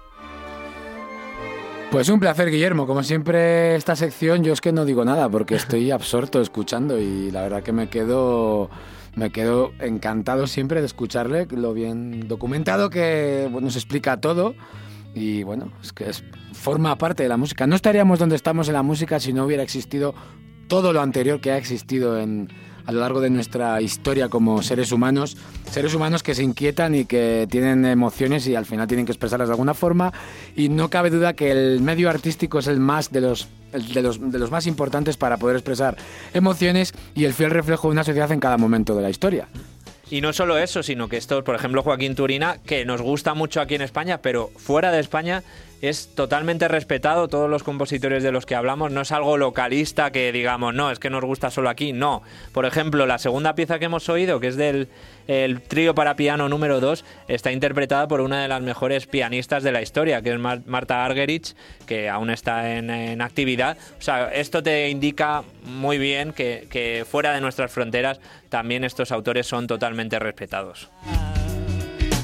Pues 1.91 2.09
un 2.09 2.19
placer, 2.19 2.49
Guillermo. 2.49 2.87
Como 2.87 3.03
siempre, 3.03 3.75
esta 3.75 3.95
sección 3.95 4.43
yo 4.43 4.53
es 4.53 4.61
que 4.61 4.71
no 4.71 4.85
digo 4.85 5.05
nada 5.05 5.29
porque 5.29 5.53
estoy 5.53 5.91
absorto 5.91 6.41
escuchando 6.41 6.99
y 6.99 7.29
la 7.29 7.43
verdad 7.43 7.61
que 7.61 7.71
me 7.73 7.87
quedo, 7.89 8.71
me 9.17 9.31
quedo 9.31 9.73
encantado 9.79 10.45
siempre 10.45 10.79
de 10.79 10.85
escucharle, 10.85 11.47
lo 11.49 11.73
bien 11.73 12.27
documentado 12.27 12.91
que 12.91 13.49
nos 13.51 13.75
explica 13.75 14.21
todo 14.21 14.53
y 15.15 15.41
bueno, 15.41 15.71
es 15.81 15.91
que 15.91 16.07
es, 16.07 16.23
forma 16.53 16.95
parte 16.99 17.23
de 17.23 17.29
la 17.29 17.37
música. 17.37 17.65
No 17.65 17.75
estaríamos 17.75 18.19
donde 18.19 18.35
estamos 18.35 18.67
en 18.67 18.75
la 18.75 18.83
música 18.83 19.19
si 19.19 19.33
no 19.33 19.45
hubiera 19.45 19.63
existido 19.63 20.13
todo 20.67 20.93
lo 20.93 21.01
anterior 21.01 21.41
que 21.41 21.51
ha 21.51 21.57
existido 21.57 22.19
en, 22.19 22.49
a 22.87 22.91
lo 22.93 23.01
largo 23.01 23.19
de 23.21 23.29
nuestra 23.29 23.81
historia 23.81 24.29
como 24.29 24.63
seres 24.63 24.91
humanos, 24.91 25.35
seres 25.69 25.93
humanos 25.93 26.23
que 26.23 26.33
se 26.33 26.41
inquietan 26.41 26.95
y 26.95 27.05
que 27.05 27.45
tienen 27.51 27.85
emociones 27.85 28.47
y 28.47 28.55
al 28.55 28.65
final 28.65 28.87
tienen 28.87 29.05
que 29.05 29.11
expresarlas 29.11 29.49
de 29.49 29.53
alguna 29.53 29.73
forma 29.73 30.13
y 30.55 30.69
no 30.69 30.89
cabe 30.89 31.09
duda 31.09 31.33
que 31.33 31.51
el 31.51 31.81
medio 31.81 32.09
artístico 32.09 32.59
es 32.59 32.67
el 32.67 32.79
más 32.79 33.11
de 33.11 33.21
los 33.21 33.49
de 33.73 34.01
los, 34.01 34.31
de 34.31 34.39
los 34.39 34.49
más 34.49 34.65
importantes 34.65 35.17
para 35.17 35.35
poder 35.35 35.57
expresar 35.57 35.97
emociones 36.33 36.93
y 37.13 37.25
el 37.25 37.33
fiel 37.33 37.51
reflejo 37.51 37.89
de 37.89 37.91
una 37.91 38.05
sociedad 38.05 38.31
en 38.31 38.39
cada 38.39 38.57
momento 38.57 38.95
de 38.95 39.01
la 39.01 39.09
historia. 39.09 39.49
Y 40.09 40.21
no 40.21 40.31
solo 40.31 40.57
eso, 40.57 40.83
sino 40.83 41.09
que 41.09 41.17
esto, 41.17 41.43
por 41.43 41.55
ejemplo, 41.55 41.83
Joaquín 41.83 42.15
Turina, 42.15 42.59
que 42.65 42.85
nos 42.85 43.01
gusta 43.01 43.33
mucho 43.33 43.59
aquí 43.59 43.75
en 43.75 43.81
España, 43.81 44.19
pero 44.21 44.49
fuera 44.55 44.93
de 44.93 45.01
España 45.01 45.43
es 45.81 46.09
totalmente 46.15 46.67
respetado. 46.67 47.27
Todos 47.27 47.49
los 47.49 47.63
compositores 47.63 48.23
de 48.23 48.31
los 48.31 48.45
que 48.45 48.55
hablamos 48.55 48.91
no 48.91 49.01
es 49.01 49.11
algo 49.11 49.37
localista 49.37 50.11
que 50.11 50.31
digamos, 50.31 50.73
no, 50.73 50.91
es 50.91 50.99
que 50.99 51.09
nos 51.09 51.23
gusta 51.23 51.51
solo 51.51 51.69
aquí. 51.69 51.93
No. 51.93 52.23
Por 52.51 52.65
ejemplo, 52.65 53.05
la 53.05 53.17
segunda 53.17 53.55
pieza 53.55 53.79
que 53.79 53.85
hemos 53.85 54.09
oído, 54.09 54.39
que 54.39 54.47
es 54.47 54.55
del 54.55 54.87
el 55.27 55.61
trío 55.61 55.93
para 55.93 56.15
piano 56.15 56.47
número 56.47 56.79
2, 56.79 57.03
está 57.27 57.51
interpretada 57.51 58.07
por 58.07 58.21
una 58.21 58.41
de 58.41 58.47
las 58.47 58.61
mejores 58.61 59.07
pianistas 59.07 59.61
de 59.61 59.73
la 59.73 59.81
historia, 59.81 60.21
que 60.21 60.31
es 60.31 60.39
Mar- 60.39 60.61
Marta 60.65 61.03
Argerich, 61.03 61.53
que 61.85 62.07
aún 62.07 62.29
está 62.29 62.77
en, 62.77 63.21
actividad. 63.21 63.77
O 63.99 64.01
sea, 64.01 64.31
esto 64.33 64.63
te 64.63 64.89
indica 64.89 65.43
muy 65.65 65.97
bien 65.97 66.31
que 66.31 67.05
fuera 67.09 67.33
de 67.33 67.41
nuestras 67.41 67.71
fronteras 67.71 68.21
también 68.47 68.85
estos 68.85 69.11
autores 69.11 69.45
son 69.47 69.67
totalmente 69.67 70.17
respetados. 70.17 70.89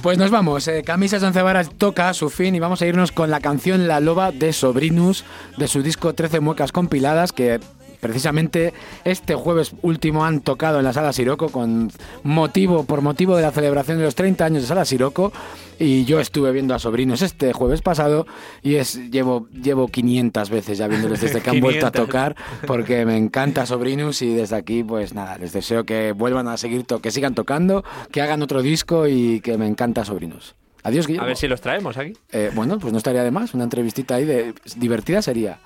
Pues 0.04 0.18
nos 0.18 0.32
vamos, 0.32 0.68
eh, 0.68 0.84
Camisas 0.84 1.24
Once 1.24 1.42
Varas 1.42 1.70
toca 1.78 2.14
su 2.14 2.30
fin 2.30 2.54
y 2.56 2.60
vamos 2.60 2.82
a 2.82 2.86
irnos 2.86 3.14
con 3.14 3.32
la 3.32 3.40
canción 3.40 3.88
La 3.88 4.02
Loba 4.02 4.34
de 4.34 4.52
Sobrinus 4.52 5.24
de 5.56 5.70
su 5.70 5.82
disco 5.82 6.14
13 6.14 6.42
Muecas 6.42 6.74
Compiladas 6.74 7.32
que 7.32 7.62
precisamente 8.04 8.74
este 9.04 9.34
jueves 9.34 9.74
último 9.82 10.24
han 10.26 10.42
tocado 10.42 10.78
en 10.78 10.86
la 10.86 10.94
Sala 10.94 11.12
Siroco 11.14 11.50
con 11.50 11.92
motivo, 12.22 12.84
por 12.84 13.02
motivo 13.02 13.36
de 13.36 13.42
la 13.42 13.52
celebración 13.52 13.98
de 13.98 14.04
los 14.04 14.14
30 14.14 14.46
años 14.46 14.62
de 14.62 14.68
Sala 14.68 14.86
Siroco 14.86 15.34
y 15.80 16.06
yo 16.06 16.20
estuve 16.20 16.52
viendo 16.52 16.76
a 16.76 16.80
Sobrinos 16.80 17.24
este 17.24 17.52
jueves 17.54 17.82
pasado 17.82 18.28
y 18.62 18.76
es 18.76 19.10
llevo, 19.10 19.48
llevo 19.50 19.88
500 19.88 20.50
veces 20.52 20.78
ya 20.78 20.88
viéndoles 20.88 21.22
desde 21.22 21.42
que 21.42 21.50
han 21.50 21.60
vuelto 21.60 21.88
a 21.88 21.92
500. 21.92 22.06
tocar 22.06 22.36
porque 22.68 23.06
me 23.06 23.18
encanta 23.18 23.66
Sobrinus 23.66 24.22
y 24.22 24.36
desde 24.36 24.56
aquí 24.58 24.84
pues 24.84 25.14
nada, 25.16 25.38
les 25.40 25.54
deseo 25.54 25.86
que 25.86 26.12
vuelvan 26.12 26.48
a 26.48 26.58
seguir, 26.58 26.84
to 26.84 27.00
que 27.02 27.10
sigan 27.10 27.34
tocando, 27.34 27.84
que 28.12 28.22
hagan 28.22 28.44
otro 28.44 28.62
disco 28.62 29.08
y 29.08 29.40
que 29.42 29.58
me 29.58 29.66
encanta 29.66 30.06
Sobrinos. 30.06 30.56
Adiós, 30.86 31.08
Guillermo. 31.08 31.24
A 31.24 31.28
ver 31.30 31.38
si 31.38 31.48
los 31.48 31.62
traemos 31.62 31.96
aquí. 31.96 32.12
Eh, 32.34 32.52
bueno, 32.54 32.78
pues 32.78 32.92
no 32.92 32.98
estaría 32.98 33.24
de 33.24 33.32
más, 33.32 33.54
una 33.54 33.64
entrevistita 33.64 34.16
ahí 34.16 34.26
de 34.26 34.54
divertida 34.76 35.22
sería. 35.22 35.60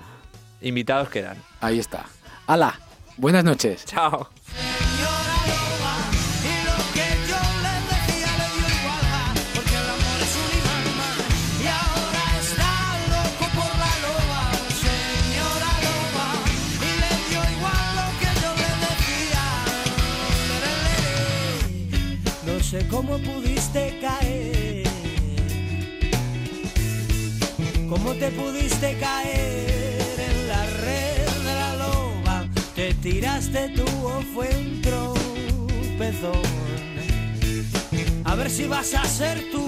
Invitados 0.60 1.08
quedan. 1.08 1.36
Ahí 1.60 1.80
está. 1.80 2.06
¡Hala! 2.48 2.72
Buenas 3.18 3.44
noches. 3.44 3.84
Chao. 3.84 4.08
Y 4.08 4.12
lo 6.64 6.76
que 6.94 7.06
yo 7.28 7.36
le 7.64 7.74
decía 7.90 8.30
le 8.40 8.46
dio 8.56 8.66
igual, 8.78 9.04
ja, 9.12 9.24
porque 9.54 9.76
el 9.76 9.88
amor 9.96 10.18
es 10.26 10.34
un 10.40 10.50
imán. 10.56 10.86
Y 11.60 11.62
ahora 11.68 12.24
está 12.40 12.72
loco 13.12 13.44
por 13.52 13.72
la 13.84 13.92
loba, 14.04 14.42
señora 14.80 15.70
loba. 15.84 16.26
Y 16.88 16.90
le 17.02 17.12
dio 17.28 17.40
igual 17.54 17.86
lo 18.00 18.06
que 18.18 18.30
yo 18.40 18.50
le 18.62 18.70
decía. 18.88 19.44
No 22.46 22.54
sé 22.64 22.78
cómo 22.88 23.12
pudiste 23.18 23.82
caer. 24.00 24.88
¿Cómo 27.90 28.10
te 28.14 28.28
pudiste 28.30 28.96
caer 28.98 29.67
tiraste 33.02 33.68
tú 33.70 33.84
o 34.06 34.22
fue 34.34 34.48
un 34.56 34.82
tropezón? 34.82 36.42
A 38.24 38.34
ver 38.34 38.50
si 38.50 38.66
vas 38.66 38.94
a 38.94 39.04
ser 39.04 39.50
tú 39.50 39.66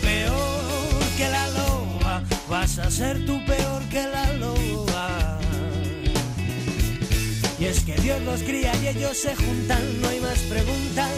peor 0.00 1.04
que 1.16 1.28
la 1.28 1.48
loba. 1.50 2.22
Vas 2.48 2.78
a 2.78 2.90
ser 2.90 3.24
tú 3.26 3.44
peor 3.44 3.82
que 3.90 4.02
la 4.02 4.32
loba. 4.34 5.38
Y 7.58 7.64
es 7.64 7.80
que 7.80 7.94
Dios 7.96 8.22
los 8.22 8.42
cría 8.42 8.72
y 8.82 8.88
ellos 8.88 9.16
se 9.16 9.34
juntan, 9.34 10.00
no 10.00 10.08
hay 10.08 10.20
más 10.20 10.38
preguntas. 10.40 11.10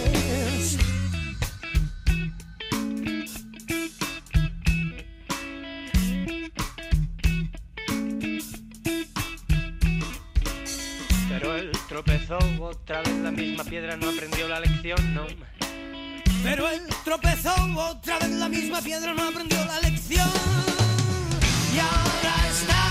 Piedra, 13.71 13.97
no 13.97 14.11
aprendió 14.11 14.49
la 14.49 14.59
lección, 14.59 15.15
no. 15.15 15.27
Pero 16.43 16.69
él 16.69 16.83
tropezó 17.05 17.55
otra 17.77 18.19
vez 18.19 18.31
la 18.31 18.49
misma 18.49 18.83
piedra, 18.83 19.15
no 19.15 19.29
aprendió 19.29 19.65
la 19.65 19.79
lección. 19.79 20.29
Y 21.73 21.79
ahora 21.79 22.49
está 22.51 22.90